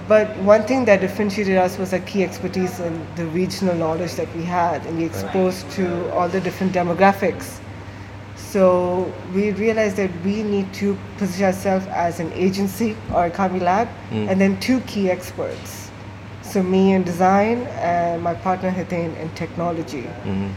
But 0.07 0.36
one 0.38 0.63
thing 0.63 0.86
that 0.86 1.01
differentiated 1.01 1.57
us 1.57 1.78
was 1.78 1.93
our 1.93 1.99
key 1.99 2.24
expertise 2.24 2.80
in 2.80 3.05
the 3.15 3.26
regional 3.28 3.76
knowledge 3.76 4.15
that 4.15 4.34
we 4.36 4.43
had 4.43 4.84
and 4.88 4.97
we 4.97 5.05
exposed 5.05 5.70
to 5.72 6.11
all 6.13 6.28
the 6.28 6.41
different 6.41 6.74
demographics. 6.74 7.59
So 8.51 9.13
we 9.35 9.51
realized 9.51 9.97
that 9.97 10.09
we 10.25 10.41
need 10.41 10.73
to 10.75 10.97
position 11.19 11.45
ourselves 11.45 11.85
as 11.87 12.19
an 12.19 12.31
agency 12.33 12.95
Origami 13.11 13.61
Lab 13.61 13.87
Mm. 14.11 14.27
and 14.29 14.41
then 14.41 14.59
two 14.59 14.79
key 14.87 15.11
experts. 15.11 15.91
So 16.41 16.63
me 16.63 16.93
in 16.93 17.03
design 17.03 17.67
and 17.79 18.23
my 18.23 18.33
partner 18.33 18.71
Hitain 18.71 19.15
in 19.21 19.29
technology. 19.35 20.07
Mhm. 20.25 20.49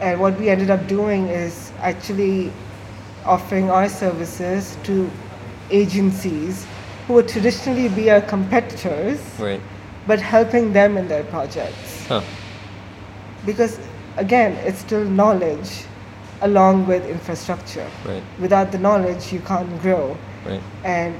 And 0.00 0.20
what 0.20 0.40
we 0.40 0.48
ended 0.48 0.70
up 0.70 0.88
doing 0.88 1.28
is 1.28 1.70
actually 1.80 2.50
offering 3.24 3.70
our 3.70 3.88
services 3.88 4.76
to 4.82 5.08
agencies 5.70 6.66
who 7.06 7.14
would 7.14 7.28
traditionally 7.28 7.88
be 7.88 8.10
our 8.10 8.20
competitors, 8.20 9.20
Right. 9.38 9.60
but 10.06 10.20
helping 10.20 10.72
them 10.72 10.96
in 10.96 11.06
their 11.06 11.22
projects. 11.22 12.06
Huh. 12.08 12.22
Because 13.44 13.78
again, 14.16 14.56
it's 14.66 14.80
still 14.80 15.04
knowledge 15.04 15.86
along 16.42 16.86
with 16.86 17.04
infrastructure. 17.08 17.88
Right. 18.04 18.22
Without 18.38 18.72
the 18.72 18.78
knowledge, 18.78 19.32
you 19.32 19.40
can't 19.40 19.80
grow. 19.80 20.16
Right. 20.44 20.62
And 20.84 21.18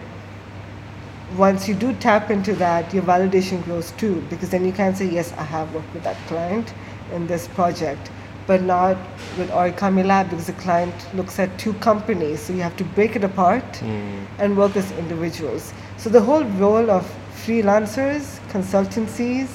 once 1.36 1.66
you 1.68 1.74
do 1.74 1.92
tap 1.94 2.30
into 2.30 2.54
that, 2.54 2.92
your 2.94 3.02
validation 3.02 3.64
grows 3.64 3.90
too, 3.92 4.22
because 4.30 4.50
then 4.50 4.64
you 4.64 4.72
can 4.72 4.94
say, 4.94 5.06
yes, 5.08 5.32
I 5.32 5.42
have 5.42 5.74
worked 5.74 5.92
with 5.92 6.04
that 6.04 6.16
client 6.28 6.72
in 7.12 7.26
this 7.26 7.48
project, 7.48 8.10
but 8.46 8.62
not 8.62 8.96
with 9.38 9.50
Origami 9.50 10.04
Lab 10.06 10.30
because 10.30 10.46
the 10.46 10.52
client 10.52 10.94
looks 11.14 11.38
at 11.38 11.58
two 11.58 11.72
companies, 11.74 12.40
so 12.40 12.52
you 12.52 12.62
have 12.62 12.76
to 12.76 12.84
break 12.84 13.16
it 13.16 13.24
apart 13.24 13.64
Mm. 13.82 14.26
and 14.38 14.56
work 14.56 14.76
as 14.76 14.92
individuals. 14.92 15.72
So 15.96 16.10
the 16.10 16.20
whole 16.20 16.44
role 16.44 16.90
of 16.90 17.04
freelancers, 17.44 18.38
consultancies, 18.48 19.48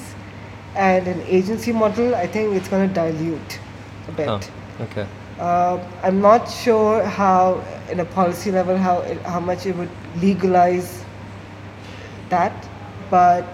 and 0.76 1.06
an 1.06 1.20
agency 1.22 1.72
model, 1.72 2.14
I 2.14 2.26
think 2.26 2.54
it's 2.54 2.68
going 2.68 2.88
to 2.88 2.94
dilute 2.94 3.58
a 4.08 4.12
bit. 4.12 4.26
Huh. 4.28 4.40
Okay. 4.80 5.06
Uh, 5.42 5.82
I'm 6.04 6.20
not 6.20 6.48
sure 6.48 7.02
how, 7.02 7.64
in 7.90 7.98
a 7.98 8.04
policy 8.04 8.52
level, 8.52 8.76
how 8.76 8.98
it, 9.00 9.18
how 9.22 9.40
much 9.40 9.66
it 9.66 9.74
would 9.74 9.90
legalize 10.20 11.04
that, 12.28 12.52
but 13.10 13.44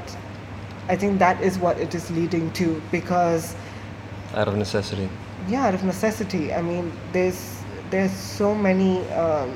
I 0.91 0.97
think 0.97 1.18
that 1.18 1.41
is 1.43 1.59
what 1.59 1.78
it 1.78 1.95
is 1.95 2.11
leading 2.11 2.51
to 2.61 2.82
because, 2.93 3.57
Out 4.34 4.49
of 4.49 4.57
necessity. 4.57 5.09
yeah, 5.49 5.64
out 5.68 5.72
of 5.74 5.82
necessity. 5.82 6.53
I 6.53 6.61
mean, 6.61 6.93
there's 7.12 7.55
there's 7.89 8.12
so 8.12 8.55
many 8.55 9.01
um, 9.12 9.51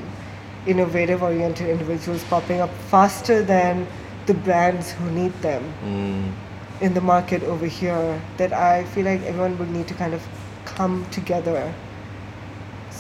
innovative 0.67 1.23
oriented 1.23 1.69
individuals 1.69 2.25
popping 2.31 2.61
up 2.63 2.71
faster 2.89 3.43
than 3.43 3.87
the 4.25 4.33
brands 4.33 4.93
who 4.93 5.11
need 5.11 5.35
them 5.43 5.63
Mm. 5.85 6.33
in 6.81 6.95
the 6.95 7.03
market 7.03 7.43
over 7.43 7.67
here 7.67 8.19
that 8.39 8.55
I 8.55 8.85
feel 8.97 9.05
like 9.05 9.21
everyone 9.25 9.59
would 9.59 9.71
need 9.71 9.87
to 9.89 9.95
kind 9.95 10.15
of 10.15 10.23
come 10.65 11.05
together 11.11 11.75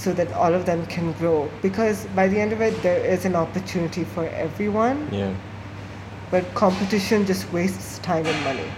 so 0.03 0.12
that 0.12 0.32
all 0.32 0.53
of 0.53 0.66
them 0.66 0.84
can 0.86 1.12
grow. 1.12 1.48
Because 1.62 2.07
by 2.16 2.26
the 2.28 2.38
end 2.38 2.53
of 2.53 2.61
it, 2.61 2.82
there 2.82 2.98
is 2.98 3.24
an 3.24 3.36
opportunity 3.36 4.05
for 4.05 4.26
everyone, 4.28 5.09
Yeah. 5.12 5.32
but 6.30 6.42
competition 6.55 7.24
just 7.24 7.53
wastes 7.53 7.98
time 8.00 8.26
and 8.26 8.44
money. 8.44 8.70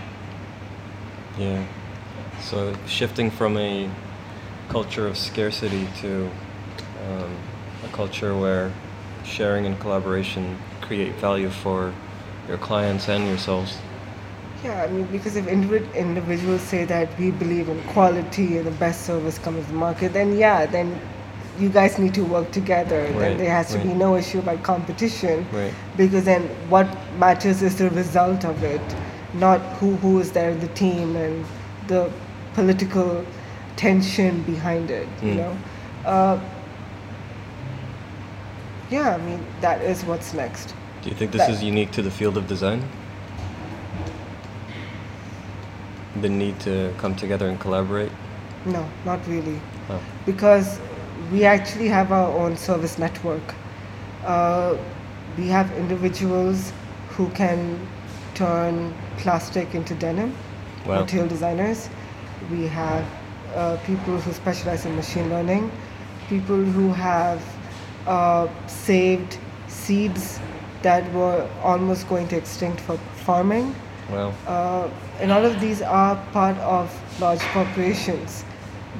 Yeah. 1.38 1.64
So 2.42 2.74
shifting 2.86 3.30
from 3.30 3.56
a 3.56 3.88
culture 4.68 5.06
of 5.06 5.16
scarcity 5.16 5.88
to 6.02 6.30
um, 7.08 7.36
a 7.84 7.88
culture 7.92 8.36
where 8.36 8.70
sharing 9.24 9.66
and 9.66 9.78
collaboration 9.80 10.58
create 10.82 11.14
value 11.14 11.48
for 11.48 11.92
your 12.48 12.58
clients 12.58 13.08
and 13.08 13.26
yourselves. 13.26 13.78
Yeah, 14.62 14.82
I 14.82 14.86
mean, 14.88 15.04
because 15.06 15.36
if 15.36 15.46
individ- 15.46 15.94
individuals 15.94 16.62
say 16.62 16.84
that 16.86 17.18
we 17.18 17.30
believe 17.30 17.68
in 17.68 17.82
quality 17.84 18.58
and 18.58 18.66
the 18.66 18.70
best 18.72 19.04
service 19.06 19.38
comes 19.38 19.64
to 19.66 19.72
the 19.72 19.78
market, 19.78 20.12
then 20.12 20.36
yeah, 20.38 20.66
then 20.66 20.98
you 21.58 21.68
guys 21.68 21.98
need 21.98 22.14
to 22.14 22.22
work 22.24 22.50
together. 22.50 23.02
Right, 23.02 23.18
Then 23.18 23.36
there 23.38 23.50
has 23.50 23.72
to 23.72 23.78
be 23.78 23.94
no 23.94 24.16
issue 24.16 24.38
about 24.40 24.62
competition. 24.62 25.46
Right. 25.52 25.72
Because 25.96 26.24
then 26.24 26.42
what 26.68 26.86
matters 27.18 27.62
is 27.62 27.76
the 27.76 27.90
result 27.90 28.44
of 28.44 28.62
it, 28.64 28.80
not 29.34 29.60
who 29.78 29.94
who 29.96 30.18
is 30.20 30.32
there 30.32 30.50
in 30.50 30.60
the 30.60 30.68
team 30.68 31.14
and 31.16 31.44
the 31.86 32.10
political 32.54 33.24
tension 33.76 34.42
behind 34.42 34.90
it. 34.90 35.08
You 35.22 35.32
Mm. 35.32 35.36
know. 35.36 35.56
Uh, 36.04 36.40
yeah, 38.90 39.14
I 39.14 39.18
mean 39.18 39.40
that 39.60 39.80
is 39.82 40.04
what's 40.04 40.34
next. 40.34 40.74
Do 41.02 41.10
you 41.10 41.16
think 41.16 41.32
this 41.32 41.42
That- 41.46 41.50
is 41.50 41.62
unique 41.62 41.90
to 41.92 42.02
the 42.02 42.10
field 42.10 42.36
of 42.36 42.46
design? 42.48 42.82
The 46.20 46.28
need 46.28 46.60
to 46.60 46.92
come 46.98 47.14
together 47.16 47.48
and 47.48 47.58
collaborate? 47.58 48.12
No, 48.64 48.84
not 49.04 49.20
really. 49.28 49.60
Oh. 49.90 50.00
because 50.24 50.78
we 51.34 51.44
actually 51.44 51.88
have 51.88 52.12
our 52.12 52.30
own 52.38 52.56
service 52.56 52.96
network. 52.96 53.54
Uh, 54.24 54.76
we 55.36 55.48
have 55.48 55.70
individuals 55.72 56.72
who 57.08 57.28
can 57.30 57.84
turn 58.34 58.94
plastic 59.18 59.74
into 59.74 59.94
denim, 59.96 60.32
Wow. 60.86 61.00
material 61.00 61.26
designers. 61.28 61.88
We 62.52 62.66
have 62.68 63.04
uh, 63.54 63.76
people 63.86 64.20
who 64.20 64.32
specialize 64.32 64.86
in 64.86 64.94
machine 64.94 65.28
learning, 65.28 65.72
people 66.28 66.62
who 66.76 66.92
have 66.92 67.42
uh, 68.06 68.46
saved 68.68 69.38
seeds 69.66 70.38
that 70.82 71.10
were 71.12 71.48
almost 71.62 72.08
going 72.08 72.28
to 72.28 72.36
extinct 72.36 72.80
for 72.80 72.96
farming. 73.26 73.74
Wow. 74.10 74.34
Uh, 74.46 74.88
and 75.20 75.32
all 75.32 75.44
of 75.44 75.58
these 75.60 75.82
are 75.82 76.14
part 76.32 76.56
of 76.58 76.92
large 77.20 77.40
corporations, 77.56 78.44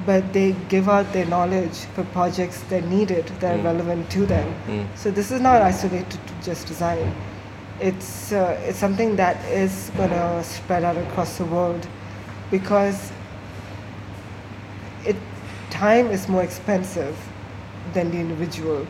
but 0.05 0.33
they 0.33 0.55
give 0.69 0.87
out 0.87 1.11
their 1.13 1.25
knowledge 1.25 1.77
for 1.95 2.03
projects 2.05 2.61
that 2.69 2.83
need 2.85 3.11
it, 3.11 3.27
that 3.39 3.55
Mm. 3.55 3.59
are 3.59 3.63
relevant 3.63 4.09
to 4.11 4.25
them. 4.25 4.53
Mm. 4.67 4.85
So 4.95 5.11
this 5.11 5.31
is 5.31 5.41
not 5.41 5.61
isolated 5.61 6.19
to 6.27 6.33
just 6.43 6.67
design. 6.67 7.13
It's 7.79 8.31
uh, 8.31 8.57
it's 8.67 8.77
something 8.77 9.15
that 9.17 9.37
is 9.51 9.91
gonna 9.97 10.43
spread 10.43 10.83
out 10.83 10.97
across 10.97 11.37
the 11.37 11.45
world, 11.45 11.87
because 12.51 13.11
it 15.05 15.15
time 15.71 16.09
is 16.11 16.27
more 16.29 16.43
expensive 16.43 17.15
than 17.93 18.11
the 18.11 18.17
individual. 18.19 18.85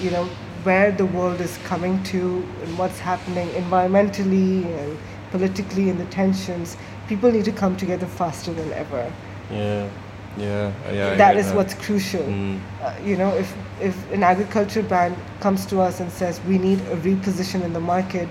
You 0.00 0.10
know 0.10 0.24
where 0.64 0.90
the 0.90 1.06
world 1.06 1.40
is 1.40 1.58
coming 1.68 2.02
to 2.04 2.18
and 2.62 2.78
what's 2.78 2.98
happening 2.98 3.48
environmentally 3.50 4.64
and 4.80 4.98
politically 5.30 5.90
and 5.90 6.00
the 6.00 6.06
tensions. 6.06 6.76
People 7.08 7.30
need 7.30 7.44
to 7.44 7.52
come 7.52 7.76
together 7.76 8.06
faster 8.06 8.52
than 8.52 8.72
ever. 8.72 9.12
Yeah. 9.50 9.88
Yeah. 10.36 10.72
Yeah. 10.92 11.12
I 11.12 11.16
that 11.16 11.54
what's 11.54 11.74
crucial. 11.74 12.22
Mm. 12.22 12.60
Uh, 12.82 12.94
you 13.04 13.16
know, 13.16 13.34
if 13.34 13.54
if 13.80 14.10
an 14.12 14.22
agriculture 14.22 14.82
brand 14.82 15.16
comes 15.40 15.66
to 15.66 15.80
us 15.80 16.00
and 16.00 16.10
says 16.10 16.40
we 16.48 16.58
need 16.58 16.80
a 16.80 16.96
reposition 16.96 17.62
in 17.62 17.72
the 17.72 17.80
market, 17.80 18.28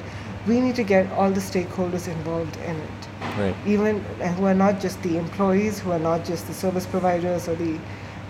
we 0.48 0.60
need 0.60 0.76
to 0.76 0.84
get 0.84 1.12
all 1.14 1.32
the 1.32 1.40
stakeholders 1.40 2.08
involved 2.08 2.58
in 2.58 2.76
it. 2.76 3.08
Right. 3.38 3.56
Even 3.66 4.02
who 4.36 4.46
are 4.46 4.54
not 4.54 4.80
just 4.80 5.02
the 5.02 5.18
employees, 5.18 5.80
who 5.80 5.92
are 5.92 6.00
not 6.00 6.26
just 6.26 6.48
the 6.48 6.54
service 6.54 6.86
providers 6.86 7.48
or 7.48 7.56
the 7.56 7.80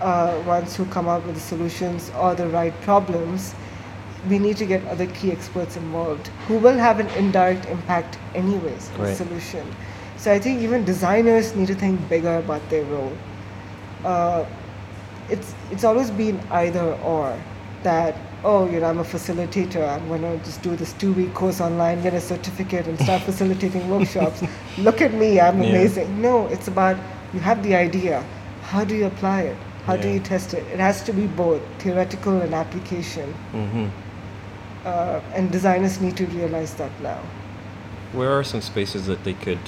uh, 0.02 0.42
ones 0.46 0.76
who 0.76 0.86
come 0.86 1.08
up 1.08 1.26
with 1.26 1.36
the 1.36 1.42
solutions 1.42 2.12
or 2.18 2.36
the 2.36 2.48
right 2.48 2.74
problems. 2.82 3.54
We 4.30 4.40
need 4.40 4.58
to 4.58 4.66
get 4.66 4.84
other 4.88 5.06
key 5.06 5.32
experts 5.32 5.78
involved 5.78 6.28
who 6.48 6.58
will 6.58 6.78
have 6.78 7.00
an 7.00 7.08
indirect 7.10 7.68
impact 7.68 8.18
anyways 8.34 8.90
on 8.98 9.04
the 9.04 9.16
solution. 9.16 9.68
So 10.18 10.32
I 10.32 10.40
think 10.40 10.62
even 10.62 10.84
designers 10.84 11.56
need 11.56 11.68
to 11.68 11.76
think 11.76 12.10
bigger 12.10 12.38
about 12.38 12.68
their 12.70 12.84
role 12.86 13.16
uh, 14.06 14.46
it's 15.30 15.54
it's 15.72 15.84
always 15.84 16.12
been 16.12 16.40
either 16.52 16.94
or 17.04 17.38
that 17.84 18.16
oh 18.44 18.70
you 18.70 18.80
know 18.80 18.86
I'm 18.88 19.00
a 19.00 19.04
facilitator 19.04 19.88
I'm 19.90 20.08
gonna 20.08 20.38
just 20.38 20.62
do 20.62 20.76
this 20.76 20.94
two 20.94 21.14
week 21.14 21.34
course 21.34 21.60
online 21.62 22.02
get 22.04 22.14
a 22.14 22.22
certificate 22.22 22.88
and 22.88 23.00
start 23.00 23.22
facilitating 23.32 23.90
workshops. 23.90 24.44
Look 24.78 25.02
at 25.02 25.14
me 25.14 25.40
I'm 25.40 25.62
Yeah. 25.62 25.70
amazing. 25.70 26.22
No 26.22 26.48
it's 26.48 26.68
about 26.68 26.98
you 27.34 27.40
have 27.40 27.64
the 27.64 27.76
idea. 27.76 28.24
How 28.64 28.84
do 28.84 28.96
you 28.96 29.06
apply 29.08 29.42
it? 29.42 29.58
How 29.86 29.96
do 29.98 30.10
you 30.10 30.20
test 30.20 30.54
it? 30.56 30.64
It 30.74 30.80
has 30.80 31.04
to 31.04 31.14
be 31.14 31.28
both 31.28 31.62
theoretical 31.80 32.42
and 32.42 32.54
application. 32.56 33.34
Mm-hmm. 33.54 33.88
uh, 34.86 35.20
and 35.34 35.52
designers 35.52 36.00
need 36.02 36.16
to 36.18 36.26
realize 36.28 36.74
that 36.76 36.92
now. 37.02 37.20
Where 38.14 38.32
are 38.32 38.44
some 38.44 38.62
spaces 38.62 39.06
that 39.08 39.24
they 39.24 39.34
could, 39.34 39.60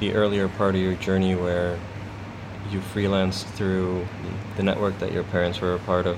the 0.00 0.12
earlier 0.14 0.48
part 0.48 0.74
of 0.74 0.80
your 0.80 0.94
journey 0.94 1.34
where 1.34 1.78
you 2.70 2.80
freelanced 2.80 3.44
through 3.56 4.06
the 4.56 4.62
network 4.62 4.98
that 4.98 5.12
your 5.12 5.24
parents 5.24 5.60
were 5.60 5.74
a 5.74 5.78
part 5.80 6.06
of? 6.06 6.16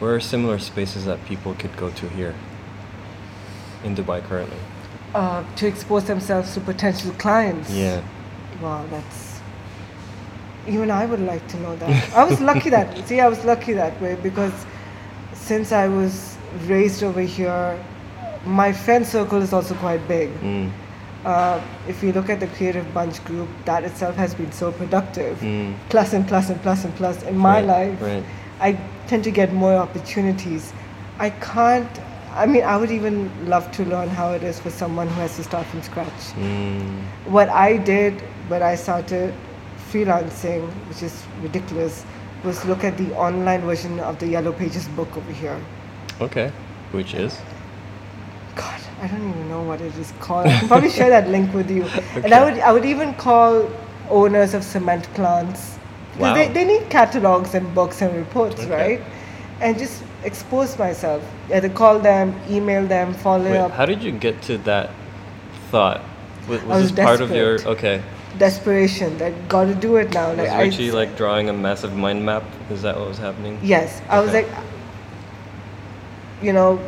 Where 0.00 0.14
are 0.14 0.20
similar 0.20 0.58
spaces 0.58 1.04
that 1.04 1.24
people 1.24 1.54
could 1.54 1.76
go 1.76 1.90
to 1.90 2.08
here 2.08 2.34
in 3.84 3.94
Dubai 3.94 4.22
currently? 4.22 4.58
uh, 5.14 5.44
to 5.56 5.66
expose 5.66 6.04
themselves 6.04 6.52
to 6.54 6.60
potential 6.60 7.12
clients 7.12 7.70
Yeah. 7.70 8.02
Wow, 8.60 8.86
that's 8.90 9.40
even 10.66 10.90
I 10.90 11.04
would 11.06 11.20
like 11.20 11.46
to 11.48 11.60
know 11.60 11.76
that. 11.76 12.14
I 12.14 12.24
was 12.24 12.40
lucky 12.40 12.70
that 12.70 12.86
see, 13.06 13.20
I 13.20 13.28
was 13.28 13.44
lucky 13.44 13.72
that 13.74 14.00
way 14.00 14.16
because 14.16 14.54
since 15.34 15.72
I 15.72 15.88
was 15.88 16.36
raised 16.66 17.02
over 17.02 17.20
here, 17.20 17.78
my 18.46 18.72
friend 18.72 19.06
circle 19.06 19.42
is 19.42 19.52
also 19.52 19.74
quite 19.74 20.06
big. 20.08 20.30
Mm. 20.40 20.70
Uh, 21.24 21.60
if 21.88 22.02
you 22.02 22.12
look 22.12 22.28
at 22.28 22.38
the 22.40 22.46
Creative 22.48 22.92
Bunch 22.92 23.24
group, 23.24 23.48
that 23.64 23.82
itself 23.84 24.14
has 24.16 24.34
been 24.34 24.52
so 24.52 24.70
productive. 24.72 25.38
Mm. 25.40 25.74
Plus 25.88 26.12
and 26.12 26.26
plus 26.28 26.50
and 26.50 26.60
plus 26.62 26.84
and 26.84 26.94
plus. 26.96 27.22
In 27.22 27.36
my 27.36 27.60
Right, 27.60 27.64
life, 27.64 28.02
right. 28.02 28.24
I 28.60 28.78
tend 29.06 29.24
to 29.24 29.30
get 29.30 29.52
more 29.52 29.74
opportunities. 29.74 30.72
I 31.18 31.30
can't. 31.30 31.88
I 32.34 32.46
mean, 32.46 32.64
I 32.64 32.76
would 32.76 32.90
even 32.90 33.30
love 33.48 33.70
to 33.72 33.84
learn 33.84 34.08
how 34.08 34.32
it 34.32 34.42
is 34.42 34.58
for 34.58 34.68
someone 34.70 35.08
who 35.08 35.20
has 35.20 35.36
to 35.36 35.44
start 35.44 35.66
from 35.66 35.82
scratch 35.82 36.10
Mm. 36.36 36.98
what 37.26 37.48
I 37.48 37.76
did 37.76 38.20
when 38.48 38.60
I 38.62 38.74
started 38.74 39.32
freelancing, 39.92 40.68
which 40.88 41.02
is 41.02 41.22
ridiculous, 41.40 42.04
was 42.44 42.64
look 42.66 42.82
at 42.84 42.98
the 42.98 43.14
online 43.14 43.60
version 43.62 44.00
of 44.00 44.18
the 44.18 44.26
Yellow 44.26 44.52
Pages 44.52 44.88
book 44.88 45.16
over 45.16 45.32
here. 45.32 45.56
Okay. 46.20 46.50
Which 46.92 47.14
is? 47.14 47.38
I 49.04 49.06
don't 49.06 49.28
even 49.28 49.48
know 49.50 49.62
what 49.62 49.82
it 49.82 49.94
is 49.98 50.12
called. 50.18 50.46
I 50.48 50.58
can 50.58 50.68
probably 50.68 50.88
share 50.88 51.10
that 51.10 51.28
link 51.28 51.52
with 51.52 51.70
you. 51.70 51.84
And 52.24 52.32
I 52.32 52.42
would 52.44 52.58
I 52.60 52.72
would 52.72 52.86
even 52.86 53.12
call 53.14 53.68
owners 54.08 54.54
of 54.54 54.64
cement 54.64 55.04
plants 55.14 55.78
because 56.14 56.34
they, 56.34 56.46
Wow. 56.46 56.54
they 56.54 56.64
need 56.64 56.88
catalogs 56.88 57.54
and 57.54 57.74
books 57.74 58.00
and 58.00 58.16
reports, 58.16 58.60
Okay. 58.62 58.70
right? 58.96 59.02
And 59.60 59.78
just 59.78 60.02
expose 60.24 60.78
myself. 60.78 61.22
Either 61.52 61.68
call 61.68 61.98
them, 61.98 62.34
email 62.48 62.86
them, 62.86 63.12
follow 63.12 63.50
Wait, 63.50 63.58
up. 63.58 63.72
how 63.72 63.84
did 63.84 64.02
you 64.02 64.10
get 64.12 64.40
to 64.42 64.56
that 64.58 64.90
thought? 65.70 66.00
Was, 66.48 66.62
was, 66.62 66.82
was 66.82 66.92
this 66.92 67.04
part 67.04 67.20
of 67.20 67.30
your 67.30 67.60
okay? 67.74 68.02
Desperation 68.38 69.18
that 69.18 69.32
got 69.48 69.66
to 69.66 69.74
do 69.74 69.96
it 69.96 70.12
now. 70.14 70.28
Was 70.30 70.38
Like, 70.38 70.48
I- 70.50 70.62
Richie 70.62 70.90
like 70.92 71.16
drawing 71.16 71.50
a 71.50 71.52
massive 71.52 71.94
mind 71.94 72.24
map? 72.24 72.44
Is 72.70 72.80
that 72.82 72.96
what 72.98 73.08
was 73.08 73.18
happening? 73.18 73.58
Yes, 73.62 74.00
I 74.08 74.20
was 74.20 74.32
like, 74.32 74.48
you 76.42 76.52
know, 76.52 76.78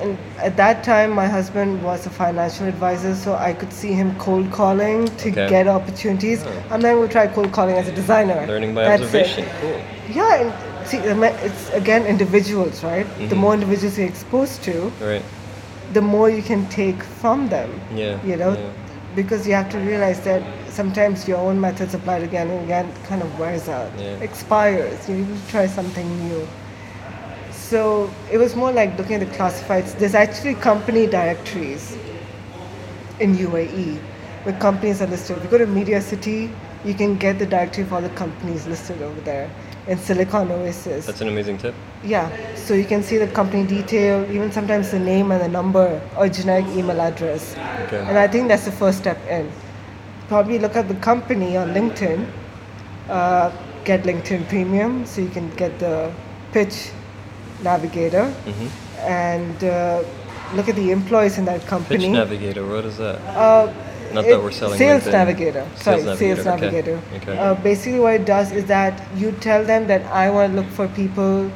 and 0.00 0.18
at 0.38 0.56
that 0.56 0.82
time 0.84 1.10
my 1.12 1.26
husband 1.26 1.82
was 1.82 2.06
a 2.06 2.10
financial 2.10 2.66
advisor, 2.66 3.14
so 3.14 3.34
I 3.34 3.52
could 3.52 3.72
see 3.72 3.92
him 3.92 4.14
cold 4.18 4.50
calling 4.50 5.06
to 5.06 5.30
Okay. 5.30 5.48
get 5.48 5.66
opportunities. 5.68 6.44
Oh. 6.46 6.62
I'm 6.70 6.80
then 6.80 6.98
we'll 6.98 7.08
try 7.08 7.26
cold 7.26 7.52
calling 7.52 7.76
as 7.76 7.88
a 7.88 7.92
designer. 7.92 8.44
Learning 8.46 8.74
by 8.74 8.84
That's 8.84 9.02
it. 9.02 9.04
observation. 9.06 9.44
Cool. 9.60 9.80
Yeah, 10.12 10.34
and 10.42 10.52
see, 10.86 10.98
it's 10.98 11.70
again 11.72 12.06
individuals, 12.06 12.82
right? 12.84 13.06
The 13.28 13.34
Mhm. 13.34 13.38
more 13.38 13.54
individuals 13.54 13.98
you're 13.98 14.08
exposed 14.08 14.62
to, 14.64 14.92
Right. 15.00 15.22
the 15.92 16.02
more 16.02 16.28
you 16.30 16.42
can 16.42 16.66
take 16.66 17.02
from 17.02 17.48
them. 17.48 17.70
Yeah. 17.94 18.16
You 18.24 18.36
know, 18.36 18.52
yeah. 18.52 18.60
because 19.16 19.46
you 19.46 19.54
have 19.54 19.68
to 19.70 19.78
realize 19.78 20.20
that 20.20 20.42
sometimes 20.68 21.28
your 21.28 21.38
own 21.38 21.60
methods 21.60 21.94
applied 21.94 22.22
again 22.24 22.50
and 22.50 22.64
again 22.64 22.86
kind 23.08 23.22
of 23.22 23.38
wears 23.38 23.68
out, 23.68 23.90
Yeah. 23.98 24.16
expires. 24.20 25.08
You 25.08 25.14
need 25.18 25.28
to 25.28 25.50
try 25.52 25.66
something 25.68 26.08
new. 26.28 26.46
So 27.74 28.08
it 28.30 28.38
was 28.38 28.54
more 28.54 28.70
like 28.70 28.96
looking 28.96 29.14
at 29.14 29.28
the 29.28 29.34
classifieds. 29.36 29.98
There's 29.98 30.14
actually 30.14 30.54
company 30.54 31.08
directories 31.08 31.98
in 33.18 33.34
UAE 33.36 33.98
where 34.44 34.56
companies 34.60 35.02
are 35.02 35.08
listed. 35.08 35.38
If 35.38 35.42
you 35.42 35.50
go 35.50 35.58
to 35.58 35.66
Media 35.66 36.00
City, 36.00 36.52
you 36.84 36.94
can 36.94 37.16
get 37.16 37.40
the 37.40 37.46
directory 37.46 37.82
of 37.82 37.92
all 37.92 38.00
the 38.00 38.10
companies 38.10 38.68
listed 38.68 39.02
over 39.02 39.20
there. 39.22 39.50
in 39.88 39.98
Silicon 39.98 40.52
Oasis. 40.52 41.06
That's 41.06 41.20
an 41.20 41.28
amazing 41.28 41.58
tip. 41.58 41.74
Yeah, 42.04 42.30
so 42.54 42.74
you 42.74 42.84
can 42.84 43.02
see 43.02 43.18
the 43.18 43.26
company 43.26 43.66
detail, 43.66 44.24
even 44.30 44.52
sometimes 44.52 44.92
the 44.92 45.00
name 45.00 45.32
and 45.32 45.42
the 45.42 45.48
number 45.48 46.00
or 46.16 46.28
generic 46.28 46.66
email 46.68 47.00
address. 47.00 47.56
Okay. 47.86 47.98
And 47.98 48.16
I 48.16 48.28
think 48.28 48.48
that's 48.48 48.66
the 48.66 48.72
first 48.72 48.98
step 48.98 49.18
in. 49.28 49.50
Probably 50.28 50.60
look 50.60 50.76
at 50.76 50.86
the 50.86 50.94
company 51.10 51.56
on 51.56 51.74
LinkedIn, 51.74 52.30
uh, 53.08 53.50
get 53.84 54.04
LinkedIn 54.04 54.48
Premium 54.48 55.04
so 55.04 55.20
you 55.20 55.28
can 55.28 55.50
get 55.56 55.78
the 55.80 56.12
pitch 56.52 56.92
navigator, 57.62 58.32
Mm-hmm. 58.46 58.66
and 59.00 59.64
uh, 59.64 60.02
look 60.54 60.68
at 60.68 60.76
the 60.76 60.90
employees 60.90 61.38
in 61.38 61.44
that 61.46 61.66
company. 61.66 61.98
Pitch. 62.06 62.10
Navigator, 62.10 62.66
what 62.66 62.84
is 62.84 62.96
that? 62.98 63.16
Uh, 63.36 63.72
Not 64.12 64.24
that 64.26 64.40
we're 64.42 64.52
selling 64.52 64.78
Sales. 64.78 65.06
Navigator. 65.06 65.66
Sorry, 65.76 66.00
Sales 66.02 66.18
Sales 66.18 66.44
Navigator, 66.44 66.92
okay. 66.96 67.00
Navigator. 67.00 67.32
Okay. 67.32 67.38
Uh, 67.38 67.54
basically, 67.54 68.00
what 68.00 68.14
it 68.14 68.24
does 68.24 68.52
is 68.52 68.64
that 68.66 69.02
you 69.16 69.32
tell 69.32 69.64
them 69.64 69.86
that 69.88 70.02
I 70.06 70.30
want 70.30 70.52
to 70.52 70.60
look 70.60 70.70
for 70.70 70.86
people 70.88 71.50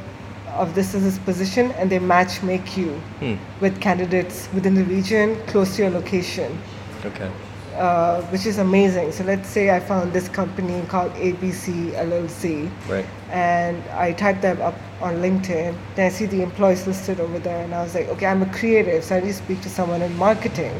of 0.55 0.73
this 0.75 0.93
is 0.93 1.03
this 1.03 1.19
position, 1.19 1.71
and 1.73 1.89
they 1.89 1.99
match 1.99 2.41
make 2.43 2.75
you 2.75 2.91
Hmm. 3.19 3.35
with 3.61 3.79
candidates 3.79 4.49
within 4.53 4.73
the 4.75 4.83
region 4.83 5.37
close 5.47 5.75
to 5.75 5.83
your 5.83 5.91
location, 5.91 6.57
Okay. 7.05 7.29
uh, 7.77 8.21
which 8.23 8.45
is 8.45 8.57
amazing. 8.57 9.11
So 9.13 9.23
let's 9.23 9.47
say 9.47 9.69
I 9.69 9.79
found 9.79 10.11
this 10.11 10.27
company 10.27 10.81
called 10.87 11.13
ABC 11.13 11.93
LLC, 11.95 12.69
Right. 12.89 13.05
And 13.29 13.83
I 13.89 14.13
typed 14.13 14.41
them 14.41 14.61
up 14.61 14.75
on 15.01 15.15
LinkedIn. 15.17 15.75
Then 15.95 16.05
I 16.05 16.09
see 16.09 16.25
the 16.25 16.41
employees 16.41 16.87
listed 16.87 17.19
over 17.19 17.39
there, 17.39 17.63
and 17.63 17.73
I 17.73 17.83
was 17.83 17.95
like, 17.95 18.07
okay, 18.09 18.25
I'm 18.25 18.41
a 18.41 18.51
creative, 18.53 19.03
so 19.03 19.17
I 19.17 19.19
need 19.19 19.27
to 19.27 19.33
speak 19.33 19.61
to 19.61 19.69
someone 19.69 20.01
in 20.01 20.15
marketing. 20.17 20.79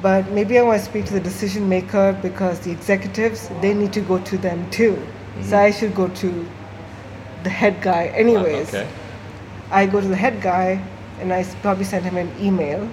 But 0.00 0.30
maybe 0.30 0.58
I 0.58 0.62
want 0.62 0.80
to 0.80 0.84
speak 0.84 1.06
to 1.06 1.12
the 1.12 1.20
decision 1.20 1.68
maker 1.68 2.16
because 2.22 2.60
the 2.60 2.70
executives 2.70 3.50
they 3.60 3.74
need 3.74 3.92
to 3.94 4.00
go 4.00 4.18
to 4.20 4.38
them 4.38 4.70
too. 4.70 4.94
So 5.40 5.40
mm-hmm. 5.40 5.54
I 5.54 5.70
should 5.70 5.94
go 5.94 6.08
to 6.08 6.48
the 7.42 7.50
head 7.50 7.82
guy, 7.82 8.06
anyways. 8.06 8.68
Okay. 8.68 8.88
I 9.70 9.86
go 9.86 10.00
to 10.00 10.06
the 10.08 10.16
head 10.16 10.40
guy 10.40 10.82
and 11.20 11.32
I 11.32 11.42
probably 11.62 11.84
send 11.84 12.04
him 12.04 12.16
an 12.16 12.32
email 12.40 12.88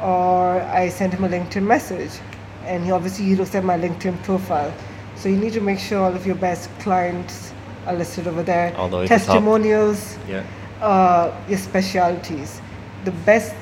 or 0.00 0.60
I 0.60 0.88
send 0.88 1.12
him 1.12 1.24
a 1.24 1.28
LinkedIn 1.28 1.62
message. 1.64 2.20
And 2.64 2.84
he 2.84 2.90
obviously 2.90 3.26
he 3.26 3.36
looks 3.36 3.54
at 3.54 3.64
my 3.64 3.78
LinkedIn 3.78 4.22
profile. 4.24 4.74
So 5.16 5.28
you 5.28 5.36
need 5.36 5.52
to 5.52 5.60
make 5.60 5.78
sure 5.78 6.00
all 6.04 6.14
of 6.14 6.26
your 6.26 6.36
best 6.36 6.68
clients 6.80 7.53
are 7.86 7.94
listed 7.94 8.26
over 8.26 8.42
there. 8.42 8.74
All 8.76 8.88
the 8.88 8.96
way 8.98 9.02
to 9.04 9.08
top. 9.08 9.18
Testimonials, 9.18 10.18
Yeah. 10.28 10.42
uh, 10.80 11.30
your 11.48 11.58
specialties. 11.58 12.60
The 13.04 13.12
best, 13.26 13.54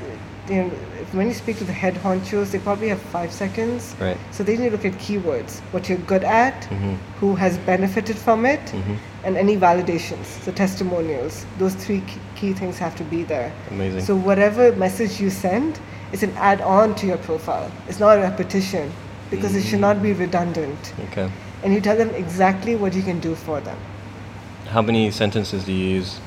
you 0.48 0.56
know, 0.56 0.70
when 1.12 1.26
you 1.28 1.34
speak 1.34 1.58
to 1.58 1.64
the 1.64 1.72
head 1.72 1.94
honchos, 2.02 2.50
they 2.52 2.58
probably 2.58 2.88
have 2.88 3.00
five 3.00 3.32
seconds. 3.32 3.94
Right. 4.00 4.16
So 4.30 4.42
they 4.44 4.56
need 4.56 4.70
to 4.70 4.76
look 4.76 4.84
at 4.84 4.92
keywords, 4.98 5.60
what 5.72 5.88
you're 5.88 5.98
good 6.06 6.24
at, 6.24 6.62
Mhm. 6.70 6.96
who 7.20 7.34
has 7.34 7.58
benefited 7.58 8.16
from 8.16 8.46
it, 8.46 8.60
Mhm. 8.72 8.96
and 9.24 9.36
any 9.36 9.56
validations, 9.56 10.26
so 10.44 10.52
testimonials. 10.52 11.44
Those 11.58 11.74
three 11.74 12.02
key- 12.34 12.52
things 12.54 12.78
have 12.78 12.96
to 12.96 13.04
be 13.04 13.22
there. 13.22 13.52
Amazing. 13.70 14.00
So 14.04 14.16
whatever 14.16 14.72
message 14.72 15.20
you 15.20 15.30
send 15.30 15.78
is 16.12 16.22
an 16.22 16.32
add-on 16.38 16.94
to 16.96 17.06
your 17.06 17.18
profile. 17.18 17.70
It's 17.88 18.00
not 18.00 18.18
a 18.18 18.20
repetition 18.20 18.90
because 19.30 19.54
it 19.54 19.62
should 19.62 19.78
Mm. 19.78 19.88
not 19.88 20.02
be 20.02 20.12
redundant. 20.12 20.92
Okay. 21.12 21.28
And 21.62 21.72
you 21.72 21.80
tell 21.80 21.96
them 21.96 22.10
exactly 22.16 22.74
what 22.74 22.94
you 22.94 23.02
can 23.02 23.20
do 23.20 23.34
for 23.36 23.60
them. 23.60 23.76
How 24.72 24.80
many 24.82 25.10
sentences 25.10 25.64
do 25.64 25.72
you 25.72 25.96
use? 25.96 26.18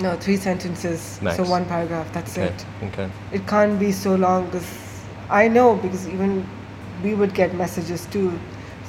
No, 0.00 0.16
three 0.16 0.36
sentences, 0.36 1.18
Max. 1.20 1.36
so 1.36 1.42
one 1.44 1.64
paragraph. 1.64 2.12
That's 2.12 2.38
Okay. 2.38 2.46
it. 2.46 2.64
Okay. 2.84 3.08
It 3.32 3.46
can't 3.48 3.78
be 3.80 3.90
so 3.92 4.14
long 4.14 4.46
because 4.46 4.66
I 5.28 5.48
know 5.48 5.74
because 5.74 6.08
even 6.08 6.46
we 7.02 7.14
would 7.14 7.34
get 7.34 7.54
messages 7.54 8.06
too 8.06 8.32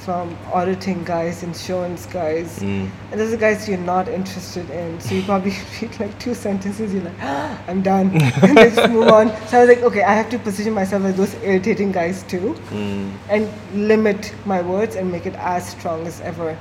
from 0.06 0.38
auditing 0.54 1.04
guys, 1.04 1.42
insurance 1.44 2.06
guys, 2.06 2.60
Mm. 2.60 2.90
and 3.12 3.20
those 3.20 3.34
are 3.34 3.38
guys 3.38 3.68
you're 3.68 3.78
not 3.88 4.08
interested 4.08 4.70
in. 4.70 5.00
So 5.00 5.16
you 5.16 5.24
probably 5.24 5.56
read 5.82 6.00
like 6.00 6.18
two 6.20 6.34
sentences, 6.36 6.94
you're 6.94 7.04
like, 7.04 7.22
ah, 7.22 7.58
I'm 7.68 7.82
done, 7.82 8.12
and 8.44 8.58
they 8.58 8.70
just 8.70 8.90
move 8.92 9.08
on. 9.08 9.32
So 9.48 9.58
I 9.58 9.62
was 9.66 9.70
like, 9.70 9.82
okay, 9.84 10.04
I 10.04 10.14
have 10.14 10.30
to 10.30 10.38
position 10.40 10.74
myself 10.74 11.06
as 11.06 11.16
those 11.16 11.34
irritating 11.42 11.92
guys 11.92 12.22
too, 12.24 12.56
Mm. 12.72 13.12
and 13.30 13.50
limit 13.74 14.34
my 14.46 14.62
words 14.62 14.96
and 14.96 15.12
make 15.12 15.26
it 15.26 15.36
as 15.40 15.68
strong 15.70 16.06
as 16.06 16.22
ever. 16.22 16.56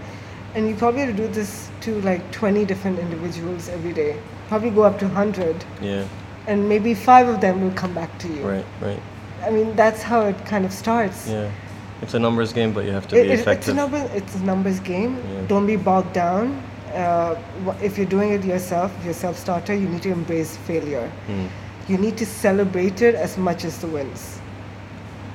And 0.54 0.68
you 0.68 0.74
probably 0.74 1.00
have 1.00 1.16
to 1.16 1.16
do 1.16 1.28
this 1.28 1.70
to 1.82 2.00
like 2.02 2.30
20 2.32 2.64
different 2.64 2.98
individuals 2.98 3.68
every 3.68 3.92
day. 3.92 4.16
Probably 4.48 4.70
go 4.70 4.82
up 4.82 4.98
to 4.98 5.06
100 5.06 5.64
Yeah. 5.80 6.04
and 6.46 6.68
maybe 6.68 6.94
five 6.94 7.28
of 7.28 7.40
them 7.40 7.62
will 7.62 7.72
come 7.72 7.94
back 7.94 8.18
to 8.18 8.28
you. 8.28 8.42
Right. 8.42 8.64
Right. 8.80 9.00
I 9.42 9.50
mean, 9.50 9.74
that's 9.76 10.02
how 10.02 10.22
it 10.26 10.44
kind 10.44 10.64
of 10.64 10.72
starts. 10.72 11.28
Yeah. 11.28 11.50
It's 12.02 12.14
a 12.14 12.18
numbers 12.18 12.52
game, 12.52 12.72
but 12.72 12.84
you 12.84 12.90
have 12.92 13.06
to 13.08 13.16
It- 13.16 13.22
be 13.24 13.30
it- 13.30 13.46
it's 13.48 13.68
a 13.68 13.74
number. 13.74 14.10
It's 14.14 14.34
a 14.34 14.40
numbers 14.44 14.80
game. 14.80 15.16
Yeah. 15.16 15.46
Don't 15.48 15.66
be 15.66 15.76
bogged 15.76 16.12
down. 16.12 16.60
Uh, 16.94 17.34
if 17.80 17.96
you're 17.96 18.10
doing 18.16 18.32
it 18.32 18.44
yourself, 18.44 18.92
if 18.98 19.04
you're 19.04 19.12
a 19.12 19.14
self-starter, 19.26 19.72
you 19.74 19.88
need 19.88 20.02
to 20.02 20.10
embrace 20.10 20.56
failure. 20.66 21.10
Mm. 21.28 21.48
You 21.88 21.96
need 21.98 22.16
to 22.18 22.26
celebrate 22.26 23.00
it 23.00 23.14
as 23.14 23.38
much 23.38 23.64
as 23.64 23.78
the 23.78 23.86
wins. 23.86 24.38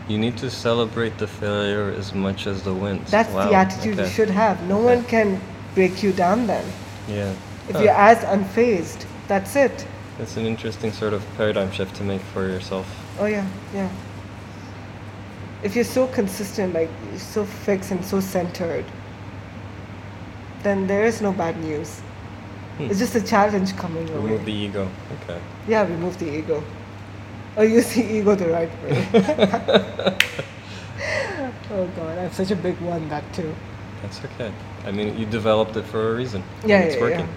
You 0.08 0.18
need 0.18 0.38
to 0.38 0.50
celebrate 0.50 1.18
the 1.18 1.28
failure 1.28 1.94
as 1.98 2.14
much 2.14 2.48
as 2.48 2.64
the 2.64 2.74
wins. 2.74 3.12
That's 3.12 3.30
Wow, 3.34 3.50
the 3.50 3.56
attitude 3.56 3.98
you 3.98 4.06
should 4.08 4.30
have. 4.30 4.62
No 4.64 4.78
Okay. 4.78 4.96
one 4.96 5.04
can 5.06 5.42
break 5.76 6.02
you 6.02 6.14
down 6.14 6.48
then. 6.48 6.64
Yeah. 7.08 7.34
If 7.68 7.76
Huh. 7.76 7.84
you're 7.84 7.92
as 7.94 8.20
unfazed, 8.20 9.06
that's 9.28 9.56
it. 9.56 9.86
That's 10.18 10.38
an 10.38 10.46
interesting 10.46 10.92
sort 10.94 11.14
of 11.14 11.22
paradigm 11.38 11.72
shift 11.72 11.96
to 11.98 12.04
make 12.04 12.22
for 12.34 12.48
yourself. 12.48 12.86
Oh 13.20 13.26
yeah, 13.26 13.46
yeah. 13.74 13.90
If 15.62 15.76
you're 15.76 15.84
so 16.00 16.08
consistent, 16.08 16.74
like 16.74 16.90
so 17.18 17.44
fixed 17.44 17.92
and 17.92 18.04
so 18.06 18.22
centered, 18.22 18.86
then 20.64 20.88
there 20.88 21.04
is 21.06 21.22
no 21.22 21.32
bad 21.34 21.62
news. 21.62 22.00
Hmm. 22.78 22.86
It's 22.90 23.00
just 23.00 23.16
a 23.16 23.22
challenge 23.22 23.76
coming 23.76 24.08
way. 24.08 24.22
Remove 24.22 24.46
the 24.46 24.54
ego. 24.54 24.88
Okay. 25.24 25.40
Yeah, 25.68 25.82
remove 25.84 26.18
the 26.18 26.30
ego. 26.38 26.64
Or 27.58 27.66
use 27.66 27.96
the 27.96 28.04
ego 28.06 28.36
the 28.36 28.50
right 28.50 28.72
way. 28.84 29.08
oh 31.72 31.88
god, 31.98 32.18
I 32.20 32.24
have 32.24 32.34
such 32.36 32.52
a 32.52 32.58
big 32.58 32.80
one 32.82 33.10
that 33.10 33.24
too. 33.34 33.56
That's 34.02 34.24
okay. 34.26 34.54
I 34.86 34.92
mean, 34.92 35.18
you 35.18 35.26
developed 35.26 35.76
it 35.78 35.86
for 35.86 36.12
a 36.14 36.16
reason. 36.16 36.44
and 36.64 36.72
Yeah, 36.72 36.82
it's 36.84 36.96
yeah, 36.96 37.02
working. 37.02 37.28
yeah. 37.28 37.30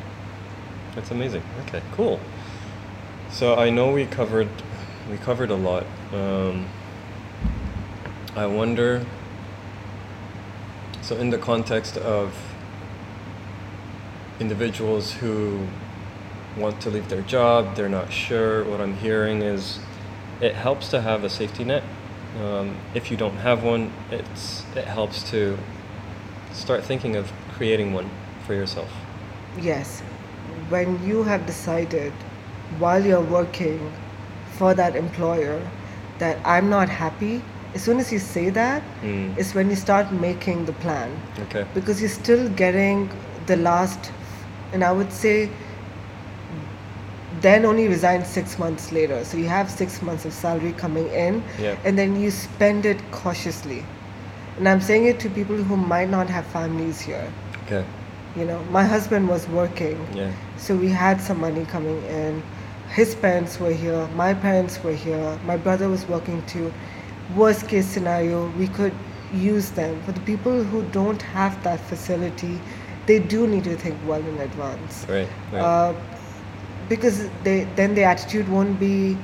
That's 0.95 1.11
amazing. 1.11 1.43
Okay, 1.69 1.83
cool. 1.93 2.21
So 3.31 3.57
I 3.57 3.71
know 3.71 3.93
we 3.93 4.07
covered 4.07 4.49
we 5.11 5.19
covered 5.19 5.51
a 5.51 5.57
lot. 5.57 5.87
Um, 6.13 6.67
I 8.37 8.47
wonder. 8.47 9.07
So 11.03 11.17
in 11.17 11.31
the 11.31 11.39
context 11.39 11.97
of 11.99 12.35
individuals 14.41 15.13
who 15.13 15.67
want 16.57 16.81
to 16.83 16.91
leave 16.91 17.09
their 17.09 17.23
job, 17.23 17.77
they're 17.77 17.89
not 17.89 18.13
sure. 18.13 18.65
What 18.65 18.81
I'm 18.81 18.97
hearing 18.97 19.43
is, 19.43 19.81
it 20.41 20.55
helps 20.55 20.89
to 20.91 21.01
have 21.01 21.25
a 21.25 21.29
safety 21.31 21.65
net. 21.65 21.83
Um, 22.43 22.77
if 22.95 23.11
you 23.11 23.17
don't 23.17 23.37
have 23.37 23.63
one, 23.63 23.93
it's 24.11 24.65
it 24.77 24.85
helps 24.85 25.29
to 25.31 25.59
start 26.53 26.85
thinking 26.85 27.17
of 27.17 27.33
creating 27.57 27.93
one 27.93 28.09
for 28.47 28.55
yourself. 28.55 28.91
Yes. 29.61 30.01
When 30.69 31.05
you 31.07 31.23
have 31.25 31.47
decided 31.47 32.13
while 32.79 33.05
you're 33.05 33.21
working 33.39 33.93
for 34.53 34.75
that 34.75 34.95
employer 34.95 35.61
that 36.19 36.39
I'm 36.45 36.71
not 36.71 36.89
happy, 36.89 37.43
as 37.75 37.83
soon 37.83 37.99
as 37.99 38.13
you 38.13 38.19
say 38.19 38.51
that, 38.51 38.83
Mm. 39.03 39.37
is 39.39 39.55
when 39.55 39.71
you 39.71 39.77
start 39.77 40.13
making 40.13 40.67
the 40.67 40.73
plan. 40.85 41.11
Okay. 41.45 41.65
Because 41.75 42.01
you're 42.01 42.17
still 42.25 42.49
getting 42.51 43.09
the 43.47 43.57
last, 43.57 44.13
and 44.73 44.85
I 44.85 44.93
would 44.93 45.13
say 45.13 45.49
then 47.41 47.65
only 47.65 47.89
resign 47.89 48.25
six 48.25 48.59
months 48.59 48.93
later. 48.93 49.25
So 49.25 49.37
you 49.37 49.47
have 49.49 49.71
six 49.71 50.03
months 50.03 50.25
of 50.25 50.33
salary 50.33 50.73
coming 50.73 51.09
in, 51.09 51.43
Yeah. 51.59 51.77
and 51.85 51.99
then 51.99 52.21
you 52.21 52.31
spend 52.31 52.87
it 52.87 52.99
cautiously. 53.11 53.85
And 54.59 54.69
I'm 54.69 54.81
saying 54.81 55.07
it 55.07 55.19
to 55.21 55.31
people 55.31 55.57
who 55.57 55.77
might 55.77 56.11
not 56.11 56.29
have 56.29 56.45
families 56.47 57.01
here. 57.01 57.33
Okay. 57.67 57.85
You 58.37 58.45
know, 58.45 58.61
my 58.71 58.85
husband 58.85 59.29
was 59.29 59.49
working, 59.49 59.99
Yeah. 60.15 60.31
so 60.57 60.77
we 60.77 60.89
had 60.89 61.21
some 61.21 61.41
money 61.41 61.65
coming 61.65 62.03
in. 62.05 62.43
His 62.95 63.15
parents 63.15 63.59
were 63.59 63.73
here, 63.73 64.07
my 64.17 64.35
parents 64.35 64.83
were 64.85 64.93
here, 64.93 65.39
my 65.47 65.57
brother 65.57 65.89
was 65.89 66.07
working 66.09 66.43
too. 66.47 66.73
Worst 67.37 67.69
case 67.69 67.87
scenario, 67.87 68.51
we 68.59 68.67
could 68.67 68.93
use 69.33 69.71
them. 69.71 70.01
For 70.05 70.13
the 70.13 70.21
people 70.21 70.65
who 70.65 70.83
don't 70.93 71.23
have 71.23 71.63
that 71.63 71.81
facility, 71.81 72.61
they 73.07 73.19
do 73.19 73.47
need 73.47 73.65
to 73.65 73.77
think 73.77 73.97
well 74.07 74.21
in 74.21 74.39
advance. 74.39 75.07
Right. 75.09 75.29
Right. 75.53 75.61
Uh, 75.63 75.93
because 76.91 77.27
they, 77.45 77.65
then 77.77 77.95
the 77.95 78.05
attitude 78.05 78.47
won't 78.51 78.79
be 78.79 79.17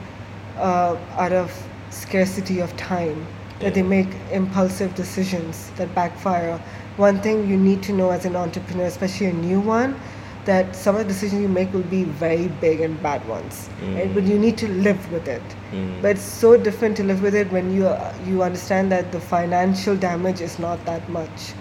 uh, 0.56 0.96
out 1.18 1.32
of 1.32 1.52
scarcity 1.90 2.60
of 2.60 2.74
time 2.78 3.26
that 3.60 3.74
they 3.74 3.82
make 3.82 4.08
impulsive 4.32 4.94
decisions 4.94 5.70
that 5.76 5.94
backfire. 5.94 6.58
One 6.96 7.20
thing 7.20 7.46
you 7.48 7.56
need 7.58 7.82
to 7.84 7.92
know 7.92 8.10
as 8.10 8.24
an 8.24 8.36
entrepreneur, 8.36 8.84
especially 8.86 9.26
a 9.26 9.32
new 9.32 9.60
one, 9.60 9.98
that 10.44 10.76
some 10.76 10.94
of 10.94 11.02
the 11.02 11.08
decisions 11.12 11.42
you 11.42 11.48
make 11.48 11.72
will 11.74 11.82
be 11.82 12.04
very 12.04 12.46
big 12.60 12.80
and 12.80 13.02
bad 13.02 13.26
ones, 13.28 13.68
right? 13.82 14.08
Mm. 14.08 14.14
but 14.14 14.22
you 14.22 14.38
need 14.38 14.56
to 14.58 14.68
live 14.68 15.10
with 15.10 15.26
it. 15.26 15.42
Mm. 15.72 16.00
But 16.00 16.12
it's 16.12 16.22
so 16.22 16.56
different 16.56 16.96
to 16.98 17.02
live 17.04 17.20
with 17.20 17.34
it 17.34 17.50
when 17.50 17.74
you 17.74 17.92
you 18.24 18.42
understand 18.44 18.92
that 18.92 19.10
the 19.10 19.18
financial 19.20 19.96
damage 19.96 20.40
is 20.40 20.58
not 20.58 20.84
that 20.86 21.08
much. 21.20 21.52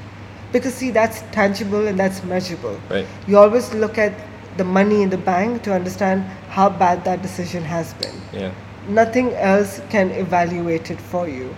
because 0.55 0.75
see 0.79 0.89
that's 0.95 1.17
tangible 1.35 1.87
and 1.89 1.99
that's 2.01 2.19
measurable 2.23 2.75
Right. 2.89 3.07
you 3.27 3.37
always 3.37 3.73
look 3.73 3.97
at 4.03 4.13
the 4.57 4.63
money 4.63 5.01
in 5.01 5.09
the 5.09 5.17
bank 5.17 5.63
to 5.63 5.73
understand 5.73 6.23
how 6.49 6.69
bad 6.69 7.03
that 7.05 7.21
decision 7.21 7.63
has 7.63 7.93
been 7.95 8.15
Yeah. 8.33 8.51
nothing 8.87 9.33
else 9.33 9.81
can 9.89 10.11
evaluate 10.11 10.91
it 10.91 10.99
for 11.01 11.27
you. 11.27 11.53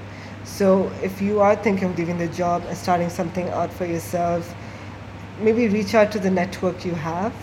So 0.46 0.90
if 1.04 1.22
you 1.22 1.42
are 1.42 1.56
thinking 1.56 1.90
of 1.90 1.98
leaving 2.00 2.18
the 2.18 2.28
job 2.28 2.64
and 2.68 2.78
starting 2.78 3.10
something 3.10 3.50
out 3.50 3.72
for 3.72 3.86
yourself, 3.86 4.56
maybe 5.42 5.68
reach 5.68 5.94
out 5.94 6.12
to 6.14 6.20
the 6.20 6.30
network 6.32 6.86
you 6.86 6.94
have. 6.96 7.34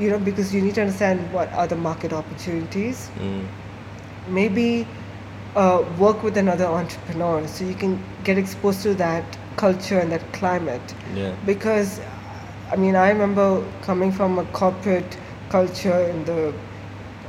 You 0.00 0.10
know, 0.10 0.18
because 0.18 0.52
you 0.54 0.60
need 0.62 0.74
to 0.74 0.80
understand 0.80 1.32
what 1.32 1.52
are 1.52 1.66
the 1.68 1.76
market 1.76 2.12
opportunities. 2.12 3.10
Mm. 3.20 3.46
Maybe 4.28 4.88
uh, 5.54 5.84
work 5.98 6.22
with 6.24 6.36
another 6.36 6.64
entrepreneur 6.64 7.46
so 7.46 7.64
you 7.64 7.74
can 7.74 8.02
get 8.24 8.38
exposed 8.38 8.82
to 8.82 8.94
that 8.94 9.24
culture 9.56 9.98
and 10.00 10.10
that 10.10 10.32
climate 10.32 10.94
Yeah. 11.14 11.32
because 11.46 12.00
I 12.74 12.76
mean 12.76 12.96
I 12.96 13.08
remember 13.10 13.64
coming 13.82 14.10
from 14.10 14.38
a 14.40 14.44
corporate 14.46 15.16
culture 15.48 16.00
in 16.12 16.24
the 16.24 16.52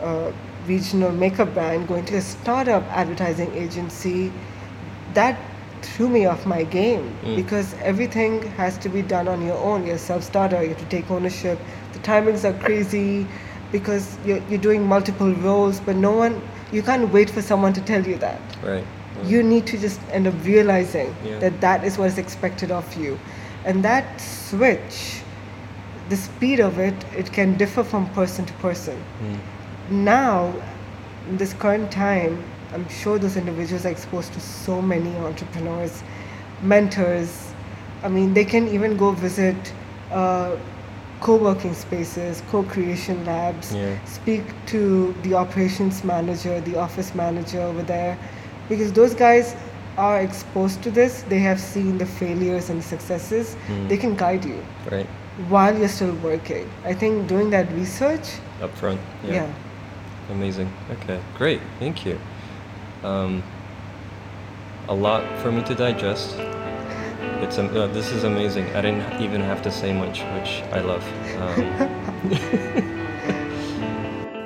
uh, 0.01 0.31
regional 0.65 1.11
makeup 1.11 1.53
brand 1.53 1.87
going 1.87 2.03
to 2.05 2.15
a 2.17 2.21
startup 2.21 2.81
advertising 3.01 3.53
agency 3.53 4.31
that 5.13 5.37
threw 5.83 6.09
me 6.09 6.25
off 6.25 6.47
my 6.47 6.63
game 6.63 7.03
Mm. 7.23 7.35
because 7.35 7.75
everything 7.91 8.41
has 8.61 8.79
to 8.79 8.89
be 8.89 9.03
done 9.03 9.27
on 9.27 9.45
your 9.45 9.57
own 9.57 9.85
you're 9.85 9.97
a 9.97 9.99
self-starter 9.99 10.63
you 10.63 10.69
have 10.69 10.79
to 10.79 10.85
take 10.95 11.11
ownership 11.11 11.59
the 11.93 11.99
timings 11.99 12.43
are 12.43 12.53
crazy 12.63 13.27
because 13.71 14.17
you're, 14.25 14.41
you're 14.49 14.63
doing 14.69 14.81
multiple 14.93 15.31
roles 15.49 15.79
but 15.79 15.95
no 15.95 16.11
one 16.11 16.41
you 16.71 16.81
can't 16.81 17.13
wait 17.13 17.29
for 17.29 17.43
someone 17.43 17.71
to 17.73 17.81
tell 17.81 18.03
you 18.13 18.17
that 18.17 18.41
Right. 18.63 18.83
you 19.25 19.43
need 19.43 19.67
to 19.67 19.77
just 19.77 20.01
end 20.11 20.25
up 20.25 20.33
realizing 20.43 21.13
Yeah. 21.23 21.37
that 21.45 21.61
that 21.61 21.83
is 21.83 21.99
what 21.99 22.07
is 22.07 22.17
expected 22.17 22.71
of 22.71 22.95
you 22.95 23.19
and 23.63 23.83
that 23.85 24.19
switch 24.19 25.21
the 26.10 26.16
speed 26.16 26.60
of 26.60 26.78
it 26.80 26.93
it 27.18 27.32
can 27.34 27.58
differ 27.58 27.84
from 27.84 28.08
person 28.12 28.45
to 28.45 28.53
person 28.53 28.97
Mm. 29.22 29.39
now 30.06 30.53
in 31.30 31.38
this 31.38 31.53
current 31.53 31.91
time 31.91 32.43
i'm 32.74 32.88
sure 32.89 33.18
those 33.20 33.38
individuals 33.38 33.86
are 33.86 33.91
exposed 33.91 34.34
to 34.34 34.39
so 34.39 34.82
many 34.82 35.16
entrepreneurs 35.18 36.03
mentors 36.62 37.51
i 38.03 38.08
mean 38.08 38.34
they 38.34 38.45
can 38.45 38.68
even 38.68 38.97
go 38.97 39.12
visit 39.12 39.74
uh, 40.12 40.56
co-working 41.22 41.74
spaces 41.74 42.41
co-creation 42.51 43.24
labs 43.26 43.74
Yeah. 43.74 43.95
speak 44.06 44.43
to 44.68 45.14
the 45.24 45.34
operations 45.34 46.03
manager 46.03 46.60
the 46.62 46.76
office 46.78 47.16
manager 47.16 47.62
over 47.62 47.84
there 47.84 48.18
because 48.70 48.91
those 48.93 49.14
guys 49.16 49.56
are 49.97 50.20
exposed 50.22 50.84
to 50.84 50.91
this 50.91 51.24
they 51.30 51.39
have 51.39 51.60
seen 51.60 51.97
the 51.97 52.06
failures 52.06 52.70
and 52.70 52.84
successes 52.84 53.56
Mm. 53.68 53.88
they 53.89 53.97
can 53.97 54.16
guide 54.16 54.45
you 54.45 54.60
Right. 54.91 55.08
While 55.49 55.77
you're 55.77 55.88
still 55.89 56.15
working 56.15 56.69
i 56.86 56.93
think 56.93 57.27
doing 57.27 57.49
that 57.49 57.69
research 57.73 58.39
Up 58.61 58.71
front. 58.77 58.99
yeah, 59.23 59.51
Amazing. 60.29 60.71
Okay, 60.89 61.19
great. 61.38 61.61
Thank 61.77 62.03
you. 62.03 62.17
Um, 63.03 63.43
a 64.89 64.93
lot 64.95 65.21
for 65.41 65.51
me 65.51 65.61
to 65.63 65.75
digest. 65.75 66.36
It's 67.43 67.59
am- 67.59 67.69
uh, 67.77 67.86
this 67.93 68.11
is 68.11 68.23
amazing. 68.23 68.65
I 68.75 68.81
didn't 68.81 69.21
even 69.21 69.39
have 69.41 69.61
to 69.61 69.69
say 69.69 69.93
much, 69.93 70.21
which 70.33 70.63
I 70.73 70.79
love. 70.81 71.03
Um, 71.38 71.61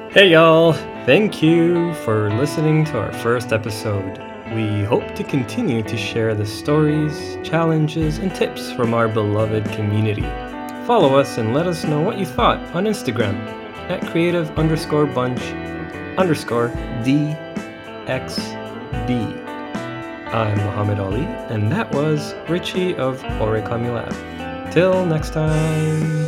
hey 0.12 0.28
y'all! 0.32 0.74
Thank 1.06 1.42
you 1.42 1.94
for 2.04 2.30
listening 2.32 2.84
to 2.92 3.00
our 3.00 3.14
first 3.14 3.54
episode. 3.54 4.20
We 4.54 4.84
hope 4.84 5.16
to 5.16 5.24
continue 5.24 5.82
to 5.84 5.96
share 5.96 6.36
the 6.36 6.46
stories, 6.46 7.38
challenges, 7.42 8.18
and 8.18 8.36
tips 8.36 8.72
from 8.74 8.94
our 8.94 9.08
beloved 9.08 9.64
community. 9.78 10.28
Follow 10.90 11.20
us 11.20 11.38
and 11.38 11.54
let 11.54 11.68
us 11.68 11.84
know 11.84 12.02
what 12.02 12.18
you 12.18 12.26
thought 12.26 12.58
on 12.74 12.86
Instagram 12.86 13.36
at 13.92 14.04
creative 14.08 14.50
underscore 14.58 15.06
bunch 15.06 15.40
underscore 16.18 16.70
DXB. 17.04 17.38
I'm 20.34 20.58
Muhammad 20.58 20.98
Ali, 20.98 21.26
and 21.54 21.72
that 21.72 21.92
was 21.92 22.34
Richie 22.50 22.96
of 22.96 23.22
Origami 23.38 23.94
Lab. 23.94 24.74
Till 24.74 25.06
next 25.06 25.32
time. 25.32 26.28